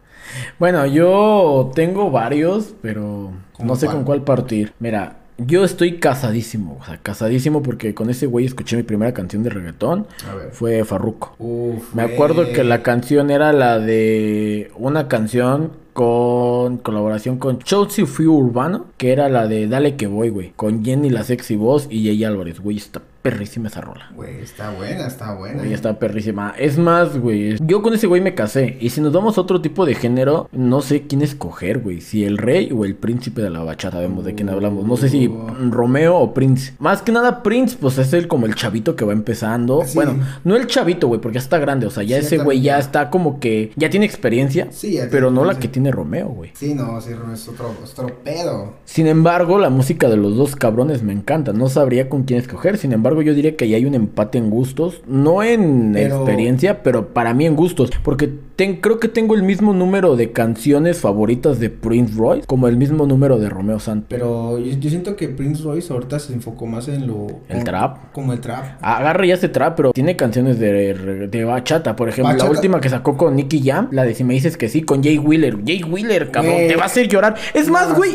Bueno, 0.58 0.86
yo 0.86 1.72
tengo 1.74 2.10
varios, 2.10 2.74
pero 2.80 3.32
¿Cómo 3.52 3.68
no 3.68 3.76
sé 3.76 3.86
cuál? 3.86 3.96
con 3.96 4.04
cuál 4.04 4.22
partir. 4.22 4.72
Mira, 4.78 5.16
yo 5.46 5.64
estoy 5.64 5.98
casadísimo, 5.98 6.78
o 6.80 6.84
sea, 6.84 6.98
casadísimo 6.98 7.62
porque 7.62 7.94
con 7.94 8.10
ese 8.10 8.26
güey 8.26 8.46
escuché 8.46 8.76
mi 8.76 8.82
primera 8.82 9.12
canción 9.12 9.42
de 9.42 9.50
reggaetón. 9.50 10.06
A 10.30 10.34
ver. 10.34 10.50
Fue 10.52 10.84
Farruko. 10.84 11.34
Uf, 11.38 11.94
Me 11.94 12.02
acuerdo 12.02 12.52
que 12.52 12.64
la 12.64 12.82
canción 12.82 13.30
era 13.30 13.52
la 13.52 13.78
de 13.78 14.70
una 14.76 15.08
canción 15.08 15.72
con 15.92 16.78
colaboración 16.78 17.38
con 17.38 17.58
Chelsea 17.58 18.06
Few 18.06 18.32
Urbano, 18.32 18.86
que 18.96 19.12
era 19.12 19.28
la 19.28 19.46
de 19.46 19.68
Dale 19.68 19.96
que 19.96 20.06
voy, 20.06 20.30
güey, 20.30 20.52
con 20.56 20.84
Jenny 20.84 21.10
la 21.10 21.22
sexy 21.22 21.56
voz 21.56 21.86
y 21.90 22.06
Jay 22.06 22.24
Álvarez, 22.24 22.60
güey, 22.60 22.78
está 22.78 23.02
perrísima 23.22 23.68
esa 23.68 23.80
rola. 23.80 24.10
Güey, 24.14 24.40
está 24.40 24.70
buena, 24.70 25.06
está 25.06 25.34
buena. 25.34 25.58
Güey, 25.60 25.72
está 25.72 25.98
perrísima. 25.98 26.54
Es 26.58 26.76
más, 26.78 27.16
güey. 27.18 27.56
Yo 27.64 27.82
con 27.82 27.94
ese 27.94 28.06
güey 28.06 28.20
me 28.20 28.34
casé. 28.34 28.76
Y 28.80 28.90
si 28.90 29.00
nos 29.00 29.12
vamos 29.12 29.38
a 29.38 29.40
otro 29.40 29.60
tipo 29.60 29.86
de 29.86 29.94
género, 29.94 30.48
no 30.52 30.82
sé 30.82 31.02
quién 31.06 31.22
escoger, 31.22 31.78
güey. 31.78 32.00
Si 32.00 32.24
el 32.24 32.38
rey 32.38 32.72
o 32.76 32.84
el 32.84 32.94
príncipe 32.96 33.40
de 33.42 33.50
la 33.50 33.60
bachata. 33.60 34.00
Vemos 34.00 34.24
de 34.24 34.34
quién 34.34 34.48
hablamos. 34.48 34.86
No 34.86 34.96
sé 34.96 35.08
si 35.08 35.28
Uh. 35.28 35.70
Romeo 35.70 36.16
o 36.16 36.34
Prince. 36.34 36.74
Más 36.78 37.02
que 37.02 37.12
nada, 37.12 37.42
Prince, 37.42 37.76
pues 37.80 37.96
es 37.98 38.12
el 38.12 38.26
como 38.28 38.46
el 38.46 38.54
chavito 38.54 38.96
que 38.96 39.04
va 39.04 39.12
empezando. 39.12 39.82
Sí. 39.86 39.94
Bueno, 39.94 40.16
no 40.44 40.56
el 40.56 40.66
chavito, 40.66 41.06
güey, 41.06 41.20
porque 41.20 41.36
ya 41.36 41.40
está 41.42 41.58
grande. 41.58 41.86
O 41.86 41.90
sea, 41.90 42.02
ya 42.02 42.18
Sí, 42.20 42.26
ese 42.26 42.38
güey 42.38 42.60
ya 42.60 42.78
está 42.78 43.10
como 43.10 43.38
que. 43.38 43.72
Ya 43.76 43.88
tiene 43.90 44.06
experiencia. 44.06 44.68
Sí, 44.72 44.94
ya 44.94 45.08
Pero 45.10 45.30
no 45.30 45.44
la 45.44 45.58
que 45.58 45.68
tiene 45.68 45.90
Romeo, 45.90 46.28
güey. 46.28 46.50
Sí, 46.54 46.74
no, 46.74 47.00
sí, 47.00 47.10
es 47.32 47.48
otro, 47.48 47.72
es 47.84 47.92
otro 47.98 48.18
pedo. 48.24 48.74
Sin 48.84 49.06
embargo, 49.06 49.58
la 49.58 49.70
música 49.70 50.08
de 50.08 50.16
los 50.16 50.36
dos 50.36 50.56
cabrones 50.56 51.02
me 51.02 51.12
encanta. 51.12 51.52
No 51.52 51.68
sabría 51.68 52.08
con 52.08 52.24
quién 52.24 52.40
escoger. 52.40 52.78
Sin 52.78 52.92
embargo, 52.92 53.11
yo 53.20 53.34
diría 53.34 53.54
que 53.56 53.64
ahí 53.66 53.74
hay 53.74 53.84
un 53.84 53.94
empate 53.94 54.38
en 54.38 54.48
gustos. 54.48 55.02
No 55.06 55.42
en 55.42 55.90
Pero- 55.92 56.16
experiencia, 56.16 56.82
pero 56.82 57.08
para 57.08 57.34
mí 57.34 57.44
en 57.44 57.54
gustos. 57.56 57.90
Porque 58.02 58.30
ten- 58.56 58.76
creo 58.80 58.98
que 59.00 59.08
tengo 59.08 59.34
el 59.34 59.42
mismo 59.42 59.74
número 59.74 60.16
de 60.16 60.32
canciones 60.32 61.00
favoritas 61.00 61.58
de 61.60 61.68
Prince 61.68 62.14
Royce 62.16 62.46
como 62.46 62.68
el 62.68 62.76
mismo 62.78 63.04
número 63.06 63.38
de 63.38 63.50
Romeo 63.50 63.78
Santos. 63.80 64.06
Pero 64.08 64.58
yo, 64.58 64.78
yo 64.78 64.88
siento 64.88 65.16
que 65.16 65.28
Prince 65.28 65.62
Royce 65.62 65.92
ahorita 65.92 66.18
se 66.18 66.32
enfocó 66.32 66.64
más 66.66 66.88
en 66.88 67.06
lo... 67.06 67.26
¿El 67.48 67.56
como- 67.56 67.64
trap? 67.64 68.12
Como 68.12 68.32
el 68.32 68.40
trap. 68.40 68.64
Agarra 68.80 69.26
ya 69.26 69.34
este 69.34 69.48
trap, 69.48 69.76
pero 69.76 69.92
tiene 69.92 70.16
canciones 70.16 70.58
de, 70.58 71.28
de 71.28 71.44
bachata. 71.44 71.96
Por 71.96 72.08
ejemplo, 72.08 72.32
Bachata. 72.32 72.44
la 72.44 72.50
última 72.50 72.80
que 72.80 72.88
sacó 72.88 73.16
con 73.16 73.36
Nicky 73.36 73.60
Jam, 73.62 73.88
la 73.90 74.04
de 74.04 74.14
Si 74.14 74.22
me 74.24 74.34
dices 74.34 74.56
que 74.56 74.68
sí, 74.68 74.82
con 74.82 75.02
Jay 75.02 75.18
Wheeler. 75.18 75.58
Jay 75.66 75.82
Wheeler, 75.82 76.30
cabrón, 76.30 76.54
te 76.68 76.76
va 76.76 76.84
a 76.84 76.86
hacer 76.86 77.08
llorar. 77.08 77.34
Es 77.54 77.68
más, 77.68 77.96
güey. 77.96 78.12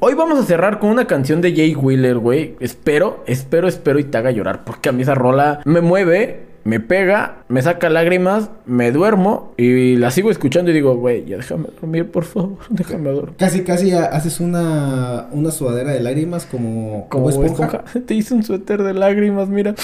Hoy 0.00 0.14
vamos 0.14 0.38
a 0.38 0.44
cerrar 0.44 0.78
con 0.78 0.90
una 0.90 1.06
canción 1.06 1.40
de 1.42 1.54
Jay 1.54 1.74
Wheeler, 1.74 2.18
güey. 2.18 2.54
Espero, 2.60 3.22
espero, 3.26 3.68
espero 3.68 3.98
y 3.98 4.04
te 4.04 4.16
haga 4.24 4.30
llorar. 4.32 4.64
Porque 4.64 4.88
a 4.88 4.92
mí 4.92 5.02
esa 5.02 5.14
rola 5.14 5.60
me 5.64 5.80
mueve. 5.80 6.52
me 6.64 6.80
pega, 6.80 7.44
me 7.48 7.60
saca 7.60 7.90
lágrimas, 7.90 8.48
me 8.64 8.90
duermo 8.90 9.52
y 9.58 9.96
la 9.96 10.10
sigo 10.10 10.30
escuchando 10.30 10.70
y 10.70 10.74
digo, 10.74 10.96
güey, 10.96 11.26
ya 11.26 11.36
déjame 11.36 11.66
dormir, 11.78 12.10
por 12.10 12.24
favor, 12.24 12.56
déjame 12.70 13.10
dormir. 13.10 13.34
Casi, 13.36 13.64
casi 13.64 13.92
haces 13.92 14.40
una, 14.40 15.26
una 15.32 15.50
sudadera 15.50 15.92
de 15.92 16.00
lágrimas 16.00 16.46
como, 16.46 17.06
Como 17.10 17.28
esponja. 17.28 17.84
Te 18.06 18.14
hice 18.14 18.32
un 18.32 18.42
suéter 18.44 18.82
de 18.82 18.94
lágrimas, 18.94 19.50
mira. 19.50 19.74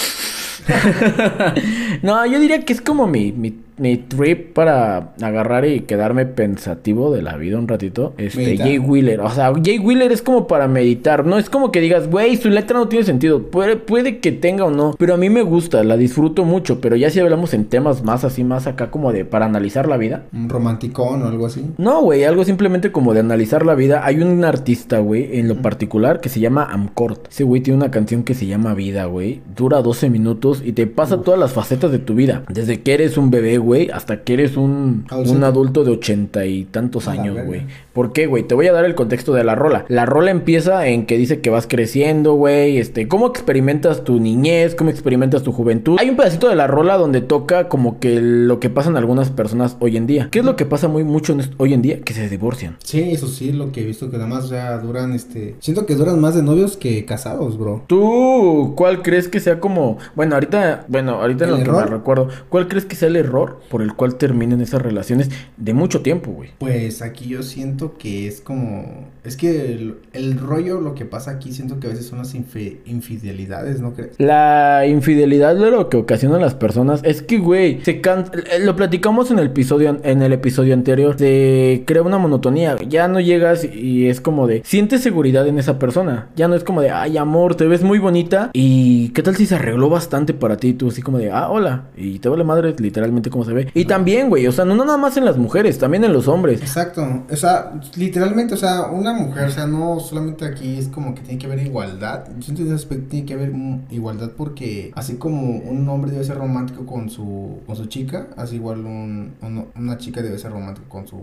no, 2.02 2.26
yo 2.26 2.38
diría 2.38 2.64
que 2.64 2.72
es 2.72 2.80
como 2.80 3.06
mi, 3.06 3.32
mi, 3.32 3.54
mi 3.80 3.96
trip 3.96 4.52
para 4.52 5.14
agarrar 5.22 5.64
y 5.64 5.80
quedarme 5.80 6.26
pensativo 6.26 7.12
de 7.12 7.22
la 7.22 7.36
vida 7.36 7.58
un 7.58 7.66
ratito. 7.66 8.12
Este. 8.18 8.58
Jay 8.58 8.78
Wheeler. 8.78 9.20
O 9.20 9.30
sea, 9.30 9.52
Jay 9.62 9.78
Wheeler 9.78 10.12
es 10.12 10.20
como 10.20 10.46
para 10.46 10.68
meditar. 10.68 11.24
No 11.24 11.38
es 11.38 11.48
como 11.48 11.72
que 11.72 11.80
digas, 11.80 12.08
güey, 12.10 12.36
su 12.36 12.50
letra 12.50 12.78
no 12.78 12.88
tiene 12.88 13.06
sentido. 13.06 13.44
Puede, 13.44 13.76
puede 13.76 14.18
que 14.18 14.32
tenga 14.32 14.66
o 14.66 14.70
no. 14.70 14.94
Pero 14.98 15.14
a 15.14 15.16
mí 15.16 15.30
me 15.30 15.42
gusta, 15.42 15.82
la 15.82 15.96
disfruto 15.96 16.44
mucho. 16.44 16.80
Pero 16.80 16.94
ya 16.96 17.08
si 17.08 17.20
hablamos 17.20 17.54
en 17.54 17.64
temas 17.64 18.04
más 18.04 18.24
así, 18.24 18.44
más 18.44 18.66
acá 18.66 18.90
como 18.90 19.12
de 19.12 19.24
para 19.24 19.46
analizar 19.46 19.88
la 19.88 19.96
vida. 19.96 20.24
Un 20.32 20.50
romanticón 20.50 21.22
o 21.22 21.28
algo 21.28 21.46
así. 21.46 21.64
No, 21.78 22.02
güey, 22.02 22.24
algo 22.24 22.44
simplemente 22.44 22.92
como 22.92 23.14
de 23.14 23.20
analizar 23.20 23.64
la 23.64 23.74
vida. 23.74 24.04
Hay 24.04 24.20
un 24.20 24.44
artista, 24.44 24.98
güey, 24.98 25.38
en 25.38 25.48
lo 25.48 25.56
particular 25.62 26.20
que 26.20 26.28
se 26.28 26.40
llama 26.40 26.64
Amcort. 26.70 27.28
Ese 27.28 27.44
güey 27.44 27.62
tiene 27.62 27.78
una 27.78 27.90
canción 27.90 28.24
que 28.24 28.34
se 28.34 28.46
llama 28.46 28.74
Vida, 28.74 29.06
güey. 29.06 29.40
Dura 29.56 29.80
12 29.80 30.10
minutos 30.10 30.49
y 30.64 30.72
te 30.72 30.86
pasa 30.86 31.22
todas 31.22 31.38
las 31.38 31.52
facetas 31.52 31.90
de 31.92 31.98
tu 31.98 32.14
vida. 32.14 32.42
Desde 32.48 32.80
que 32.80 32.94
eres 32.94 33.16
un 33.16 33.30
bebé, 33.30 33.58
güey, 33.58 33.90
hasta 33.90 34.22
que 34.22 34.34
eres 34.34 34.56
un, 34.56 35.06
un 35.10 35.44
adulto 35.44 35.84
de 35.84 35.92
ochenta 35.92 36.46
y 36.46 36.64
tantos 36.64 37.08
años, 37.08 37.36
güey. 37.46 37.62
¿Por 37.92 38.12
qué, 38.12 38.26
güey? 38.26 38.44
Te 38.44 38.54
voy 38.54 38.66
a 38.66 38.72
dar 38.72 38.84
el 38.84 38.94
contexto 38.94 39.32
de 39.32 39.44
la 39.44 39.54
rola. 39.54 39.84
La 39.88 40.06
rola 40.06 40.30
empieza 40.30 40.86
en 40.86 41.06
que 41.06 41.18
dice 41.18 41.40
que 41.40 41.50
vas 41.50 41.66
creciendo, 41.66 42.34
güey. 42.34 42.78
Este, 42.78 43.08
cómo 43.08 43.26
experimentas 43.26 44.04
tu 44.04 44.20
niñez, 44.20 44.74
cómo 44.74 44.90
experimentas 44.90 45.42
tu 45.42 45.52
juventud. 45.52 45.96
Hay 45.98 46.10
un 46.10 46.16
pedacito 46.16 46.48
de 46.48 46.56
la 46.56 46.66
rola 46.66 46.96
donde 46.96 47.20
toca 47.20 47.68
como 47.68 47.98
que 47.98 48.20
lo 48.20 48.60
que 48.60 48.70
pasa 48.70 48.90
en 48.90 48.96
algunas 48.96 49.30
personas 49.30 49.76
hoy 49.80 49.96
en 49.96 50.06
día. 50.06 50.28
¿Qué 50.30 50.40
es 50.40 50.44
lo 50.44 50.56
que 50.56 50.66
pasa 50.66 50.88
muy 50.88 51.04
mucho 51.04 51.32
en 51.32 51.42
hoy 51.58 51.74
en 51.74 51.82
día? 51.82 52.00
Que 52.00 52.14
se 52.14 52.28
divorcian. 52.28 52.76
Sí, 52.84 53.00
eso 53.12 53.26
sí, 53.26 53.52
lo 53.52 53.72
que 53.72 53.82
he 53.82 53.84
visto 53.84 54.10
que 54.10 54.16
nada 54.16 54.28
más 54.28 54.48
ya 54.48 54.78
duran, 54.78 55.12
este... 55.12 55.56
Siento 55.60 55.86
que 55.86 55.94
duran 55.94 56.20
más 56.20 56.34
de 56.34 56.42
novios 56.42 56.76
que 56.76 57.04
casados, 57.04 57.58
bro. 57.58 57.82
¿Tú 57.86 58.74
cuál 58.76 59.02
crees 59.02 59.28
que 59.28 59.40
sea 59.40 59.60
como... 59.60 59.98
Bueno, 60.14 60.36
ahorita, 60.40 60.84
bueno, 60.88 61.12
ahorita 61.20 61.44
en 61.44 61.50
¿El 61.50 61.56
lo 61.58 61.64
que 61.64 61.70
me 61.70 61.78
error? 61.78 61.90
recuerdo, 61.90 62.28
¿cuál 62.48 62.68
crees 62.68 62.84
que 62.84 62.96
sea 62.96 63.08
el 63.08 63.16
error 63.16 63.60
por 63.70 63.82
el 63.82 63.94
cual 63.94 64.16
terminen 64.16 64.60
esas 64.60 64.82
relaciones 64.82 65.30
de 65.56 65.74
mucho 65.74 66.00
tiempo, 66.00 66.30
güey? 66.32 66.50
Pues 66.58 67.02
aquí 67.02 67.28
yo 67.28 67.42
siento 67.42 67.96
que 67.98 68.26
es 68.26 68.40
como... 68.40 69.08
Es 69.24 69.36
que 69.36 69.72
el, 69.72 69.96
el 70.12 70.38
rollo, 70.38 70.80
lo 70.80 70.94
que 70.94 71.04
pasa 71.04 71.32
aquí, 71.32 71.52
siento 71.52 71.78
que 71.78 71.86
a 71.86 71.90
veces 71.90 72.06
son 72.06 72.18
las 72.18 72.34
infi- 72.34 72.78
infidelidades, 72.86 73.80
¿no 73.80 73.92
crees? 73.92 74.12
La 74.18 74.86
infidelidad 74.86 75.54
de 75.56 75.70
lo 75.70 75.88
que 75.90 75.98
ocasionan 75.98 76.40
las 76.40 76.54
personas 76.54 77.00
es 77.04 77.22
que, 77.22 77.38
güey, 77.38 77.80
se 77.82 78.00
can... 78.00 78.24
Lo 78.62 78.76
platicamos 78.76 79.30
en 79.30 79.38
el 79.38 79.46
episodio 79.46 79.98
en 80.02 80.22
el 80.22 80.32
episodio 80.32 80.72
anterior. 80.74 81.16
Se 81.18 81.82
crea 81.86 82.02
una 82.02 82.18
monotonía. 82.18 82.76
Ya 82.88 83.08
no 83.08 83.20
llegas 83.20 83.64
y 83.64 84.08
es 84.08 84.20
como 84.20 84.46
de 84.46 84.62
sientes 84.64 85.02
seguridad 85.02 85.46
en 85.46 85.58
esa 85.58 85.78
persona. 85.78 86.28
Ya 86.36 86.48
no 86.48 86.54
es 86.54 86.64
como 86.64 86.80
de 86.80 86.90
ay 86.90 87.18
amor, 87.18 87.54
te 87.56 87.66
ves 87.66 87.82
muy 87.82 87.98
bonita. 87.98 88.50
Y 88.52 89.10
qué 89.10 89.22
tal 89.22 89.36
si 89.36 89.46
se 89.46 89.56
arregló 89.56 89.90
bastante 89.90 90.29
para 90.34 90.56
ti. 90.56 90.74
Tú 90.74 90.88
así 90.88 91.02
como 91.02 91.18
de 91.18 91.30
ah 91.30 91.50
hola. 91.50 91.84
Y 91.96 92.18
te 92.18 92.28
vale 92.28 92.44
madre 92.44 92.74
literalmente 92.78 93.30
como 93.30 93.44
se 93.44 93.52
ve. 93.52 93.70
Y 93.74 93.84
también, 93.84 94.28
güey, 94.28 94.46
o 94.46 94.52
sea, 94.52 94.64
no 94.64 94.74
nada 94.74 94.96
más 94.98 95.16
en 95.16 95.24
las 95.24 95.36
mujeres, 95.36 95.78
también 95.78 96.04
en 96.04 96.12
los 96.12 96.28
hombres. 96.28 96.60
Exacto, 96.60 97.02
o 97.30 97.36
sea, 97.36 97.72
literalmente, 97.96 98.54
o 98.54 98.56
sea, 98.56 98.82
una 98.86 99.12
mujer, 99.12 99.48
o 99.48 99.50
sea, 99.50 99.66
no 99.66 100.00
solamente 100.00 100.44
aquí 100.44 100.76
es 100.78 100.88
como 100.88 101.14
que 101.14 101.22
tiene 101.22 101.38
que 101.38 101.46
haber 101.46 101.64
igualdad, 101.66 102.24
yo 102.36 102.42
siento 102.42 102.62
ese 102.62 102.74
aspecto 102.74 103.08
tiene 103.10 103.26
que 103.26 103.34
haber 103.34 103.50
mm, 103.52 103.86
igualdad 103.90 104.30
porque 104.36 104.92
así 104.94 105.14
como 105.16 105.56
un 105.58 105.88
hombre 105.88 106.10
debe 106.10 106.24
ser 106.24 106.36
romántico 106.38 106.86
con 106.86 107.08
su, 107.10 107.58
con 107.66 107.76
su 107.76 107.86
chica, 107.86 108.28
así 108.36 108.56
igual 108.56 108.80
un, 108.84 109.32
un- 109.42 109.66
una 109.76 109.98
chica 109.98 110.22
debe 110.22 110.38
ser 110.38 110.52
romántico 110.52 110.88
con 110.88 111.06
su, 111.06 111.16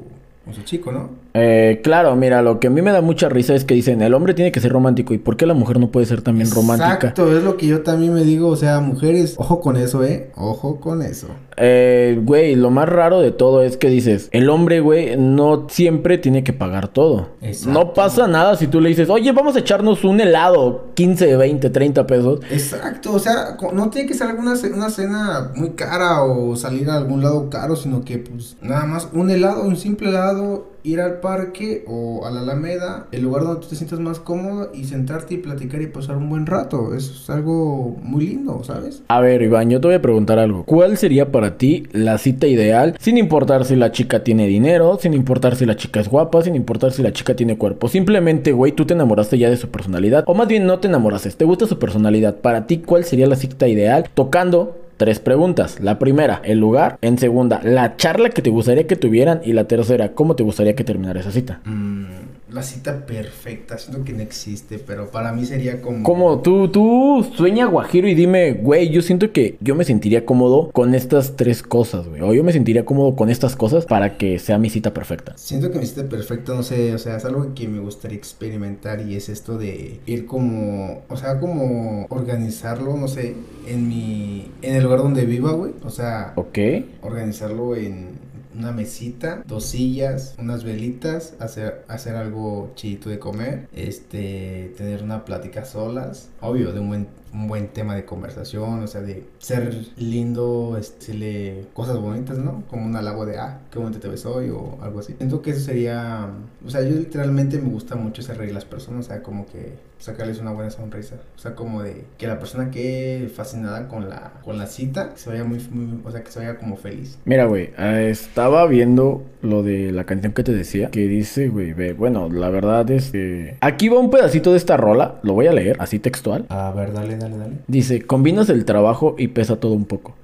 con 0.47 0.55
su 0.55 0.63
chico, 0.63 0.93
¿no? 0.93 1.09
Eh, 1.33 1.81
claro, 1.83 2.15
mira, 2.15 2.41
lo 2.41 2.57
que 2.57 2.67
a 2.67 2.69
mí 2.69 2.81
me 2.81 2.91
da 2.91 3.01
mucha 3.01 3.27
risa 3.27 3.53
es 3.53 3.65
que 3.65 3.75
dicen 3.75 4.01
el 4.01 4.13
hombre 4.13 4.33
tiene 4.33 4.53
que 4.53 4.61
ser 4.61 4.71
romántico. 4.71 5.13
¿Y 5.13 5.17
por 5.17 5.35
qué 5.35 5.45
la 5.45 5.53
mujer 5.53 5.77
no 5.77 5.91
puede 5.91 6.05
ser 6.05 6.21
también 6.21 6.49
romántica? 6.49 6.93
Exacto, 6.93 7.35
es 7.35 7.43
lo 7.43 7.57
que 7.57 7.67
yo 7.67 7.81
también 7.81 8.13
me 8.13 8.23
digo, 8.23 8.47
o 8.47 8.55
sea, 8.55 8.79
mujeres, 8.79 9.35
ojo 9.37 9.59
con 9.59 9.75
eso, 9.75 10.05
¿eh? 10.05 10.31
Ojo 10.37 10.79
con 10.79 11.01
eso. 11.01 11.27
Eh, 11.57 12.19
güey, 12.23 12.55
lo 12.55 12.69
más 12.69 12.87
raro 12.87 13.19
de 13.19 13.31
todo 13.31 13.63
es 13.63 13.77
que 13.77 13.89
dices, 13.89 14.29
el 14.31 14.49
hombre, 14.49 14.79
güey, 14.79 15.17
no 15.17 15.67
siempre 15.69 16.17
tiene 16.17 16.43
que 16.43 16.53
pagar 16.53 16.87
todo. 16.87 17.29
Exacto. 17.41 17.71
No 17.71 17.93
pasa 17.93 18.27
nada 18.27 18.55
si 18.55 18.67
tú 18.67 18.79
le 18.79 18.89
dices, 18.89 19.09
oye, 19.09 19.31
vamos 19.31 19.55
a 19.55 19.59
echarnos 19.59 20.03
un 20.03 20.21
helado, 20.21 20.85
15, 20.93 21.35
20, 21.35 21.69
30 21.69 22.07
pesos. 22.07 22.39
Exacto, 22.51 23.13
o 23.13 23.19
sea, 23.19 23.57
no 23.73 23.89
tiene 23.89 24.07
que 24.07 24.13
ser 24.13 24.27
alguna 24.27 24.53
una 24.73 24.89
cena 24.89 25.51
muy 25.55 25.71
cara 25.71 26.23
o 26.23 26.55
salir 26.55 26.89
a 26.89 26.97
algún 26.97 27.21
lado 27.21 27.49
caro, 27.49 27.75
sino 27.75 28.03
que 28.03 28.19
pues 28.19 28.55
nada 28.61 28.85
más 28.85 29.09
un 29.13 29.29
helado, 29.29 29.63
un 29.63 29.75
simple 29.75 30.09
helado, 30.09 30.67
ir 30.87 31.01
al 31.01 31.19
parque 31.19 31.83
o 31.85 32.25
a 32.25 32.31
la 32.31 32.41
Alameda, 32.41 33.07
el 33.11 33.23
lugar 33.23 33.43
donde 33.43 33.61
tú 33.61 33.67
te 33.67 33.75
sientas 33.75 33.99
más 33.99 34.19
cómodo 34.19 34.71
y 34.73 34.85
sentarte 34.85 35.33
y 35.33 35.37
platicar 35.37 35.81
y 35.81 35.87
pasar 35.87 36.15
un 36.15 36.29
buen 36.29 36.45
rato. 36.45 36.95
Es 36.95 37.29
algo 37.29 37.97
muy 38.01 38.27
lindo, 38.27 38.63
¿sabes? 38.63 39.03
A 39.09 39.19
ver, 39.19 39.41
Iván, 39.41 39.69
yo 39.69 39.81
te 39.81 39.87
voy 39.87 39.95
a 39.95 40.01
preguntar 40.01 40.39
algo. 40.39 40.63
¿Cuál 40.63 40.97
sería 40.97 41.31
para 41.31 41.57
ti 41.57 41.87
la 41.91 42.17
cita 42.17 42.47
ideal? 42.47 42.95
Sin 42.99 43.17
importar 43.17 43.65
si 43.65 43.75
la 43.75 43.91
chica 43.91 44.23
tiene 44.23 44.47
dinero, 44.47 44.97
sin 45.01 45.13
importar 45.13 45.57
si 45.57 45.65
la 45.65 45.75
chica 45.75 45.99
es 45.99 46.07
guapa, 46.07 46.41
sin 46.41 46.55
importar 46.55 46.93
si 46.93 47.03
la 47.03 47.11
chica 47.11 47.35
tiene 47.35 47.57
cuerpo. 47.57 47.89
Simplemente, 47.89 48.53
güey, 48.53 48.71
tú 48.71 48.85
te 48.85 48.93
enamoraste 48.93 49.37
ya 49.37 49.49
de 49.49 49.57
su 49.57 49.69
personalidad. 49.69 50.23
O 50.25 50.33
más 50.33 50.47
bien 50.47 50.65
no 50.65 50.79
te 50.79 50.87
enamoraste, 50.87 51.31
te 51.31 51.45
gusta 51.45 51.67
su 51.67 51.77
personalidad. 51.79 52.37
Para 52.37 52.65
ti, 52.65 52.77
¿cuál 52.77 53.03
sería 53.03 53.27
la 53.27 53.35
cita 53.35 53.67
ideal? 53.67 54.09
Tocando 54.13 54.86
Tres 54.97 55.19
preguntas. 55.19 55.79
La 55.79 55.99
primera, 55.99 56.41
el 56.43 56.59
lugar. 56.59 56.97
En 57.01 57.19
segunda, 57.19 57.61
la 57.63 57.95
charla 57.97 58.31
que 58.31 58.41
te 58.41 58.49
gustaría 58.49 58.87
que 58.87 58.95
tuvieran. 58.95 59.41
Y 59.43 59.53
la 59.53 59.65
tercera, 59.65 60.13
¿cómo 60.13 60.35
te 60.35 60.43
gustaría 60.43 60.75
que 60.75 60.83
terminara 60.83 61.19
esa 61.19 61.31
cita? 61.31 61.61
Mm, 61.65 62.05
la 62.49 62.63
cita 62.63 63.05
perfecta, 63.05 63.77
siento 63.77 64.05
que 64.05 64.13
no 64.13 64.21
existe, 64.21 64.79
pero 64.79 65.11
para 65.11 65.33
mí 65.33 65.45
sería 65.45 65.81
como... 65.81 66.03
Como 66.03 66.39
tú, 66.39 66.69
tú 66.69 67.25
sueña 67.35 67.65
guajiro 67.65 68.07
y 68.07 68.15
dime, 68.15 68.53
güey, 68.53 68.89
yo 68.89 69.01
siento 69.01 69.31
que 69.31 69.57
yo 69.59 69.75
me 69.75 69.83
sentiría 69.83 70.25
cómodo 70.25 70.71
con 70.71 70.95
estas 70.95 71.35
tres 71.35 71.61
cosas, 71.61 72.07
güey. 72.07 72.21
O 72.21 72.33
yo 72.33 72.43
me 72.43 72.53
sentiría 72.53 72.85
cómodo 72.85 73.15
con 73.15 73.29
estas 73.29 73.55
cosas 73.55 73.85
para 73.85 74.17
que 74.17 74.39
sea 74.39 74.57
mi 74.57 74.69
cita 74.69 74.93
perfecta. 74.93 75.33
Siento 75.35 75.71
que 75.71 75.79
mi 75.79 75.85
cita 75.85 76.07
perfecta, 76.07 76.53
no 76.53 76.63
sé, 76.63 76.93
o 76.93 76.97
sea, 76.97 77.17
es 77.17 77.25
algo 77.25 77.53
que 77.53 77.67
me 77.67 77.79
gustaría 77.79 78.17
experimentar 78.17 79.01
y 79.01 79.15
es 79.15 79.27
esto 79.27 79.57
de 79.57 79.99
ir 80.05 80.25
como, 80.25 81.01
o 81.09 81.17
sea, 81.17 81.39
como 81.39 82.05
organizarlo, 82.09 82.95
no 82.95 83.07
sé, 83.09 83.35
en 83.67 83.89
mi, 83.89 84.51
en 84.61 84.75
el 84.75 84.83
lugar 84.83 84.99
donde 84.99 85.25
viva, 85.25 85.51
güey, 85.51 85.73
o 85.83 85.89
sea, 85.89 86.33
¿Ok? 86.35 86.57
organizarlo 87.01 87.75
en 87.75 88.26
una 88.55 88.71
mesita, 88.71 89.43
dos 89.45 89.65
sillas, 89.65 90.35
unas 90.37 90.63
velitas, 90.63 91.33
hacer, 91.39 91.85
hacer 91.87 92.15
algo 92.15 92.71
chidito 92.75 93.09
de 93.09 93.19
comer, 93.19 93.67
este, 93.73 94.73
tener 94.77 95.03
una 95.03 95.25
plática 95.25 95.65
solas, 95.65 96.29
obvio, 96.41 96.71
de 96.71 96.79
un 96.79 96.87
buen, 96.87 97.07
un 97.33 97.47
buen 97.47 97.67
tema 97.69 97.95
de 97.95 98.05
conversación, 98.05 98.83
o 98.83 98.87
sea, 98.87 99.01
de 99.01 99.23
ser 99.39 99.75
lindo, 99.97 100.77
este, 100.79 101.13
le- 101.13 101.65
cosas 101.73 101.97
bonitas, 101.97 102.37
¿no? 102.37 102.63
Como 102.69 102.85
un 102.85 102.95
halago 102.95 103.25
de, 103.25 103.37
ah, 103.37 103.59
qué 103.71 103.79
bonito 103.79 103.99
te 103.99 104.07
ves 104.07 104.25
hoy 104.25 104.49
o 104.49 104.77
algo 104.81 104.99
así. 104.99 105.13
Siento 105.17 105.41
que 105.41 105.51
eso 105.51 105.59
sería, 105.61 106.27
o 106.65 106.69
sea, 106.69 106.81
yo 106.81 106.95
literalmente 106.95 107.57
me 107.59 107.69
gusta 107.69 107.95
mucho 107.95 108.21
hacer 108.21 108.37
reír 108.37 108.51
a 108.51 108.55
las 108.55 108.65
personas, 108.65 109.05
o 109.05 109.07
sea, 109.09 109.21
como 109.21 109.45
que 109.45 109.73
sacarles 109.99 110.39
una 110.39 110.51
buena 110.51 110.69
sonrisa, 110.69 111.15
o 111.35 111.39
sea, 111.39 111.55
como 111.55 111.81
de 111.81 112.05
que 112.19 112.27
la 112.27 112.37
persona 112.37 112.69
quede 112.69 113.29
fascinada 113.29 113.87
con 113.87 114.09
la, 114.09 114.33
con 114.45 114.57
la 114.57 114.67
cita, 114.67 115.11
que 115.13 115.19
se 115.19 115.29
vaya 115.29 115.43
muy, 115.43 115.59
muy- 115.71 116.01
o 116.05 116.11
sea, 116.11 116.23
que 116.23 116.31
se 116.31 116.39
vaya 116.39 116.57
como 116.57 116.77
feliz. 116.77 117.17
Mira, 117.25 117.45
güey, 117.45 117.71
eh, 117.77 118.09
estaba 118.11 118.65
viendo 118.67 119.23
lo 119.41 119.63
de 119.63 119.91
la 119.91 120.03
canción 120.05 120.33
que 120.33 120.43
te 120.43 120.53
decía, 120.53 120.89
que 120.91 121.07
dice, 121.07 121.47
güey, 121.49 121.73
bueno, 121.93 122.29
la 122.29 122.49
verdad 122.49 122.89
es 122.91 123.11
que... 123.11 123.57
Aquí 123.61 123.89
va 123.89 123.99
un 123.99 124.09
pedacito 124.11 124.51
de 124.51 124.57
esta 124.57 124.77
rola, 124.77 125.19
lo 125.23 125.33
voy 125.33 125.47
a 125.47 125.53
leer, 125.53 125.77
así 125.79 125.99
textual. 125.99 126.45
A 126.49 126.71
ver, 126.71 126.93
dale, 126.93 127.17
dale, 127.17 127.26
Dice, 127.67 128.01
combinas 128.01 128.49
el 128.49 128.65
trabajo 128.65 129.15
y 129.17 129.29
pesa 129.29 129.59
todo 129.59 129.73
un 129.73 129.85
poco. 129.85 130.15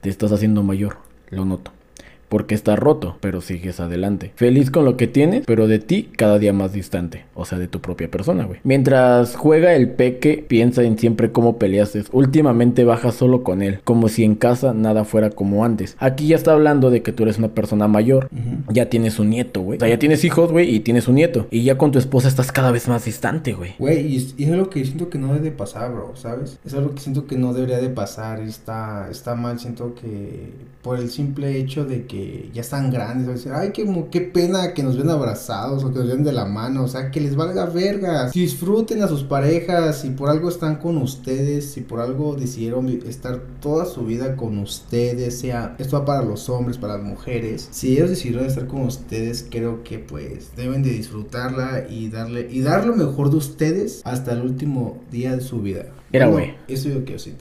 Te 0.00 0.08
estás 0.08 0.32
haciendo 0.32 0.62
mayor, 0.62 0.98
lo 1.30 1.44
noto. 1.44 1.72
Porque 2.28 2.54
estás 2.54 2.78
roto, 2.78 3.16
pero 3.20 3.40
sigues 3.40 3.80
adelante. 3.80 4.32
Feliz 4.36 4.70
con 4.70 4.84
lo 4.84 4.96
que 4.96 5.06
tienes, 5.06 5.44
pero 5.46 5.66
de 5.66 5.78
ti 5.78 6.08
cada 6.16 6.38
día 6.38 6.52
más 6.52 6.72
distante. 6.72 7.24
O 7.34 7.44
sea, 7.44 7.58
de 7.58 7.68
tu 7.68 7.80
propia 7.80 8.10
persona, 8.10 8.44
güey. 8.44 8.60
Mientras 8.64 9.36
juega 9.36 9.74
el 9.74 9.90
peque, 9.90 10.44
piensa 10.46 10.82
en 10.82 10.98
siempre 10.98 11.32
cómo 11.32 11.58
peleaste. 11.58 12.04
Últimamente 12.12 12.84
bajas 12.84 13.14
solo 13.14 13.42
con 13.42 13.62
él, 13.62 13.80
como 13.84 14.08
si 14.08 14.24
en 14.24 14.34
casa 14.34 14.74
nada 14.74 15.04
fuera 15.04 15.30
como 15.30 15.64
antes. 15.64 15.96
Aquí 15.98 16.28
ya 16.28 16.36
está 16.36 16.52
hablando 16.52 16.90
de 16.90 17.02
que 17.02 17.12
tú 17.12 17.22
eres 17.22 17.38
una 17.38 17.48
persona 17.48 17.88
mayor. 17.88 18.28
Ya 18.70 18.90
tienes 18.90 19.18
un 19.18 19.30
nieto, 19.30 19.62
güey. 19.62 19.76
O 19.78 19.80
sea, 19.80 19.88
ya 19.88 19.98
tienes 19.98 20.24
hijos, 20.24 20.52
güey, 20.52 20.74
y 20.74 20.80
tienes 20.80 21.08
un 21.08 21.14
nieto. 21.14 21.46
Y 21.50 21.62
ya 21.64 21.78
con 21.78 21.92
tu 21.92 21.98
esposa 21.98 22.28
estás 22.28 22.52
cada 22.52 22.70
vez 22.72 22.88
más 22.88 23.04
distante, 23.04 23.52
güey. 23.54 23.74
Güey, 23.78 24.06
y, 24.06 24.16
es- 24.16 24.34
y 24.36 24.44
es 24.44 24.50
algo 24.52 24.68
que 24.70 24.84
siento 24.84 25.08
que 25.08 25.18
no 25.18 25.28
debe 25.32 25.40
de 25.46 25.50
pasar, 25.52 25.92
bro, 25.92 26.12
¿sabes? 26.16 26.58
Es 26.64 26.74
algo 26.74 26.94
que 26.94 27.00
siento 27.00 27.26
que 27.26 27.36
no 27.38 27.54
debería 27.54 27.78
de 27.78 27.88
pasar 27.88 28.40
está, 28.40 29.08
está 29.10 29.34
mal, 29.34 29.58
siento 29.58 29.94
que 29.94 30.50
por 30.82 30.98
el 30.98 31.10
simple 31.10 31.56
hecho 31.58 31.84
de 31.84 32.04
que 32.06 32.17
ya 32.52 32.60
están 32.60 32.90
grandes, 32.90 33.28
a 33.28 33.32
decir, 33.32 33.52
ay, 33.52 33.70
qué, 33.72 33.86
qué 34.10 34.20
pena 34.20 34.74
que 34.74 34.82
nos 34.82 34.96
ven 34.96 35.10
abrazados 35.10 35.84
o 35.84 35.92
que 35.92 35.98
nos 35.98 36.08
ven 36.08 36.24
de 36.24 36.32
la 36.32 36.44
mano, 36.44 36.84
o 36.84 36.88
sea, 36.88 37.10
que 37.10 37.20
les 37.20 37.36
valga 37.36 37.66
verga. 37.66 38.30
Disfruten 38.30 39.02
a 39.02 39.08
sus 39.08 39.22
parejas, 39.22 40.00
si 40.00 40.10
por 40.10 40.30
algo 40.30 40.48
están 40.48 40.76
con 40.76 40.98
ustedes, 40.98 41.70
si 41.70 41.80
por 41.80 42.00
algo 42.00 42.34
decidieron 42.34 42.88
estar 42.88 43.40
toda 43.60 43.86
su 43.86 44.04
vida 44.04 44.36
con 44.36 44.58
ustedes, 44.58 45.38
sea, 45.40 45.76
esto 45.78 45.98
va 45.98 46.04
para 46.04 46.22
los 46.22 46.48
hombres, 46.48 46.78
para 46.78 46.98
las 46.98 47.04
mujeres. 47.04 47.68
Si 47.70 47.92
ellos 47.92 48.10
decidieron 48.10 48.46
estar 48.46 48.66
con 48.66 48.82
ustedes, 48.82 49.46
creo 49.48 49.82
que 49.84 49.98
pues 49.98 50.56
deben 50.56 50.82
de 50.82 50.90
disfrutarla 50.90 51.86
y 51.88 52.08
darle 52.08 52.48
y 52.50 52.60
dar 52.60 52.86
lo 52.86 52.94
mejor 52.94 53.30
de 53.30 53.36
ustedes 53.36 54.02
hasta 54.04 54.32
el 54.32 54.42
último 54.42 54.98
día 55.10 55.34
de 55.36 55.40
su 55.40 55.60
vida. 55.60 55.86
Era, 56.12 56.28
Bueno, 56.28 56.54
güey. 56.66 56.74
Eso. 56.74 56.88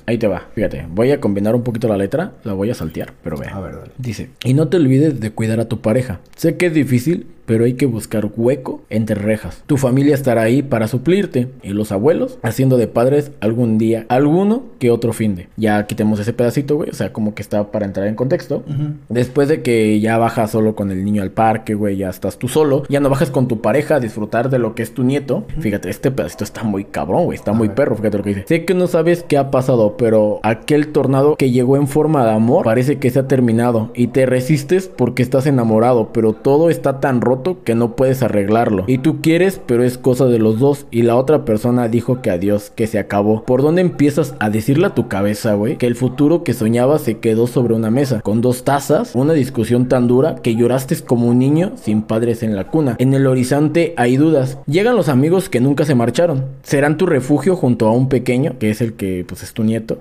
Ahí 0.05 0.17
te 0.17 0.27
va, 0.27 0.47
fíjate. 0.53 0.85
Voy 0.89 1.11
a 1.11 1.21
combinar 1.21 1.55
un 1.55 1.63
poquito 1.63 1.87
la 1.87 1.97
letra, 1.97 2.33
la 2.43 2.53
voy 2.53 2.69
a 2.69 2.73
saltear, 2.73 3.13
pero 3.23 3.37
ve. 3.37 3.47
A 3.47 3.59
ver, 3.59 3.75
dale. 3.75 3.91
Dice, 3.97 4.29
y 4.43 4.53
no 4.53 4.67
te 4.67 4.77
olvides 4.77 5.19
de 5.19 5.31
cuidar 5.31 5.59
a 5.59 5.69
tu 5.69 5.79
pareja. 5.81 6.19
Sé 6.35 6.57
que 6.57 6.67
es 6.67 6.73
difícil, 6.73 7.27
pero 7.47 7.65
hay 7.65 7.73
que 7.73 7.87
buscar 7.87 8.29
hueco 8.37 8.81
entre 8.91 9.15
rejas. 9.15 9.63
Tu 9.65 9.77
familia 9.77 10.13
estará 10.13 10.43
ahí 10.43 10.61
para 10.61 10.87
suplirte 10.87 11.47
y 11.63 11.69
los 11.69 11.91
abuelos 11.91 12.37
haciendo 12.43 12.77
de 12.77 12.87
padres 12.87 13.31
algún 13.39 13.79
día, 13.79 14.05
alguno 14.09 14.63
que 14.77 14.91
otro 14.91 15.13
fin 15.13 15.35
de. 15.35 15.47
Ya 15.57 15.87
quitemos 15.87 16.19
ese 16.19 16.33
pedacito, 16.33 16.75
güey, 16.75 16.89
o 16.91 16.93
sea, 16.93 17.11
como 17.13 17.33
que 17.33 17.41
está 17.41 17.71
para 17.71 17.85
entrar 17.85 18.05
en 18.05 18.13
contexto. 18.15 18.63
Después 19.09 19.47
de 19.47 19.61
que 19.61 19.99
ya 19.99 20.17
bajas 20.17 20.51
solo 20.51 20.75
con 20.75 20.91
el 20.91 21.03
niño 21.03 21.21
al 21.23 21.31
parque, 21.31 21.73
güey, 21.73 21.97
ya 21.97 22.09
estás 22.09 22.37
tú 22.37 22.47
solo, 22.47 22.83
ya 22.89 22.99
no 22.99 23.09
bajas 23.09 23.31
con 23.31 23.47
tu 23.47 23.61
pareja 23.61 23.95
a 23.95 23.99
disfrutar 23.99 24.49
de 24.49 24.59
lo 24.59 24.75
que 24.75 24.83
es 24.83 24.93
tu 24.93 25.03
nieto. 25.03 25.45
Fíjate, 25.59 25.89
este 25.89 26.11
pedacito 26.11 26.43
está 26.43 26.63
muy 26.63 26.83
cabrón, 26.83 27.25
güey, 27.25 27.37
está 27.37 27.51
A 27.51 27.53
muy 27.53 27.69
ver. 27.69 27.75
perro, 27.75 27.95
fíjate 27.95 28.17
lo 28.17 28.23
que 28.23 28.29
dice. 28.31 28.43
Sé 28.47 28.65
que 28.65 28.73
no 28.73 28.87
sabes 28.87 29.23
qué 29.23 29.37
ha 29.37 29.49
pasado, 29.51 29.95
pero 29.97 30.41
aquel 30.43 30.89
tornado 30.89 31.37
que 31.37 31.49
llegó 31.51 31.77
en 31.77 31.87
forma 31.87 32.25
de 32.25 32.31
amor 32.31 32.65
parece 32.65 32.99
que 32.99 33.09
se 33.09 33.19
ha 33.19 33.27
terminado 33.27 33.91
y 33.95 34.07
te 34.07 34.25
resistes 34.25 34.87
porque 34.89 35.23
estás 35.23 35.45
enamorado, 35.47 36.09
pero 36.11 36.33
todo 36.33 36.69
está 36.69 36.99
tan 36.99 37.21
roto 37.21 37.36
que 37.63 37.75
no 37.75 37.95
puedes 37.95 38.23
arreglarlo. 38.23 38.83
Y 38.87 38.99
tú 38.99 39.21
quieres, 39.21 39.61
pero 39.65 39.83
es 39.83 39.97
cosa 39.97 40.25
de 40.25 40.39
los 40.39 40.59
dos 40.59 40.85
y 40.91 41.03
la 41.03 41.15
otra 41.15 41.45
persona 41.45 41.87
dijo 41.87 42.21
que 42.21 42.29
adiós, 42.29 42.71
que 42.75 42.87
se 42.87 42.99
acabó. 42.99 43.43
¿Por 43.43 43.61
dónde 43.61 43.81
empiezas 43.81 44.35
a 44.39 44.49
decirle 44.49 44.87
a 44.87 44.95
tu 44.95 45.07
cabeza, 45.07 45.53
güey, 45.53 45.77
que 45.77 45.87
el 45.87 45.95
futuro 45.95 46.43
que 46.43 46.53
soñabas 46.53 47.01
se 47.01 47.19
quedó 47.19 47.47
sobre 47.47 47.73
una 47.73 47.91
mesa 47.91 48.21
con 48.21 48.41
dos 48.41 48.63
tazas, 48.63 49.13
una 49.15 49.33
discusión 49.33 49.87
tan 49.87 50.07
dura 50.07 50.35
que 50.35 50.55
lloraste 50.55 50.87
como 51.05 51.27
un 51.27 51.39
niño 51.39 51.73
sin 51.75 52.01
padres 52.01 52.43
en 52.43 52.55
la 52.55 52.65
cuna? 52.65 52.95
En 52.99 53.13
el 53.13 53.27
horizonte 53.27 53.93
hay 53.97 54.17
dudas. 54.17 54.57
Llegan 54.67 54.95
los 54.95 55.09
amigos 55.09 55.49
que 55.49 55.59
nunca 55.59 55.85
se 55.85 55.95
marcharon. 55.95 56.45
Serán 56.63 56.97
tu 56.97 57.05
refugio 57.05 57.55
junto 57.55 57.87
a 57.87 57.91
un 57.91 58.09
pequeño, 58.09 58.57
que 58.59 58.69
es 58.69 58.81
el 58.81 58.93
que 58.93 59.25
pues 59.27 59.43
es 59.43 59.53
tu 59.53 59.63
nieto. 59.63 59.99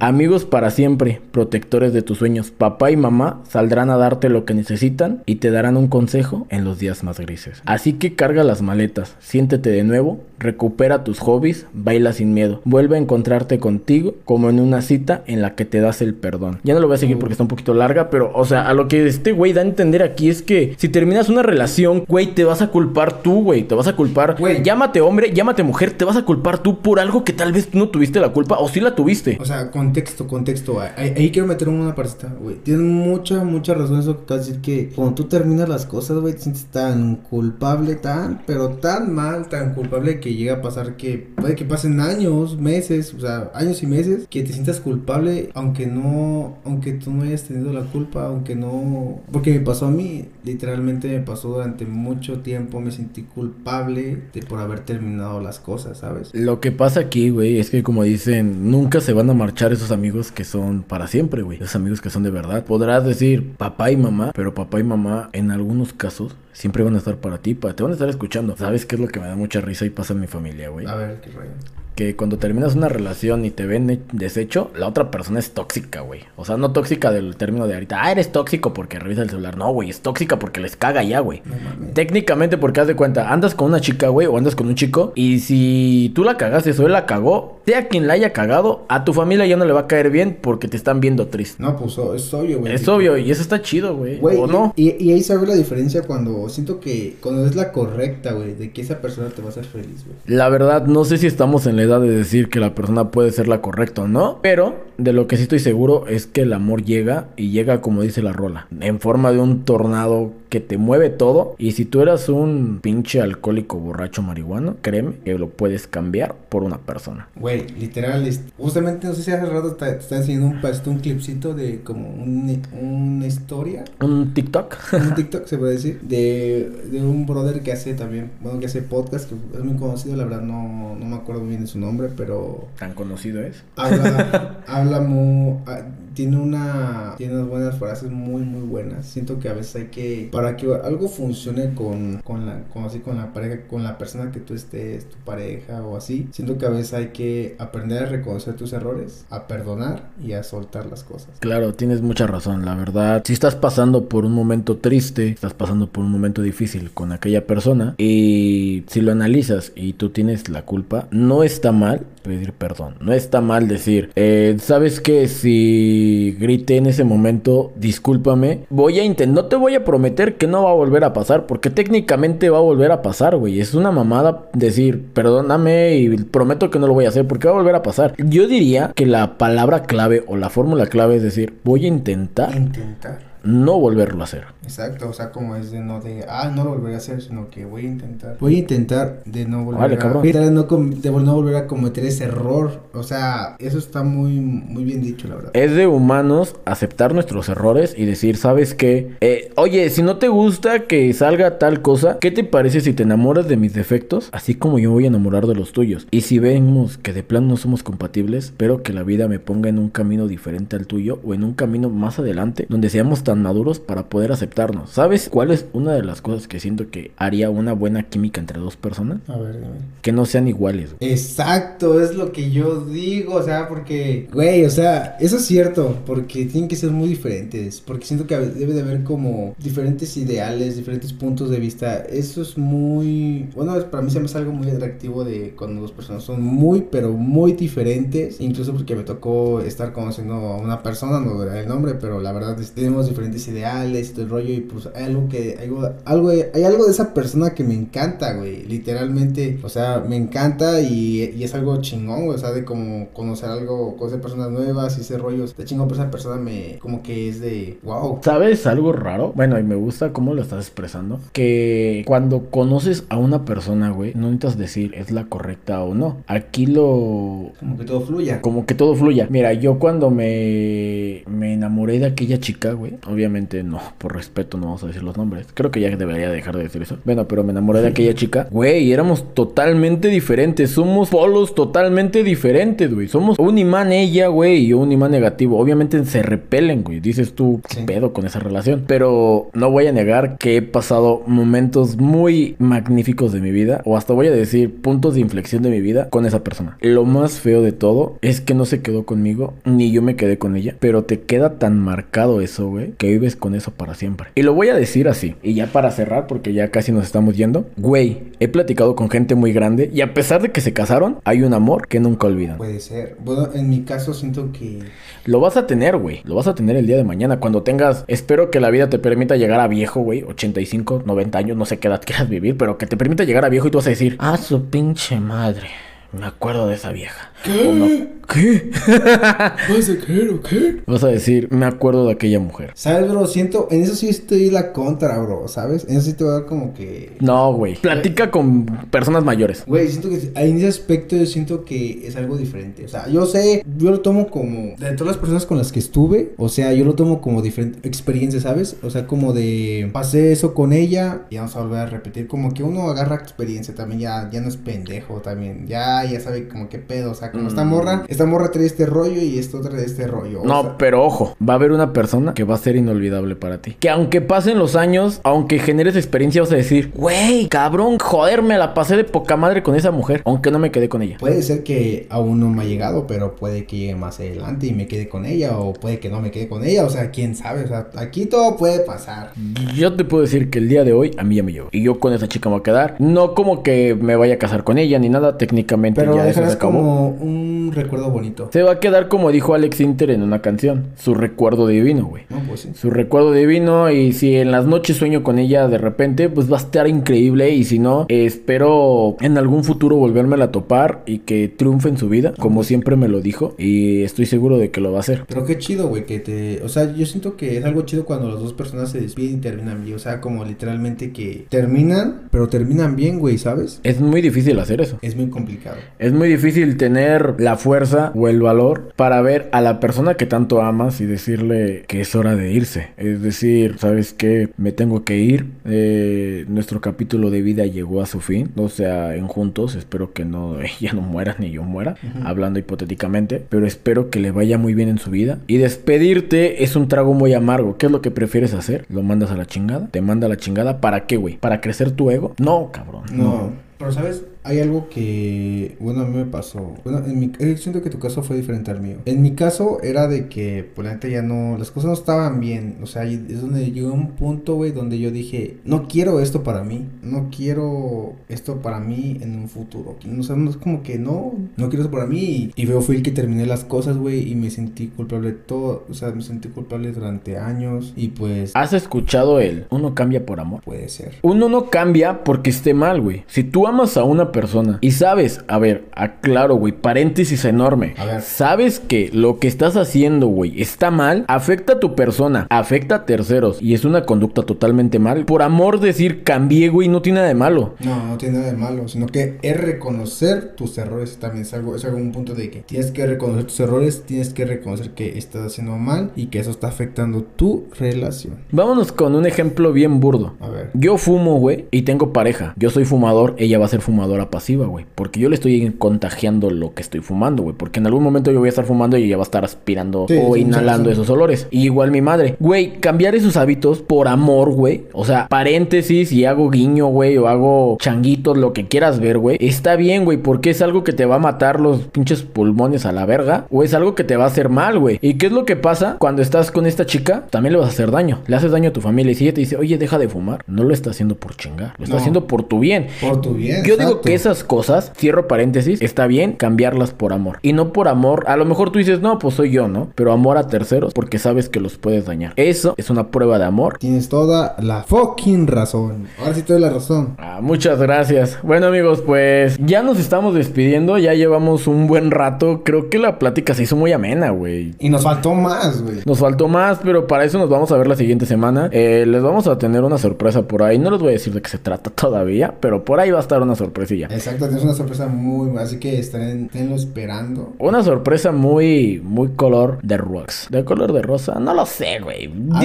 Amigos 0.00 0.44
para 0.44 0.70
siempre, 0.70 1.20
protectores 1.30 1.92
de 1.92 2.02
tus 2.02 2.18
sueños. 2.18 2.50
Papá 2.50 2.90
y 2.90 2.96
mamá 2.96 3.40
saldrán 3.48 3.90
a 3.90 3.96
darte 3.96 4.28
lo 4.28 4.44
que 4.44 4.54
necesitan 4.54 5.22
y 5.26 5.36
te 5.36 5.50
darán 5.50 5.76
un 5.76 5.88
consejo 5.88 6.46
en 6.50 6.64
los 6.64 6.78
días 6.78 7.04
más 7.04 7.18
grises. 7.20 7.62
Así 7.64 7.94
que 7.94 8.14
carga 8.14 8.44
las 8.44 8.62
maletas, 8.62 9.16
siéntete 9.20 9.70
de 9.70 9.84
nuevo, 9.84 10.20
recupera 10.42 11.04
tus 11.04 11.18
hobbies, 11.20 11.66
baila 11.72 12.12
sin 12.12 12.34
miedo. 12.34 12.60
Vuelve 12.64 12.96
a 12.96 13.00
encontrarte 13.00 13.58
contigo 13.58 14.14
como 14.24 14.50
en 14.50 14.60
una 14.60 14.82
cita 14.82 15.22
en 15.26 15.42
la 15.42 15.54
que 15.54 15.64
te 15.64 15.80
das 15.80 16.02
el 16.02 16.14
perdón. 16.14 16.60
Ya 16.64 16.74
no 16.74 16.80
lo 16.80 16.88
voy 16.88 16.96
a 16.96 16.98
seguir 16.98 17.18
porque 17.18 17.32
está 17.32 17.44
un 17.44 17.48
poquito 17.48 17.74
larga, 17.74 18.10
pero 18.10 18.30
o 18.34 18.44
sea, 18.44 18.68
a 18.68 18.74
lo 18.74 18.88
que 18.88 19.06
este 19.06 19.32
güey 19.32 19.52
da 19.52 19.62
a 19.62 19.64
entender 19.64 20.02
aquí 20.02 20.28
es 20.28 20.42
que 20.42 20.74
si 20.76 20.88
terminas 20.88 21.28
una 21.28 21.42
relación, 21.42 22.04
güey, 22.08 22.34
te 22.34 22.44
vas 22.44 22.62
a 22.62 22.68
culpar 22.68 23.22
tú, 23.22 23.42
güey, 23.42 23.62
te 23.62 23.74
vas 23.74 23.86
a 23.86 23.96
culpar. 23.96 24.36
Güey. 24.38 24.62
Llámate 24.62 25.00
hombre, 25.00 25.32
llámate 25.32 25.62
mujer, 25.62 25.92
te 25.92 26.04
vas 26.04 26.16
a 26.16 26.24
culpar 26.24 26.58
tú 26.58 26.80
por 26.80 27.00
algo 27.00 27.24
que 27.24 27.32
tal 27.32 27.52
vez 27.52 27.68
tú 27.68 27.78
no 27.78 27.88
tuviste 27.88 28.20
la 28.20 28.30
culpa 28.30 28.58
o 28.58 28.68
sí 28.68 28.80
la 28.80 28.94
tuviste. 28.94 29.38
O 29.40 29.44
sea, 29.44 29.70
contexto, 29.70 30.26
contexto. 30.26 30.80
Ahí, 30.80 31.14
ahí 31.16 31.30
quiero 31.30 31.48
meter 31.48 31.68
una 31.68 31.94
partita, 31.94 32.34
güey. 32.40 32.56
Tienes 32.56 32.82
mucha, 32.82 33.44
mucha 33.44 33.74
razón 33.74 34.00
eso 34.00 34.24
que 34.26 34.34
de 34.34 34.40
decir 34.40 34.60
que 34.60 34.90
cuando 34.94 35.14
tú 35.14 35.24
terminas 35.24 35.68
las 35.68 35.86
cosas, 35.86 36.18
güey, 36.18 36.34
te 36.34 36.40
sientes 36.40 36.66
tan 36.66 37.16
culpable, 37.16 37.96
tan, 37.96 38.42
pero 38.46 38.70
tan 38.70 39.14
mal, 39.14 39.48
tan 39.48 39.74
culpable 39.74 40.20
que 40.20 40.31
llega 40.34 40.54
a 40.54 40.62
pasar 40.62 40.96
que 40.96 41.18
puede 41.36 41.54
que 41.54 41.64
pasen 41.64 42.00
años, 42.00 42.58
meses, 42.58 43.14
o 43.14 43.20
sea, 43.20 43.50
años 43.54 43.82
y 43.82 43.86
meses, 43.86 44.26
que 44.28 44.42
te 44.42 44.52
sientas 44.52 44.80
culpable 44.80 45.50
aunque 45.54 45.86
no, 45.86 46.58
aunque 46.64 46.92
tú 46.92 47.12
no 47.12 47.22
hayas 47.22 47.44
tenido 47.44 47.72
la 47.72 47.82
culpa, 47.82 48.26
aunque 48.26 48.54
no, 48.54 49.20
porque 49.30 49.52
me 49.52 49.60
pasó 49.60 49.86
a 49.86 49.90
mí, 49.90 50.26
literalmente 50.44 51.08
me 51.08 51.20
pasó 51.20 51.48
durante 51.48 51.86
mucho 51.86 52.40
tiempo, 52.40 52.80
me 52.80 52.90
sentí 52.90 53.22
culpable 53.22 54.22
de 54.32 54.42
por 54.42 54.58
haber 54.60 54.80
terminado 54.80 55.40
las 55.40 55.58
cosas, 55.60 55.98
¿sabes? 55.98 56.30
Lo 56.34 56.60
que 56.60 56.72
pasa 56.72 57.00
aquí, 57.00 57.30
güey, 57.30 57.58
es 57.58 57.70
que 57.70 57.82
como 57.82 58.02
dicen, 58.02 58.70
nunca 58.70 59.00
se 59.00 59.12
van 59.12 59.30
a 59.30 59.34
marchar 59.34 59.72
esos 59.72 59.90
amigos 59.90 60.32
que 60.32 60.44
son 60.44 60.82
para 60.82 61.06
siempre, 61.06 61.42
güey. 61.42 61.58
Esos 61.58 61.76
amigos 61.76 62.00
que 62.00 62.10
son 62.10 62.22
de 62.22 62.30
verdad. 62.30 62.64
Podrás 62.64 63.04
decir 63.04 63.52
papá 63.56 63.90
y 63.90 63.96
mamá, 63.96 64.32
pero 64.34 64.54
papá 64.54 64.80
y 64.80 64.84
mamá 64.84 65.30
en 65.32 65.50
algunos 65.50 65.92
casos 65.92 66.34
siempre 66.52 66.82
van 66.82 66.94
a 66.94 66.98
estar 66.98 67.16
para 67.16 67.38
ti, 67.38 67.54
pa- 67.54 67.74
te 67.74 67.82
van 67.82 67.92
a 67.92 67.94
estar 67.94 68.08
escuchando. 68.08 68.56
¿Sabes 68.56 68.86
qué 68.86 68.96
es 68.96 69.00
lo 69.00 69.08
que 69.08 69.20
me 69.20 69.26
da 69.26 69.36
mucha 69.36 69.60
risa 69.60 69.84
y 69.84 69.90
pasa 69.90 70.12
en 70.14 70.20
mi 70.20 70.26
familia, 70.26 70.68
güey? 70.68 70.86
A 70.86 70.94
ver, 70.94 71.20
qué 71.20 71.30
rollo. 71.30 71.50
Que 71.94 72.16
cuando 72.16 72.38
terminas 72.38 72.74
una 72.74 72.88
relación 72.88 73.44
y 73.44 73.50
te 73.50 73.66
ven 73.66 73.90
he- 73.90 74.00
deshecho, 74.12 74.70
la 74.78 74.88
otra 74.88 75.10
persona 75.10 75.38
es 75.38 75.50
tóxica, 75.50 76.00
güey. 76.00 76.20
O 76.36 76.44
sea, 76.44 76.56
no 76.56 76.72
tóxica 76.72 77.10
del 77.12 77.36
término 77.36 77.66
de 77.66 77.74
ahorita, 77.74 78.02
ah, 78.02 78.10
eres 78.12 78.32
tóxico 78.32 78.72
porque 78.72 78.98
revisa 78.98 79.22
el 79.22 79.28
celular. 79.30 79.58
No, 79.58 79.70
güey, 79.72 79.90
es 79.90 80.00
tóxica 80.00 80.38
porque 80.38 80.60
les 80.60 80.74
caga 80.76 81.02
ya, 81.02 81.20
güey. 81.20 81.42
No. 81.44 81.88
Técnicamente 81.92 82.56
porque 82.56 82.80
haz 82.80 82.86
de 82.86 82.96
cuenta, 82.96 83.30
andas 83.32 83.54
con 83.54 83.68
una 83.68 83.80
chica, 83.80 84.08
güey, 84.08 84.26
o 84.26 84.38
andas 84.38 84.56
con 84.56 84.68
un 84.68 84.74
chico, 84.74 85.12
y 85.14 85.40
si 85.40 86.10
tú 86.14 86.24
la 86.24 86.36
cagaste 86.38 86.70
o 86.70 86.86
él 86.86 86.92
la 86.92 87.04
cagó, 87.04 87.60
sea 87.66 87.88
quien 87.88 88.06
la 88.06 88.14
haya 88.14 88.32
cagado, 88.32 88.84
a 88.88 89.04
tu 89.04 89.12
familia 89.12 89.44
ya 89.46 89.56
no 89.56 89.64
le 89.66 89.72
va 89.72 89.80
a 89.80 89.86
caer 89.86 90.10
bien 90.10 90.38
porque 90.40 90.68
te 90.68 90.76
están 90.78 91.00
viendo 91.00 91.26
triste. 91.26 91.62
No, 91.62 91.76
pues 91.76 91.98
es 92.16 92.32
obvio, 92.32 92.60
güey. 92.60 92.72
Es 92.74 92.88
obvio, 92.88 93.18
y 93.18 93.30
eso 93.30 93.42
está 93.42 93.60
chido, 93.60 93.96
güey. 93.96 94.18
¿O 94.22 94.46
no? 94.46 94.72
Y, 94.76 94.90
y 95.02 95.12
ahí 95.12 95.22
ve 95.28 95.46
la 95.46 95.54
diferencia 95.54 96.02
cuando 96.02 96.48
siento 96.48 96.80
que 96.80 97.16
cuando 97.20 97.44
es 97.46 97.54
la 97.54 97.72
correcta, 97.72 98.32
güey, 98.32 98.54
de 98.54 98.70
que 98.70 98.80
esa 98.80 99.00
persona 99.00 99.28
te 99.28 99.42
va 99.42 99.48
a 99.48 99.50
hacer 99.50 99.64
feliz, 99.64 100.04
güey. 100.06 100.16
La 100.26 100.48
verdad, 100.48 100.86
no 100.86 101.04
sé 101.04 101.18
si 101.18 101.26
estamos 101.26 101.66
en 101.66 101.76
la 101.76 101.81
edad 101.82 102.00
de 102.00 102.10
decir 102.10 102.48
que 102.48 102.60
la 102.60 102.74
persona 102.74 103.10
puede 103.10 103.30
ser 103.32 103.48
la 103.48 103.60
correcta 103.60 104.02
o 104.02 104.08
no, 104.08 104.38
pero 104.42 104.76
de 104.98 105.12
lo 105.12 105.26
que 105.26 105.36
sí 105.36 105.42
estoy 105.44 105.58
seguro 105.58 106.06
es 106.06 106.26
que 106.26 106.42
el 106.42 106.52
amor 106.52 106.84
llega 106.84 107.28
y 107.36 107.50
llega 107.50 107.80
como 107.80 108.02
dice 108.02 108.22
la 108.22 108.32
rola, 108.32 108.66
en 108.80 109.00
forma 109.00 109.32
de 109.32 109.40
un 109.40 109.64
tornado 109.64 110.32
que 110.48 110.60
te 110.60 110.76
mueve 110.76 111.08
todo 111.08 111.54
y 111.58 111.72
si 111.72 111.86
tú 111.86 112.02
eras 112.02 112.28
un 112.28 112.80
pinche 112.82 113.20
alcohólico 113.22 113.78
borracho 113.78 114.20
marihuano, 114.22 114.76
créeme 114.82 115.14
que 115.24 115.38
lo 115.38 115.48
puedes 115.48 115.86
cambiar 115.86 116.34
por 116.50 116.62
una 116.62 116.76
persona. 116.78 117.28
Güey, 117.36 117.66
literal, 117.78 118.28
justamente 118.58 119.06
no 119.06 119.14
sé 119.14 119.22
si 119.22 119.30
hace 119.30 119.46
rato 119.46 119.76
te, 119.76 119.88
está 119.90 120.16
enseñando 120.18 120.48
un, 120.48 120.60
pedacito, 120.60 120.90
un 120.90 120.98
clipcito 120.98 121.54
de 121.54 121.80
como 121.80 122.10
un- 122.10 122.62
una 122.80 123.26
historia, 123.26 123.84
Un 124.00 124.34
TikTok. 124.34 124.76
un 124.92 125.14
TikTok 125.16 125.46
se 125.46 125.56
puede 125.56 125.72
decir, 125.72 126.00
de, 126.02 126.70
de 126.90 127.00
un 127.02 127.24
brother 127.26 127.62
que 127.62 127.72
hace 127.72 127.94
también, 127.94 128.30
bueno, 128.42 128.60
que 128.60 128.66
hace 128.66 128.82
podcast, 128.82 129.30
que 129.30 129.36
es 129.58 129.64
muy 129.64 129.76
conocido, 129.76 130.16
la 130.16 130.24
verdad 130.24 130.42
no, 130.42 130.94
no 130.98 131.06
me 131.06 131.16
acuerdo 131.16 131.46
bien 131.46 131.62
de 131.62 131.66
su 131.72 131.78
nombre, 131.78 132.08
pero 132.16 132.68
Tan 132.78 132.94
conocido 132.94 133.42
es. 133.42 133.62
habla, 133.76 134.58
habla 134.66 135.00
muy, 135.00 135.58
ah, 135.66 135.82
tiene 136.14 136.36
una, 136.36 137.14
tiene 137.16 137.34
unas 137.34 137.48
buenas 137.48 137.78
frases 137.78 138.10
muy, 138.10 138.42
muy 138.42 138.62
buenas. 138.62 139.06
Siento 139.06 139.38
que 139.38 139.48
a 139.48 139.54
veces 139.54 139.76
hay 139.76 139.86
que, 139.88 140.28
para 140.30 140.56
que 140.56 140.72
algo 140.72 141.08
funcione 141.08 141.74
con, 141.74 142.20
con 142.24 142.46
la, 142.46 142.64
con 142.72 142.84
así, 142.84 143.00
con 143.00 143.16
la 143.16 143.32
pareja, 143.32 143.66
con 143.68 143.82
la 143.82 143.98
persona 143.98 144.30
que 144.30 144.40
tú 144.40 144.54
estés, 144.54 145.08
tu 145.08 145.16
pareja 145.24 145.82
o 145.82 145.96
así, 145.96 146.28
siento 146.32 146.58
que 146.58 146.66
a 146.66 146.70
veces 146.70 146.94
hay 146.94 147.08
que 147.08 147.56
aprender 147.58 148.04
a 148.04 148.06
reconocer 148.06 148.54
tus 148.54 148.72
errores, 148.72 149.24
a 149.30 149.46
perdonar 149.46 150.10
y 150.22 150.32
a 150.32 150.42
soltar 150.42 150.86
las 150.86 151.04
cosas. 151.04 151.30
Claro, 151.40 151.74
tienes 151.74 152.02
mucha 152.02 152.26
razón, 152.26 152.64
la 152.64 152.74
verdad. 152.74 153.22
Si 153.24 153.32
estás 153.32 153.56
pasando 153.56 154.08
por 154.08 154.24
un 154.24 154.32
momento 154.32 154.76
triste, 154.76 155.28
estás 155.28 155.54
pasando 155.54 155.88
por 155.88 156.04
un 156.04 156.10
momento 156.10 156.42
difícil 156.42 156.90
con 156.90 157.12
aquella 157.12 157.46
persona 157.46 157.94
y 157.98 158.84
si 158.88 159.00
lo 159.00 159.12
analizas 159.12 159.72
y 159.74 159.94
tú 159.94 160.10
tienes 160.10 160.48
la 160.48 160.62
culpa, 160.62 161.08
no 161.10 161.42
está 161.42 161.72
mal 161.72 162.06
pedir 162.22 162.52
perdón. 162.52 162.94
No 163.00 163.12
está 163.12 163.40
mal 163.40 163.68
decir, 163.68 164.10
eh, 164.14 164.56
¿sabes 164.60 165.00
qué? 165.00 165.28
Si 165.28 166.01
grité 166.38 166.76
en 166.76 166.86
ese 166.86 167.04
momento, 167.04 167.72
discúlpame. 167.76 168.60
Voy 168.70 168.98
a 168.98 169.04
intentar, 169.04 169.34
no 169.34 169.48
te 169.48 169.56
voy 169.56 169.74
a 169.74 169.84
prometer 169.84 170.36
que 170.36 170.46
no 170.46 170.64
va 170.64 170.70
a 170.70 170.74
volver 170.74 171.04
a 171.04 171.12
pasar, 171.12 171.46
porque 171.46 171.70
técnicamente 171.70 172.50
va 172.50 172.58
a 172.58 172.62
volver 172.62 172.92
a 172.92 173.02
pasar, 173.02 173.36
güey. 173.36 173.60
Es 173.60 173.74
una 173.74 173.90
mamada 173.90 174.48
decir, 174.52 175.02
perdóname 175.12 175.96
y 175.96 176.16
prometo 176.16 176.70
que 176.70 176.78
no 176.78 176.86
lo 176.86 176.94
voy 176.94 177.06
a 177.06 177.08
hacer, 177.08 177.26
porque 177.26 177.48
va 177.48 177.54
a 177.54 177.58
volver 177.58 177.74
a 177.74 177.82
pasar. 177.82 178.14
Yo 178.18 178.46
diría 178.46 178.92
que 178.94 179.06
la 179.06 179.38
palabra 179.38 179.82
clave 179.82 180.24
o 180.26 180.36
la 180.36 180.50
fórmula 180.50 180.86
clave 180.86 181.16
es 181.16 181.22
decir, 181.22 181.54
voy 181.64 181.84
a 181.84 181.88
intentar 181.88 182.56
Intentar. 182.56 183.31
No 183.44 183.78
volverlo 183.78 184.20
a 184.20 184.24
hacer. 184.24 184.44
Exacto, 184.62 185.08
o 185.08 185.12
sea, 185.12 185.30
como 185.30 185.56
es 185.56 185.70
de 185.70 185.80
no 185.80 186.00
de, 186.00 186.24
ah, 186.28 186.50
no 186.54 186.64
lo 186.64 186.70
volveré 186.70 186.94
a 186.94 186.98
hacer, 186.98 187.20
sino 187.22 187.48
que 187.50 187.64
voy 187.64 187.86
a 187.86 187.88
intentar. 187.88 188.36
Voy 188.40 188.56
a 188.56 188.58
intentar 188.58 189.22
de 189.24 189.44
no 189.46 189.64
volver 189.64 189.92
a, 189.92 189.98
cabrón. 189.98 190.22
de 190.22 190.50
no, 190.50 190.66
com- 190.66 190.90
de 190.90 191.10
no 191.10 191.34
volver 191.34 191.56
a 191.56 191.66
cometer 191.66 192.04
ese 192.04 192.24
error. 192.24 192.80
O 192.94 193.02
sea, 193.02 193.56
eso 193.58 193.78
está 193.78 194.02
muy, 194.02 194.40
muy 194.40 194.84
bien 194.84 195.02
dicho, 195.02 195.28
la 195.28 195.36
verdad. 195.36 195.50
Es 195.54 195.74
de 195.74 195.86
humanos 195.86 196.56
aceptar 196.64 197.14
nuestros 197.14 197.48
errores 197.48 197.94
y 197.96 198.04
decir, 198.04 198.36
¿sabes 198.36 198.74
qué? 198.74 199.12
Eh, 199.20 199.50
oye, 199.56 199.88
si 199.90 200.02
no 200.02 200.18
te 200.18 200.28
gusta 200.28 200.86
que 200.86 201.12
salga 201.12 201.58
tal 201.58 201.82
cosa, 201.82 202.18
¿qué 202.20 202.30
te 202.30 202.44
parece 202.44 202.80
si 202.80 202.92
te 202.92 203.02
enamoras 203.02 203.48
de 203.48 203.56
mis 203.56 203.74
defectos? 203.74 204.28
Así 204.32 204.54
como 204.54 204.78
yo 204.78 204.90
voy 204.92 205.04
a 205.04 205.08
enamorar 205.08 205.46
de 205.46 205.54
los 205.54 205.72
tuyos. 205.72 206.06
Y 206.10 206.22
si 206.22 206.38
vemos 206.38 206.98
que 206.98 207.12
de 207.12 207.22
plano 207.22 207.48
no 207.48 207.56
somos 207.56 207.82
compatibles, 207.82 208.46
espero 208.46 208.82
que 208.82 208.92
la 208.92 209.02
vida 209.02 209.28
me 209.28 209.38
ponga 209.38 209.68
en 209.68 209.78
un 209.78 209.88
camino 209.88 210.28
diferente 210.28 210.76
al 210.76 210.86
tuyo 210.86 211.18
o 211.24 211.34
en 211.34 211.44
un 211.44 211.54
camino 211.54 211.88
más 211.90 212.18
adelante 212.18 212.66
donde 212.68 212.88
seamos 212.90 213.24
tan 213.24 213.31
tan 213.32 213.42
maduros 213.42 213.80
para 213.80 214.08
poder 214.08 214.30
aceptarnos. 214.32 214.90
¿Sabes 214.90 215.28
cuál 215.30 215.50
es 215.50 215.66
una 215.72 215.92
de 215.92 216.02
las 216.02 216.20
cosas 216.20 216.48
que 216.48 216.60
siento 216.60 216.90
que 216.90 217.12
haría 217.16 217.48
una 217.50 217.72
buena 217.72 218.02
química 218.02 218.40
entre 218.40 218.58
dos 218.60 218.76
personas? 218.76 219.18
A 219.28 219.36
ver, 219.38 219.54
dime. 219.54 219.68
Que 220.02 220.12
no 220.12 220.26
sean 220.26 220.48
iguales. 220.48 220.94
güey. 220.98 221.10
Exacto, 221.12 222.00
es 222.00 222.14
lo 222.14 222.30
que 222.32 222.50
yo 222.50 222.84
digo, 222.84 223.34
o 223.34 223.42
sea, 223.42 223.68
porque, 223.68 224.28
güey, 224.32 224.64
o 224.64 224.70
sea, 224.70 225.16
eso 225.20 225.36
es 225.36 225.44
cierto, 225.46 225.96
porque 226.04 226.44
tienen 226.44 226.68
que 226.68 226.76
ser 226.76 226.90
muy 226.90 227.08
diferentes, 227.08 227.80
porque 227.80 228.04
siento 228.06 228.26
que 228.26 228.36
debe 228.38 228.74
de 228.74 228.80
haber 228.82 229.02
como 229.02 229.54
diferentes 229.58 230.16
ideales, 230.16 230.76
diferentes 230.76 231.12
puntos 231.12 231.48
de 231.50 231.58
vista, 231.58 231.96
eso 232.00 232.42
es 232.42 232.58
muy, 232.58 233.48
bueno, 233.54 233.74
para 233.90 234.02
mí 234.02 234.10
se 234.10 234.18
me 234.20 234.26
hace 234.26 234.38
algo 234.38 234.52
muy 234.52 234.68
atractivo 234.70 235.24
de 235.24 235.54
cuando 235.56 235.80
dos 235.80 235.92
personas 235.92 236.22
son 236.24 236.42
muy, 236.42 236.82
pero 236.90 237.12
muy 237.12 237.52
diferentes, 237.52 238.40
incluso 238.40 238.72
porque 238.72 238.94
me 238.96 239.04
tocó 239.04 239.60
estar 239.60 239.92
conociendo 239.92 240.34
a 240.34 240.56
una 240.58 240.82
persona, 240.82 241.20
no 241.20 241.42
diré 241.42 241.60
el 241.60 241.68
nombre, 241.68 241.94
pero 241.94 242.20
la 242.20 242.32
verdad 242.32 242.60
es- 242.60 242.72
tenemos 242.72 243.06
diferentes 243.08 243.21
ideales 243.30 244.10
y 244.10 244.12
todo 244.12 244.22
el 244.22 244.30
rollo, 244.30 244.52
y 244.52 244.60
pues 244.60 244.88
hay 244.94 245.04
algo 245.04 245.28
que, 245.28 245.58
algo, 245.60 245.88
algo, 246.04 246.30
hay 246.30 246.64
algo 246.64 246.84
de 246.84 246.90
esa 246.90 247.14
persona 247.14 247.50
que 247.50 247.64
me 247.64 247.74
encanta, 247.74 248.34
güey, 248.34 248.64
literalmente, 248.64 249.58
o 249.62 249.68
sea, 249.68 250.04
me 250.06 250.16
encanta 250.16 250.80
y, 250.80 251.32
y 251.36 251.44
es 251.44 251.54
algo 251.54 251.80
chingón, 251.80 252.26
güey, 252.26 252.36
o 252.36 252.38
sea, 252.38 252.52
de 252.52 252.64
como 252.64 253.08
conocer 253.10 253.48
algo, 253.50 253.96
conocer 253.96 254.20
personas 254.20 254.50
nuevas 254.50 254.98
y 254.98 255.02
ese 255.02 255.18
rollo, 255.18 255.46
de 255.46 255.64
chingón, 255.64 255.88
pero 255.88 256.00
esa 256.00 256.10
persona 256.10 256.36
me, 256.36 256.78
como 256.78 257.02
que 257.02 257.28
es 257.28 257.40
de, 257.40 257.78
wow. 257.82 258.20
¿Sabes 258.22 258.66
algo 258.66 258.92
raro? 258.92 259.32
Bueno, 259.34 259.58
y 259.58 259.62
me 259.62 259.74
gusta 259.74 260.12
cómo 260.12 260.34
lo 260.34 260.42
estás 260.42 260.66
expresando. 260.66 261.20
Que 261.32 262.04
cuando 262.06 262.50
conoces 262.50 263.04
a 263.08 263.16
una 263.18 263.44
persona, 263.44 263.90
güey, 263.90 264.12
no 264.14 264.28
necesitas 264.28 264.58
decir 264.58 264.94
es 264.94 265.10
la 265.10 265.24
correcta 265.24 265.82
o 265.82 265.94
no. 265.94 266.18
Aquí 266.26 266.66
lo... 266.66 267.52
Como 267.58 267.78
que 267.78 267.84
todo 267.84 268.00
fluya. 268.00 268.40
Como 268.40 268.66
que 268.66 268.74
todo 268.74 268.94
fluya. 268.94 269.26
Mira, 269.30 269.52
yo 269.52 269.78
cuando 269.78 270.10
me, 270.10 271.22
me 271.26 271.54
enamoré 271.54 271.98
de 271.98 272.06
aquella 272.06 272.38
chica, 272.40 272.72
güey, 272.72 272.98
obviamente 273.12 273.62
no, 273.62 273.80
por 273.98 274.14
respeto 274.14 274.58
no 274.58 274.66
vamos 274.66 274.84
a 274.84 274.88
decir 274.88 275.02
los 275.02 275.16
nombres. 275.16 275.46
Creo 275.54 275.70
que 275.70 275.80
ya 275.80 275.94
debería 275.96 276.30
dejar 276.30 276.56
de 276.56 276.64
decir 276.64 276.82
eso. 276.82 276.98
Bueno, 277.04 277.26
pero 277.28 277.44
me 277.44 277.52
enamoré 277.52 277.80
de 277.82 277.88
aquella 277.88 278.14
chica, 278.14 278.48
güey, 278.50 278.92
éramos 278.92 279.34
totalmente 279.34 280.08
diferentes. 280.08 280.70
Somos 280.70 281.10
polos 281.10 281.54
totalmente 281.54 282.22
diferentes, 282.22 282.92
güey. 282.92 283.08
Somos 283.08 283.38
un 283.38 283.58
imán 283.58 283.92
ella, 283.92 284.28
güey, 284.28 284.64
y 284.64 284.68
yo 284.68 284.78
un 284.78 284.92
imán 284.92 285.10
negativo. 285.12 285.58
Obviamente 285.58 286.04
se 286.04 286.22
repelen, 286.22 286.82
güey. 286.82 287.00
Dices 287.00 287.34
tú, 287.34 287.60
¿qué 287.68 287.76
Sí. 287.76 287.82
pedo 287.86 288.12
con 288.12 288.26
esa 288.26 288.38
relación? 288.38 288.84
Pero 288.86 289.48
no 289.54 289.70
voy 289.70 289.86
a 289.86 289.92
negar 289.92 290.36
que 290.38 290.56
he 290.56 290.62
pasado 290.62 291.22
momentos 291.26 291.96
muy 291.98 292.56
magníficos 292.58 293.32
de 293.32 293.40
mi 293.40 293.50
vida, 293.50 293.82
o 293.84 293.96
hasta 293.96 294.12
voy 294.12 294.26
a 294.26 294.30
decir 294.30 294.74
puntos 294.82 295.14
de 295.14 295.20
inflexión 295.20 295.62
de 295.62 295.70
mi 295.70 295.80
vida 295.80 296.08
con 296.10 296.26
esa 296.26 296.42
persona. 296.44 296.76
Lo 296.80 297.04
más 297.04 297.40
feo 297.40 297.62
de 297.62 297.72
todo 297.72 298.16
es 298.22 298.40
que 298.40 298.54
no 298.54 298.64
se 298.64 298.82
quedó 298.82 299.04
conmigo, 299.04 299.54
ni 299.64 299.90
yo 299.92 300.02
me 300.02 300.16
quedé 300.16 300.38
con 300.38 300.56
ella, 300.56 300.74
pero 300.80 301.04
te 301.04 301.20
queda 301.20 301.58
tan 301.58 301.78
marcado 301.78 302.40
eso, 302.40 302.68
güey, 302.68 302.92
que 303.02 303.08
vives 303.08 303.34
con 303.34 303.56
eso 303.56 303.72
para 303.72 303.96
siempre. 303.96 304.28
Y 304.36 304.42
lo 304.42 304.54
voy 304.54 304.68
a 304.68 304.76
decir 304.76 305.08
así, 305.08 305.34
y 305.42 305.54
ya 305.54 305.66
para 305.66 305.90
cerrar, 305.90 306.28
porque 306.28 306.52
ya 306.52 306.70
casi 306.70 306.92
nos 306.92 307.02
estamos 307.02 307.36
yendo, 307.36 307.66
güey, 307.76 308.22
he 308.38 308.46
platicado 308.46 308.94
con 308.94 309.10
gente 309.10 309.34
muy 309.34 309.52
grande, 309.52 309.90
y 309.92 310.02
a 310.02 310.14
pesar 310.14 310.40
de 310.40 310.52
que 310.52 310.60
se 310.60 310.72
casaron, 310.72 311.18
hay 311.24 311.42
un 311.42 311.52
amor 311.52 311.88
que 311.88 311.98
nunca 311.98 312.28
olvidan. 312.28 312.58
Puede 312.58 312.78
ser. 312.78 313.16
Bueno, 313.18 313.48
en 313.54 313.68
mi 313.68 313.82
caso 313.82 314.14
siento 314.14 314.52
que 314.52 314.84
Lo 315.24 315.40
vas 315.40 315.56
a 315.56 315.66
tener, 315.66 315.96
güey. 315.96 316.20
Lo 316.22 316.36
vas 316.36 316.46
a 316.46 316.54
tener 316.54 316.76
el 316.76 316.86
día 316.86 316.96
de 316.96 317.02
mañana. 317.02 317.40
Cuando 317.40 317.64
tengas, 317.64 318.04
espero 318.06 318.52
que 318.52 318.60
la 318.60 318.70
vida 318.70 318.88
te 318.88 319.00
permita 319.00 319.34
llegar 319.34 319.58
a 319.58 319.66
viejo, 319.66 319.98
güey. 319.98 320.22
85, 320.22 321.02
90 321.04 321.38
años, 321.38 321.56
no 321.56 321.64
sé 321.64 321.80
qué 321.80 321.88
edad 321.88 322.02
quieras 322.06 322.28
vivir, 322.28 322.56
pero 322.56 322.78
que 322.78 322.86
te 322.86 322.96
permita 322.96 323.24
llegar 323.24 323.44
a 323.44 323.48
viejo 323.48 323.66
y 323.66 323.72
tú 323.72 323.78
vas 323.78 323.86
a 323.88 323.90
decir, 323.90 324.14
ah, 324.20 324.36
su 324.36 324.66
pinche 324.66 325.18
madre. 325.18 325.70
Me 326.12 326.26
acuerdo 326.26 326.68
de 326.68 326.76
esa 326.76 326.92
vieja. 326.92 327.31
O 327.44 327.74
no, 327.74 328.12
¿Qué? 328.32 328.70
¿Vas 328.88 329.90
a 329.90 329.96
creer 330.04 330.30
o 330.30 330.40
qué? 330.40 330.82
Vas 330.86 331.04
a 331.04 331.08
decir, 331.08 331.48
me 331.50 331.66
acuerdo 331.66 332.06
de 332.06 332.12
aquella 332.12 332.38
mujer. 332.38 332.70
¿Sabes, 332.74 333.10
bro? 333.10 333.26
Siento, 333.26 333.68
en 333.70 333.82
eso 333.82 333.94
sí 333.94 334.08
estoy 334.08 334.50
la 334.50 334.72
contra, 334.72 335.18
bro, 335.18 335.48
¿sabes? 335.48 335.84
En 335.88 335.96
eso 335.96 336.06
sí 336.06 336.12
te 336.14 336.24
voy 336.24 336.32
a 336.32 336.36
dar 336.36 336.46
como 336.46 336.72
que... 336.74 337.16
No, 337.20 337.52
güey. 337.52 337.74
Platica 337.76 338.30
con 338.30 338.66
personas 338.90 339.24
mayores. 339.24 339.64
Güey, 339.66 339.88
siento 339.88 340.08
que 340.08 340.32
en 340.34 340.56
ese 340.56 340.68
aspecto 340.68 341.16
yo 341.16 341.26
siento 341.26 341.64
que 341.64 342.06
es 342.06 342.16
algo 342.16 342.36
diferente. 342.36 342.84
O 342.84 342.88
sea, 342.88 343.08
yo 343.08 343.26
sé, 343.26 343.64
yo 343.76 343.90
lo 343.90 344.00
tomo 344.00 344.30
como 344.30 344.76
de 344.76 344.92
todas 344.92 345.08
las 345.08 345.16
personas 345.18 345.46
con 345.46 345.58
las 345.58 345.72
que 345.72 345.80
estuve, 345.80 346.32
o 346.36 346.48
sea, 346.48 346.72
yo 346.72 346.84
lo 346.84 346.94
tomo 346.94 347.20
como 347.20 347.42
diferente 347.42 347.86
experiencia, 347.86 348.40
¿sabes? 348.40 348.76
O 348.82 348.90
sea, 348.90 349.06
como 349.06 349.32
de 349.32 349.90
pasé 349.92 350.32
eso 350.32 350.54
con 350.54 350.72
ella 350.72 351.22
y 351.30 351.36
vamos 351.36 351.56
a 351.56 351.60
volver 351.60 351.80
a 351.80 351.86
repetir, 351.86 352.26
como 352.26 352.54
que 352.54 352.62
uno 352.62 352.88
agarra 352.90 353.16
experiencia 353.16 353.74
también, 353.74 354.00
ya, 354.00 354.30
ya 354.30 354.40
no 354.40 354.48
es 354.48 354.56
pendejo 354.56 355.20
también, 355.20 355.66
ya, 355.66 356.04
ya 356.04 356.20
sabe 356.20 356.48
como 356.48 356.68
qué 356.68 356.78
pedo, 356.78 357.10
o 357.10 357.14
sea, 357.14 357.31
como 357.32 357.48
esta 357.48 357.64
Mm. 357.64 357.68
morra, 357.68 358.02
esta 358.08 358.26
morra 358.26 358.50
trae 358.50 358.66
este 358.66 358.86
rollo 358.86 359.20
y 359.20 359.38
esta 359.38 359.58
otra 359.58 359.72
de 359.76 359.84
este 359.86 360.06
rollo. 360.06 360.42
o 360.42 360.46
No, 360.46 360.62
sea, 360.62 360.76
pero 360.78 361.04
ojo, 361.04 361.34
va 361.46 361.54
a 361.54 361.56
haber 361.56 361.72
una 361.72 361.92
persona 361.92 362.34
que 362.34 362.44
va 362.44 362.54
a 362.54 362.58
ser 362.58 362.76
inolvidable 362.76 363.36
para 363.36 363.58
ti. 363.58 363.76
Que 363.78 363.88
aunque 363.90 364.20
pasen 364.20 364.58
los 364.58 364.76
años, 364.76 365.20
aunque 365.24 365.58
generes 365.58 365.96
experiencia, 365.96 366.42
vas 366.42 366.52
a 366.52 366.56
decir, 366.56 366.92
güey, 366.94 367.48
cabrón, 367.48 367.98
joder, 367.98 368.42
me 368.42 368.58
la 368.58 368.74
pasé 368.74 368.96
de 368.96 369.04
poca 369.04 369.36
madre 369.36 369.62
con 369.62 369.74
esa 369.74 369.90
mujer, 369.90 370.22
aunque 370.24 370.50
no 370.50 370.58
me 370.58 370.70
quedé 370.70 370.88
con 370.88 371.02
ella. 371.02 371.16
Puede 371.18 371.42
ser 371.42 371.62
que 371.62 372.06
aún 372.10 372.40
no 372.40 372.48
me 372.48 372.62
ha 372.62 372.66
llegado, 372.66 373.06
pero 373.06 373.34
puede 373.36 373.64
que 373.64 373.76
llegue 373.76 373.94
más 373.96 374.18
adelante 374.20 374.66
y 374.66 374.72
me 374.72 374.86
quede 374.86 375.08
con 375.08 375.24
ella, 375.26 375.58
o 375.58 375.72
puede 375.72 375.98
que 375.98 376.08
no 376.10 376.20
me 376.20 376.30
quede 376.30 376.48
con 376.48 376.64
ella, 376.64 376.84
o 376.84 376.90
sea, 376.90 377.10
quién 377.10 377.34
sabe, 377.34 377.64
o 377.64 377.68
sea, 377.68 377.88
aquí 377.96 378.26
todo 378.26 378.56
puede 378.56 378.80
pasar. 378.80 379.32
Yo 379.74 379.94
te 379.94 380.04
puedo 380.04 380.22
decir 380.22 380.50
que 380.50 380.58
el 380.58 380.68
día 380.68 380.84
de 380.84 380.92
hoy 380.92 381.12
a 381.18 381.24
mí 381.24 381.36
ya 381.36 381.42
me 381.42 381.52
llegó. 381.52 381.68
Y 381.72 381.82
yo 381.82 381.98
con 381.98 382.12
esa 382.12 382.28
chica 382.28 382.48
me 382.48 382.54
voy 382.54 382.60
a 382.60 382.62
quedar. 382.64 382.96
No 382.98 383.34
como 383.34 383.62
que 383.62 383.94
me 383.94 384.16
vaya 384.16 384.34
a 384.34 384.38
casar 384.38 384.64
con 384.64 384.78
ella 384.78 384.98
ni 384.98 385.08
nada, 385.08 385.38
técnicamente 385.38 386.00
Pero 386.00 386.16
ya 386.16 386.28
eso 386.28 386.44
se 386.46 386.52
acabó. 386.52 386.72
como 386.72 387.16
un 387.22 387.70
recuerdo 387.72 388.10
bonito. 388.10 388.50
Se 388.52 388.62
va 388.62 388.72
a 388.72 388.80
quedar 388.80 389.08
como 389.08 389.30
dijo 389.30 389.54
Alex 389.54 389.80
Inter 389.80 390.10
en 390.10 390.22
una 390.22 390.42
canción, 390.42 390.88
su 390.96 391.14
recuerdo 391.14 391.66
divino, 391.66 392.06
güey. 392.06 392.24
No, 392.30 392.40
pues 392.48 392.60
sí. 392.60 392.70
Su 392.74 392.90
recuerdo 392.90 393.32
divino 393.32 393.90
y 393.90 394.12
si 394.12 394.36
en 394.36 394.50
las 394.50 394.66
noches 394.66 394.96
sueño 394.96 395.22
con 395.22 395.38
ella 395.38 395.68
de 395.68 395.78
repente, 395.78 396.28
pues 396.28 396.50
va 396.50 396.56
a 396.56 396.60
estar 396.60 396.88
increíble 396.88 397.50
y 397.50 397.64
si 397.64 397.78
no, 397.78 398.06
eh, 398.08 398.26
espero 398.26 399.16
en 399.20 399.38
algún 399.38 399.64
futuro 399.64 399.96
volverme 399.96 400.32
a 400.40 400.50
topar 400.50 401.02
y 401.04 401.18
que 401.18 401.48
triunfe 401.48 401.88
en 401.88 401.98
su 401.98 402.08
vida, 402.08 402.32
como 402.38 402.62
siempre 402.62 402.96
me 402.96 403.08
lo 403.08 403.20
dijo 403.20 403.54
y 403.58 404.02
estoy 404.02 404.26
seguro 404.26 404.56
de 404.56 404.70
que 404.70 404.80
lo 404.80 404.92
va 404.92 404.98
a 404.98 405.00
hacer. 405.00 405.24
Pero 405.28 405.44
qué 405.44 405.58
chido, 405.58 405.88
güey, 405.88 406.06
que 406.06 406.20
te... 406.20 406.62
O 406.62 406.68
sea, 406.68 406.94
yo 406.94 407.04
siento 407.04 407.36
que 407.36 407.58
es 407.58 407.64
algo 407.64 407.82
chido 407.82 408.04
cuando 408.04 408.28
las 408.28 408.40
dos 408.40 408.54
personas 408.54 408.90
se 408.90 409.00
despiden 409.00 409.38
y 409.38 409.40
terminan 409.40 409.84
bien. 409.84 409.96
O 409.96 409.98
sea, 409.98 410.20
como 410.20 410.44
literalmente 410.44 411.12
que 411.12 411.46
terminan, 411.50 412.28
pero 412.30 412.48
terminan 412.48 412.96
bien, 412.96 413.18
güey, 413.18 413.36
¿sabes? 413.36 413.80
Es 413.82 414.00
muy 414.00 414.22
difícil 414.22 414.58
hacer 414.58 414.80
eso. 414.80 414.98
Es 415.02 415.16
muy 415.16 415.28
complicado. 415.28 415.76
Es 415.98 416.12
muy 416.12 416.28
difícil 416.28 416.76
tener 416.76 417.11
la 417.38 417.56
fuerza 417.56 418.12
o 418.14 418.28
el 418.28 418.40
valor 418.40 418.92
para 418.96 419.20
ver 419.22 419.48
a 419.52 419.60
la 419.60 419.80
persona 419.80 420.14
que 420.14 420.26
tanto 420.26 420.62
amas 420.62 421.00
y 421.00 421.06
decirle 421.06 421.84
que 421.88 422.00
es 422.00 422.14
hora 422.14 422.36
de 422.36 422.52
irse. 422.52 422.88
Es 422.96 423.22
decir, 423.22 423.76
¿sabes 423.78 424.12
qué? 424.12 424.50
Me 424.56 424.72
tengo 424.72 425.04
que 425.04 425.18
ir. 425.18 425.46
Eh, 425.64 426.44
nuestro 426.48 426.80
capítulo 426.80 427.30
de 427.30 427.42
vida 427.42 427.66
llegó 427.66 428.00
a 428.02 428.06
su 428.06 428.20
fin. 428.20 428.50
O 428.56 428.68
sea, 428.68 429.14
en 429.14 429.26
juntos. 429.28 429.74
Espero 429.74 430.12
que 430.12 430.24
no 430.24 430.58
ella 430.80 430.92
no 430.92 431.02
muera 431.02 431.36
ni 431.38 431.50
yo 431.50 431.62
muera. 431.62 431.96
Hablando 432.24 432.58
hipotéticamente. 432.58 433.42
Pero 433.48 433.66
espero 433.66 434.10
que 434.10 434.20
le 434.20 434.30
vaya 434.30 434.58
muy 434.58 434.74
bien 434.74 434.88
en 434.88 434.98
su 434.98 435.10
vida. 435.10 435.38
Y 435.46 435.58
despedirte 435.58 436.64
es 436.64 436.76
un 436.76 436.88
trago 436.88 437.14
muy 437.14 437.34
amargo. 437.34 437.76
¿Qué 437.76 437.86
es 437.86 437.92
lo 437.92 438.02
que 438.02 438.10
prefieres 438.10 438.54
hacer? 438.54 438.86
¿Lo 438.88 439.02
mandas 439.02 439.30
a 439.30 439.36
la 439.36 439.46
chingada? 439.46 439.88
¿Te 439.90 440.00
manda 440.00 440.26
a 440.26 440.30
la 440.30 440.36
chingada? 440.36 440.80
¿Para 440.80 441.06
qué, 441.06 441.16
güey? 441.16 441.36
¿Para 441.36 441.60
crecer 441.60 441.90
tu 441.92 442.10
ego? 442.10 442.34
No, 442.38 442.70
cabrón. 442.72 443.04
No. 443.12 443.52
Pero, 443.78 443.92
¿sabes? 443.92 444.24
Hay 444.44 444.60
algo 444.60 444.88
que, 444.88 445.76
bueno, 445.78 446.02
a 446.02 446.04
mí 446.04 446.16
me 446.16 446.24
pasó. 446.24 446.74
Bueno, 446.84 446.98
en 447.06 447.18
mi, 447.18 447.32
eh, 447.38 447.56
siento 447.56 447.82
que 447.82 447.90
tu 447.90 447.98
caso 447.98 448.22
fue 448.22 448.36
diferente 448.36 448.70
al 448.70 448.80
mío. 448.80 448.96
En 449.04 449.22
mi 449.22 449.32
caso 449.32 449.78
era 449.82 450.08
de 450.08 450.28
que, 450.28 450.68
pues 450.74 450.86
la 450.86 450.94
neta 450.94 451.08
ya 451.08 451.22
no, 451.22 451.56
las 451.58 451.70
cosas 451.70 451.88
no 451.88 451.94
estaban 451.94 452.40
bien. 452.40 452.78
O 452.82 452.86
sea, 452.86 453.04
es 453.04 453.40
donde 453.40 453.70
llegó 453.70 453.92
un 453.92 454.12
punto, 454.12 454.54
güey, 454.54 454.72
donde 454.72 454.98
yo 454.98 455.10
dije, 455.10 455.58
no 455.64 455.86
quiero 455.88 456.20
esto 456.20 456.42
para 456.42 456.64
mí. 456.64 456.86
No 457.02 457.28
quiero 457.34 458.14
esto 458.28 458.60
para 458.60 458.80
mí 458.80 459.18
en 459.20 459.36
un 459.36 459.48
futuro. 459.48 459.96
O 460.18 460.22
sea, 460.22 460.36
no 460.36 460.50
es 460.50 460.56
como 460.56 460.82
que 460.82 460.98
no, 460.98 461.34
no 461.56 461.68
quiero 461.68 461.84
eso 461.84 461.90
para 461.90 462.06
mí. 462.06 462.18
Y, 462.18 462.52
y 462.56 462.66
veo 462.66 462.80
fui 462.80 462.96
el 462.96 463.02
que 463.02 463.12
terminé 463.12 463.46
las 463.46 463.64
cosas, 463.64 463.96
güey, 463.96 464.30
y 464.30 464.34
me 464.34 464.50
sentí 464.50 464.88
culpable 464.88 465.32
todo. 465.32 465.84
O 465.88 465.94
sea, 465.94 466.10
me 466.10 466.22
sentí 466.22 466.48
culpable 466.48 466.92
durante 466.92 467.38
años. 467.38 467.92
Y 467.96 468.08
pues, 468.08 468.52
¿Has 468.54 468.72
escuchado 468.72 469.40
el 469.40 469.66
uno 469.70 469.94
cambia 469.94 470.26
por 470.26 470.40
amor? 470.40 470.62
puede 470.64 470.88
ser. 470.88 471.14
Uno 471.22 471.48
no 471.48 471.70
cambia 471.70 472.24
porque 472.24 472.50
esté 472.50 472.74
mal, 472.74 473.00
güey. 473.00 473.24
Si 473.26 473.44
tú 473.44 473.66
amas 473.66 473.96
a 473.96 474.04
una 474.04 474.31
persona 474.32 474.78
y 474.80 474.92
sabes, 474.92 475.44
a 475.48 475.58
ver, 475.58 475.84
aclaro, 475.94 476.56
güey, 476.56 476.72
paréntesis 476.72 477.44
enorme. 477.44 477.94
A 477.98 478.04
ver. 478.04 478.22
Sabes 478.22 478.80
que 478.80 479.10
lo 479.12 479.38
que 479.38 479.48
estás 479.48 479.76
haciendo, 479.76 480.26
güey, 480.26 480.60
está 480.60 480.90
mal, 480.90 481.24
afecta 481.28 481.74
a 481.74 481.80
tu 481.80 481.94
persona, 481.94 482.46
afecta 482.50 482.96
a 482.96 483.06
terceros 483.06 483.60
y 483.60 483.74
es 483.74 483.84
una 483.84 484.04
conducta 484.04 484.42
totalmente 484.42 484.98
mal. 484.98 485.24
Por 485.24 485.42
amor 485.42 485.80
decir 485.80 486.22
cambié, 486.24 486.68
güey, 486.68 486.88
no 486.88 487.02
tiene 487.02 487.16
nada 487.16 487.28
de 487.28 487.34
malo. 487.34 487.74
No, 487.80 488.06
no 488.06 488.18
tiene 488.18 488.38
nada 488.38 488.50
de 488.50 488.56
malo, 488.56 488.88
sino 488.88 489.06
que 489.06 489.38
es 489.42 489.60
reconocer 489.60 490.54
tus 490.56 490.76
errores 490.78 491.18
también. 491.18 491.42
Es 491.42 491.54
algo, 491.54 491.76
es 491.76 491.84
algo 491.84 491.98
un 491.98 492.12
punto 492.12 492.34
de 492.34 492.50
que 492.50 492.60
tienes 492.60 492.90
que 492.90 493.06
reconocer 493.06 493.44
tus 493.44 493.60
errores, 493.60 494.04
tienes 494.06 494.32
que 494.32 494.44
reconocer 494.44 494.90
que 494.90 495.18
estás 495.18 495.46
haciendo 495.46 495.76
mal 495.76 496.12
y 496.16 496.26
que 496.26 496.38
eso 496.38 496.50
está 496.50 496.68
afectando 496.68 497.22
tu 497.22 497.66
relación. 497.78 498.36
Vámonos 498.50 498.92
con 498.92 499.14
un 499.14 499.26
ejemplo 499.26 499.72
bien 499.72 500.00
burdo. 500.00 500.34
A 500.40 500.48
ver. 500.48 500.70
Yo 500.74 500.96
fumo, 500.96 501.38
güey, 501.38 501.66
y 501.70 501.82
tengo 501.82 502.12
pareja. 502.12 502.54
Yo 502.56 502.70
soy 502.70 502.84
fumador, 502.84 503.34
ella 503.38 503.58
va 503.58 503.66
a 503.66 503.68
ser 503.68 503.80
fumadora 503.80 504.21
pasiva, 504.30 504.66
güey. 504.66 504.84
Porque 504.94 505.20
yo 505.20 505.28
le 505.28 505.34
estoy 505.34 505.72
contagiando 505.78 506.50
lo 506.50 506.74
que 506.74 506.82
estoy 506.82 507.00
fumando, 507.00 507.42
güey. 507.42 507.56
Porque 507.56 507.80
en 507.80 507.86
algún 507.86 508.02
momento 508.02 508.30
yo 508.30 508.38
voy 508.38 508.48
a 508.48 508.50
estar 508.50 508.64
fumando 508.64 508.96
y 508.96 509.04
ella 509.04 509.16
va 509.16 509.22
a 509.22 509.24
estar 509.24 509.44
aspirando 509.44 510.06
Sí, 510.08 510.18
o 510.22 510.34
sí, 510.34 510.40
inhalando 510.40 510.88
sí, 510.90 510.92
esos 510.94 511.08
olores. 511.10 511.46
Y 511.50 511.62
igual 511.64 511.90
mi 511.90 512.00
madre. 512.00 512.36
Güey, 512.40 512.80
cambiar 512.80 513.14
esos 513.14 513.36
hábitos 513.36 513.80
por 513.80 514.08
amor, 514.08 514.50
güey. 514.52 514.84
O 514.92 515.04
sea, 515.04 515.28
paréntesis 515.28 516.12
y 516.12 516.24
hago 516.24 516.50
guiño, 516.50 516.86
güey. 516.88 517.16
O 517.18 517.28
hago 517.28 517.76
changuitos, 517.80 518.36
lo 518.36 518.52
que 518.52 518.68
quieras 518.68 519.00
ver, 519.00 519.18
güey. 519.18 519.36
Está 519.40 519.76
bien, 519.76 520.04
güey. 520.04 520.18
Porque 520.18 520.50
es 520.50 520.62
algo 520.62 520.84
que 520.84 520.92
te 520.92 521.04
va 521.06 521.16
a 521.16 521.18
matar 521.18 521.60
los 521.60 521.80
pinches 521.88 522.22
pulmones 522.22 522.86
a 522.86 522.92
la 522.92 523.06
verga. 523.06 523.46
O 523.50 523.62
es 523.62 523.74
algo 523.74 523.94
que 523.94 524.04
te 524.04 524.16
va 524.16 524.24
a 524.24 524.28
hacer 524.28 524.48
mal, 524.48 524.78
güey. 524.78 524.98
¿Y 525.02 525.14
qué 525.14 525.26
es 525.26 525.32
lo 525.32 525.44
que 525.44 525.56
pasa 525.56 525.96
cuando 525.98 526.22
estás 526.22 526.50
con 526.50 526.66
esta 526.66 526.86
chica? 526.86 527.26
También 527.30 527.52
le 527.52 527.58
vas 527.58 527.68
a 527.68 527.72
hacer 527.72 527.90
daño. 527.90 528.20
Le 528.26 528.36
haces 528.36 528.50
daño 528.52 528.70
a 528.70 528.72
tu 528.72 528.80
familia. 528.80 529.12
Y 529.12 529.14
si 529.14 529.24
ella 529.24 529.34
te 529.34 529.40
dice, 529.40 529.56
oye, 529.56 529.78
deja 529.78 529.98
de 529.98 530.08
fumar. 530.08 530.44
No 530.46 530.64
lo 530.64 530.72
está 530.72 530.90
haciendo 530.90 531.14
por 531.16 531.36
chingar. 531.36 531.74
Lo 531.78 531.84
está 531.84 531.96
No. 531.96 532.00
haciendo 532.00 532.26
por 532.26 532.44
tu 532.44 532.58
bien. 532.58 532.86
Por 533.00 533.20
tu 533.20 533.34
bien. 533.34 533.64
Yo 533.64 533.76
digo 533.76 534.00
que 534.00 534.11
esas 534.14 534.44
cosas, 534.44 534.92
cierro 534.96 535.28
paréntesis, 535.28 535.80
está 535.82 536.06
bien 536.06 536.32
cambiarlas 536.32 536.92
por 536.92 537.12
amor. 537.12 537.38
Y 537.42 537.52
no 537.52 537.72
por 537.72 537.88
amor, 537.88 538.24
a 538.26 538.36
lo 538.36 538.44
mejor 538.44 538.70
tú 538.70 538.78
dices, 538.78 539.00
no, 539.00 539.18
pues 539.18 539.34
soy 539.34 539.50
yo, 539.50 539.68
¿no? 539.68 539.90
Pero 539.94 540.12
amor 540.12 540.36
a 540.36 540.46
terceros 540.46 540.94
porque 540.94 541.18
sabes 541.18 541.48
que 541.48 541.60
los 541.60 541.78
puedes 541.78 542.06
dañar. 542.06 542.32
Eso 542.36 542.74
es 542.76 542.90
una 542.90 543.08
prueba 543.08 543.38
de 543.38 543.44
amor. 543.44 543.78
Tienes 543.78 544.08
toda 544.08 544.56
la 544.60 544.82
fucking 544.82 545.46
razón. 545.46 546.06
Ahora 546.18 546.34
sí 546.34 546.42
te 546.42 546.52
doy 546.52 546.62
la 546.62 546.70
razón. 546.70 547.14
Ah, 547.18 547.40
muchas 547.42 547.80
gracias. 547.80 548.38
Bueno 548.42 548.66
amigos, 548.66 549.02
pues 549.04 549.58
ya 549.58 549.82
nos 549.82 549.98
estamos 549.98 550.34
despidiendo, 550.34 550.98
ya 550.98 551.14
llevamos 551.14 551.66
un 551.66 551.86
buen 551.86 552.10
rato. 552.10 552.62
Creo 552.64 552.90
que 552.90 552.98
la 552.98 553.18
plática 553.18 553.54
se 553.54 553.64
hizo 553.64 553.76
muy 553.76 553.92
amena, 553.92 554.30
güey. 554.30 554.74
Y 554.78 554.88
nos 554.88 555.02
faltó 555.02 555.34
más, 555.34 555.82
güey. 555.82 555.98
Nos 556.04 556.18
faltó 556.18 556.48
más, 556.48 556.78
pero 556.82 557.06
para 557.06 557.24
eso 557.24 557.38
nos 557.38 557.48
vamos 557.48 557.72
a 557.72 557.76
ver 557.76 557.86
la 557.86 557.96
siguiente 557.96 558.26
semana. 558.26 558.68
Eh, 558.72 559.04
les 559.06 559.22
vamos 559.22 559.46
a 559.46 559.58
tener 559.58 559.82
una 559.82 559.98
sorpresa 559.98 560.42
por 560.42 560.62
ahí. 560.62 560.78
No 560.78 560.90
les 560.90 561.00
voy 561.00 561.10
a 561.10 561.12
decir 561.12 561.32
de 561.32 561.42
qué 561.42 561.48
se 561.48 561.58
trata 561.58 561.90
todavía, 561.94 562.54
pero 562.60 562.84
por 562.84 563.00
ahí 563.00 563.10
va 563.10 563.18
a 563.18 563.22
estar 563.22 563.42
una 563.42 563.54
sorpresilla. 563.54 564.01
Exacto, 564.10 564.46
tienes 564.46 564.64
una 564.64 564.74
sorpresa 564.74 565.06
muy... 565.06 565.56
Así 565.58 565.78
que 565.78 565.98
estén, 565.98 566.46
esténlo 566.46 566.76
esperando. 566.76 567.54
Una 567.58 567.82
sorpresa 567.82 568.32
muy, 568.32 569.00
muy 569.04 569.30
color 569.30 569.78
de 569.82 569.96
rocks. 569.96 570.48
¿De 570.50 570.64
color 570.64 570.92
de 570.92 571.02
rosa? 571.02 571.38
No 571.38 571.54
lo 571.54 571.66
sé, 571.66 572.00
güey. 572.00 572.28
Pues, 572.28 572.60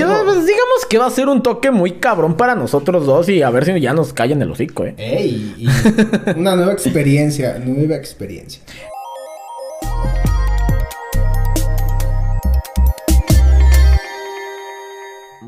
digamos 0.46 0.86
que 0.90 0.98
va 0.98 1.08
a 1.08 1.12
ser 1.12 1.28
un 1.28 1.42
toque 1.42 1.72
muy 1.72 1.94
cabrón 1.94 2.36
para 2.36 2.56
nosotros 2.56 3.06
dos 3.06 3.30
y 3.30 3.42
a 3.42 3.50
ver 3.50 3.66
si 3.66 3.80
ya 3.80 3.94
nos 3.94 4.14
callan 4.14 4.42
el 4.42 4.52
hocico, 4.52 4.86
eh. 4.86 4.96
¡Ey! 4.98 5.56
Y 5.58 5.68
una 6.40 6.56
nueva 6.56 6.74
experiencia, 6.74 7.60
nueva 7.60 7.96
experiencia. 7.96 8.62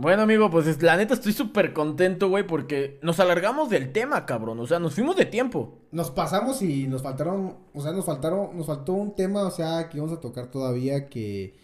Bueno, 0.01 0.21
amigo, 0.21 0.49
pues 0.49 0.65
es- 0.67 0.81
la 0.81 0.95
neta 0.95 1.13
estoy 1.13 1.33
súper 1.33 1.73
contento, 1.73 2.29
güey, 2.29 2.47
porque 2.47 2.99
nos 3.01 3.19
alargamos 3.19 3.69
del 3.69 3.91
tema, 3.91 4.25
cabrón. 4.25 4.59
O 4.59 4.65
sea, 4.67 4.79
nos 4.79 4.93
fuimos 4.95 5.17
de 5.17 5.25
tiempo. 5.25 5.79
Nos 5.91 6.09
pasamos 6.11 6.61
y 6.61 6.87
nos 6.87 7.01
faltaron, 7.01 7.55
o 7.73 7.81
sea, 7.81 7.91
nos 7.91 8.05
faltaron, 8.05 8.55
nos 8.55 8.67
faltó 8.67 8.93
un 8.93 9.13
tema, 9.13 9.43
o 9.45 9.51
sea, 9.51 9.89
que 9.89 9.97
íbamos 9.97 10.17
a 10.17 10.21
tocar 10.21 10.47
todavía 10.51 11.09
que, 11.09 11.55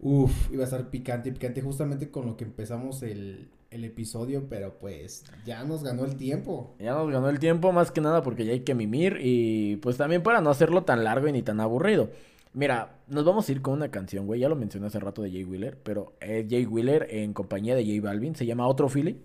uff, 0.00 0.50
iba 0.52 0.62
a 0.62 0.64
estar 0.64 0.90
picante, 0.90 1.30
picante 1.30 1.62
justamente 1.62 2.10
con 2.10 2.26
lo 2.26 2.36
que 2.36 2.44
empezamos 2.44 3.02
el, 3.02 3.48
el 3.70 3.84
episodio, 3.84 4.46
pero 4.48 4.78
pues 4.80 5.24
ya 5.46 5.62
nos 5.64 5.84
ganó 5.84 6.04
el 6.04 6.16
tiempo. 6.16 6.74
Ya 6.80 6.94
nos 6.94 7.10
ganó 7.12 7.28
el 7.28 7.38
tiempo, 7.38 7.70
más 7.70 7.90
que 7.92 8.00
nada 8.00 8.22
porque 8.24 8.44
ya 8.44 8.52
hay 8.52 8.60
que 8.60 8.74
mimir 8.74 9.18
y 9.20 9.76
pues 9.76 9.96
también 9.96 10.22
para 10.24 10.40
no 10.40 10.50
hacerlo 10.50 10.82
tan 10.82 11.04
largo 11.04 11.28
y 11.28 11.32
ni 11.32 11.42
tan 11.42 11.60
aburrido. 11.60 12.10
Mira, 12.52 12.98
nos 13.06 13.24
vamos 13.24 13.48
a 13.48 13.52
ir 13.52 13.62
con 13.62 13.74
una 13.74 13.90
canción, 13.90 14.26
güey. 14.26 14.40
Ya 14.40 14.48
lo 14.48 14.56
mencioné 14.56 14.86
hace 14.86 15.00
rato 15.00 15.22
de 15.22 15.30
Jay 15.30 15.44
Wheeler, 15.44 15.78
pero 15.82 16.14
es 16.20 16.46
Jay 16.48 16.66
Wheeler 16.66 17.06
en 17.10 17.32
compañía 17.32 17.74
de 17.74 17.84
J 17.84 18.06
Balvin. 18.06 18.34
Se 18.34 18.46
llama 18.46 18.66
Otro 18.66 18.88
Philly. 18.88 19.20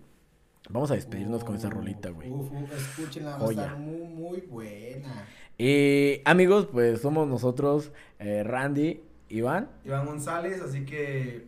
Vamos 0.70 0.90
a 0.90 0.94
despedirnos 0.94 1.44
con 1.44 1.56
esa 1.56 1.68
rolita, 1.68 2.08
güey. 2.08 2.30
Uf, 2.30 2.50
escúchenla, 2.72 3.36
va 3.36 3.46
a 3.46 3.50
estar 3.50 3.78
muy, 3.78 4.08
muy 4.08 4.40
buena. 4.40 5.26
Y 5.58 6.20
amigos, 6.24 6.68
pues 6.72 7.00
somos 7.00 7.28
nosotros, 7.28 7.92
eh, 8.18 8.42
Randy, 8.42 9.02
Iván. 9.28 9.68
Iván 9.84 10.06
González, 10.06 10.60
así 10.62 10.84
que 10.84 11.46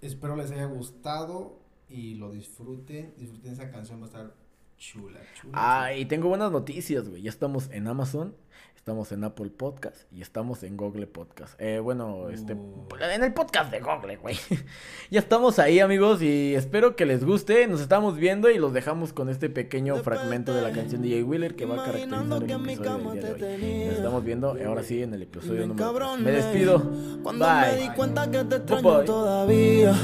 espero 0.00 0.36
les 0.36 0.50
haya 0.50 0.66
gustado 0.66 1.60
y 1.88 2.14
lo 2.14 2.32
disfruten, 2.32 3.14
disfruten 3.18 3.52
esa 3.52 3.70
canción, 3.70 4.00
va 4.00 4.04
a 4.04 4.08
estar 4.08 4.34
chula, 4.78 5.20
chula. 5.40 5.52
Ah, 5.54 5.94
y 5.94 6.04
tengo 6.06 6.28
buenas 6.28 6.50
noticias, 6.50 7.08
güey. 7.08 7.22
Ya 7.22 7.30
estamos 7.30 7.70
en 7.70 7.86
Amazon, 7.86 8.34
estamos 8.82 9.12
en 9.12 9.22
Apple 9.22 9.48
Podcast 9.56 10.12
y 10.12 10.22
estamos 10.22 10.64
en 10.64 10.76
Google 10.76 11.06
Podcast. 11.06 11.54
Eh, 11.60 11.78
bueno, 11.78 12.30
este, 12.30 12.54
Uh. 12.54 12.88
en 13.14 13.22
el 13.22 13.32
podcast 13.32 13.70
de 13.70 13.78
Google, 13.78 14.16
güey. 14.16 14.36
ya 15.10 15.20
estamos 15.20 15.60
ahí, 15.60 15.78
amigos, 15.78 16.20
y 16.20 16.56
espero 16.56 16.96
que 16.96 17.06
les 17.06 17.24
guste. 17.24 17.68
Nos 17.68 17.80
estamos 17.80 18.16
viendo 18.16 18.50
y 18.50 18.58
los 18.58 18.72
dejamos 18.72 19.12
con 19.12 19.28
este 19.28 19.48
pequeño 19.48 19.98
fragmento 19.98 20.52
de 20.52 20.62
la 20.62 20.72
canción 20.72 21.00
de 21.00 21.10
Jay 21.10 21.22
Wheeler 21.22 21.54
que 21.54 21.64
va 21.64 21.76
a 21.80 21.84
caracterizar 21.84 22.24
el 22.42 22.42
episodio 22.42 23.12
del 23.12 23.12
día 23.12 23.34
de 23.34 23.54
hoy. 23.54 23.84
Nos 23.86 23.94
estamos 23.98 24.24
viendo 24.24 24.56
ahora 24.66 24.82
sí 24.82 25.00
en 25.00 25.14
el 25.14 25.22
episodio 25.22 25.66
número 25.68 25.92
3. 25.92 26.18
Me 26.18 26.30
despido. 26.32 26.82
Cuando 27.22 27.46
me 27.48 27.76
di 27.76 27.86
Bye. 27.86 27.94
cuenta 27.94 28.30
que 28.32 28.44
te 28.44 28.56
extraño 28.56 28.96
Bye. 28.96 29.04
todavía. 29.06 29.94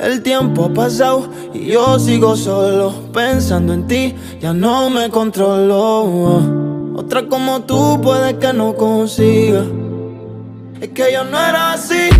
El 0.00 0.20
tiempo 0.24 0.64
ha 0.64 0.74
pasado 0.74 1.30
y 1.54 1.66
yo 1.66 1.96
sigo 2.00 2.34
solo 2.34 3.12
pensando 3.12 3.72
en 3.72 3.86
ti, 3.86 4.16
ya 4.40 4.52
no 4.52 4.90
me 4.90 5.08
controlo. 5.10 6.61
Otra 6.94 7.26
como 7.26 7.62
tú 7.62 8.00
puede 8.02 8.38
que 8.38 8.52
no 8.52 8.74
consiga. 8.74 9.64
Es 10.80 10.88
que 10.90 11.12
yo 11.12 11.24
no 11.24 11.38
era 11.38 11.72
así. 11.72 12.10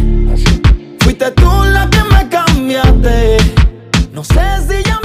Fuiste 1.00 1.30
tú 1.32 1.50
la 1.64 1.88
que 1.90 2.02
me 2.04 2.28
cambiaste. 2.28 3.36
No 4.12 4.24
sé 4.24 4.40
si 4.66 4.82
ya 4.82 5.01